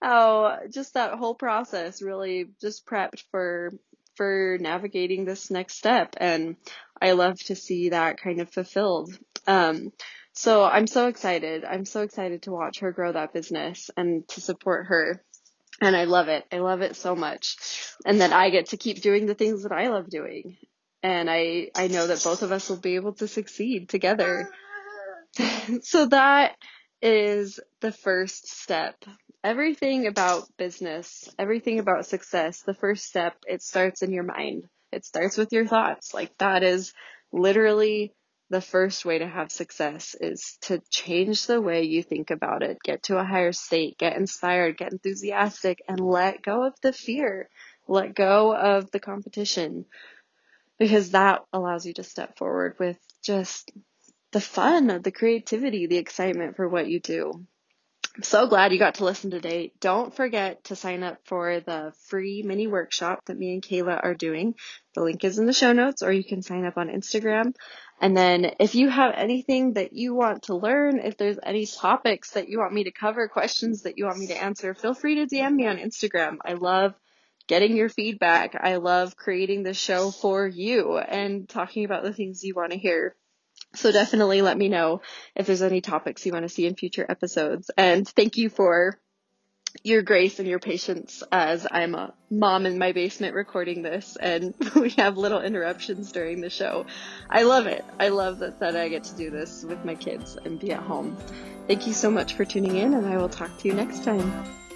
How 0.00 0.60
just 0.72 0.94
that 0.94 1.14
whole 1.14 1.34
process 1.34 2.00
really 2.00 2.46
just 2.60 2.86
prepped 2.86 3.24
for 3.32 3.72
for 4.14 4.56
navigating 4.60 5.24
this 5.24 5.50
next 5.50 5.78
step 5.78 6.14
and 6.18 6.54
I 7.02 7.12
love 7.12 7.40
to 7.46 7.56
see 7.56 7.88
that 7.88 8.20
kind 8.20 8.40
of 8.40 8.50
fulfilled. 8.50 9.18
Um 9.48 9.92
so 10.32 10.64
I'm 10.64 10.86
so 10.86 11.08
excited. 11.08 11.64
I'm 11.64 11.84
so 11.84 12.02
excited 12.02 12.42
to 12.42 12.52
watch 12.52 12.80
her 12.80 12.92
grow 12.92 13.12
that 13.12 13.32
business 13.32 13.90
and 13.96 14.26
to 14.28 14.40
support 14.40 14.86
her 14.86 15.22
and 15.80 15.96
I 15.96 16.04
love 16.04 16.28
it. 16.28 16.44
I 16.52 16.58
love 16.58 16.82
it 16.82 16.96
so 16.96 17.16
much. 17.16 17.56
And 18.04 18.20
then 18.20 18.32
I 18.32 18.50
get 18.50 18.66
to 18.70 18.76
keep 18.76 19.00
doing 19.00 19.26
the 19.26 19.34
things 19.34 19.62
that 19.62 19.72
I 19.72 19.88
love 19.88 20.10
doing. 20.10 20.56
And 21.02 21.30
I, 21.30 21.70
I 21.74 21.88
know 21.88 22.06
that 22.06 22.22
both 22.22 22.42
of 22.42 22.52
us 22.52 22.68
will 22.68 22.76
be 22.76 22.96
able 22.96 23.14
to 23.14 23.28
succeed 23.28 23.88
together. 23.88 24.50
so 25.82 26.06
that 26.06 26.56
is 27.00 27.60
the 27.80 27.92
first 27.92 28.50
step. 28.50 28.96
Everything 29.42 30.06
about 30.06 30.44
business, 30.58 31.26
everything 31.38 31.78
about 31.78 32.04
success, 32.04 32.60
the 32.60 32.74
first 32.74 33.06
step, 33.06 33.36
it 33.46 33.62
starts 33.62 34.02
in 34.02 34.12
your 34.12 34.24
mind. 34.24 34.64
It 34.92 35.06
starts 35.06 35.38
with 35.38 35.52
your 35.52 35.66
thoughts. 35.66 36.12
Like 36.12 36.36
that 36.38 36.62
is 36.62 36.92
literally 37.32 38.12
the 38.50 38.60
first 38.60 39.04
way 39.04 39.18
to 39.18 39.28
have 39.28 39.52
success 39.52 40.16
is 40.20 40.58
to 40.62 40.82
change 40.90 41.46
the 41.46 41.60
way 41.60 41.84
you 41.84 42.02
think 42.02 42.30
about 42.30 42.62
it, 42.62 42.78
get 42.82 43.04
to 43.04 43.16
a 43.16 43.24
higher 43.24 43.52
state, 43.52 43.96
get 43.96 44.16
inspired, 44.16 44.76
get 44.76 44.92
enthusiastic, 44.92 45.80
and 45.88 46.00
let 46.00 46.42
go 46.42 46.66
of 46.66 46.74
the 46.82 46.92
fear, 46.92 47.48
let 47.86 48.14
go 48.14 48.54
of 48.54 48.90
the 48.90 48.98
competition, 48.98 49.84
because 50.78 51.12
that 51.12 51.44
allows 51.52 51.86
you 51.86 51.94
to 51.94 52.02
step 52.02 52.36
forward 52.36 52.74
with 52.80 52.98
just 53.22 53.70
the 54.32 54.40
fun, 54.40 55.00
the 55.02 55.12
creativity, 55.12 55.86
the 55.86 55.98
excitement 55.98 56.56
for 56.56 56.68
what 56.68 56.88
you 56.88 56.98
do. 56.98 57.46
I'm 58.16 58.24
so 58.24 58.48
glad 58.48 58.72
you 58.72 58.78
got 58.78 58.96
to 58.96 59.04
listen 59.04 59.30
today. 59.30 59.72
Don't 59.80 60.14
forget 60.14 60.64
to 60.64 60.76
sign 60.76 61.04
up 61.04 61.18
for 61.24 61.60
the 61.60 61.92
free 62.08 62.42
mini 62.42 62.66
workshop 62.66 63.20
that 63.26 63.38
me 63.38 63.54
and 63.54 63.66
Kala 63.66 63.94
are 63.94 64.14
doing. 64.14 64.56
The 64.94 65.02
link 65.02 65.22
is 65.22 65.38
in 65.38 65.46
the 65.46 65.52
show 65.52 65.72
notes, 65.72 66.02
or 66.02 66.10
you 66.10 66.24
can 66.24 66.42
sign 66.42 66.64
up 66.64 66.76
on 66.76 66.88
Instagram. 66.88 67.54
And 68.00 68.16
then 68.16 68.52
if 68.58 68.74
you 68.74 68.88
have 68.88 69.12
anything 69.14 69.74
that 69.74 69.92
you 69.92 70.14
want 70.14 70.44
to 70.44 70.56
learn, 70.56 70.98
if 70.98 71.18
there's 71.18 71.38
any 71.42 71.66
topics 71.66 72.30
that 72.30 72.48
you 72.48 72.58
want 72.58 72.72
me 72.72 72.84
to 72.84 72.90
cover, 72.90 73.28
questions 73.28 73.82
that 73.82 73.98
you 73.98 74.06
want 74.06 74.18
me 74.18 74.28
to 74.28 74.42
answer, 74.42 74.74
feel 74.74 74.94
free 74.94 75.16
to 75.16 75.26
DM 75.26 75.54
me 75.54 75.66
on 75.66 75.76
Instagram. 75.76 76.38
I 76.42 76.54
love 76.54 76.94
getting 77.46 77.76
your 77.76 77.90
feedback. 77.90 78.54
I 78.58 78.76
love 78.76 79.16
creating 79.16 79.64
the 79.64 79.74
show 79.74 80.10
for 80.10 80.46
you 80.46 80.96
and 80.96 81.46
talking 81.48 81.84
about 81.84 82.02
the 82.02 82.14
things 82.14 82.42
you 82.42 82.54
want 82.54 82.72
to 82.72 82.78
hear. 82.78 83.16
So 83.74 83.92
definitely 83.92 84.40
let 84.40 84.56
me 84.56 84.68
know 84.68 85.02
if 85.36 85.46
there's 85.46 85.62
any 85.62 85.80
topics 85.80 86.24
you 86.24 86.32
want 86.32 86.44
to 86.44 86.48
see 86.48 86.66
in 86.66 86.76
future 86.76 87.04
episodes. 87.06 87.70
And 87.76 88.08
thank 88.08 88.38
you 88.38 88.48
for 88.48 88.98
your 89.82 90.02
grace 90.02 90.38
and 90.38 90.48
your 90.48 90.58
patience 90.58 91.22
as 91.32 91.66
I'm 91.70 91.94
a 91.94 92.14
mom 92.30 92.66
in 92.66 92.78
my 92.78 92.92
basement 92.92 93.34
recording 93.34 93.82
this 93.82 94.16
and 94.20 94.54
we 94.74 94.90
have 94.90 95.16
little 95.16 95.40
interruptions 95.40 96.12
during 96.12 96.40
the 96.40 96.50
show. 96.50 96.86
I 97.28 97.42
love 97.42 97.66
it. 97.66 97.84
I 97.98 98.08
love 98.08 98.38
that, 98.40 98.60
that 98.60 98.76
I 98.76 98.88
get 98.88 99.04
to 99.04 99.16
do 99.16 99.30
this 99.30 99.64
with 99.64 99.84
my 99.84 99.94
kids 99.94 100.36
and 100.44 100.58
be 100.58 100.72
at 100.72 100.82
home. 100.82 101.16
Thank 101.66 101.86
you 101.86 101.92
so 101.92 102.10
much 102.10 102.34
for 102.34 102.44
tuning 102.44 102.76
in 102.76 102.94
and 102.94 103.06
I 103.06 103.16
will 103.16 103.28
talk 103.28 103.56
to 103.58 103.68
you 103.68 103.74
next 103.74 104.04
time. 104.04 104.69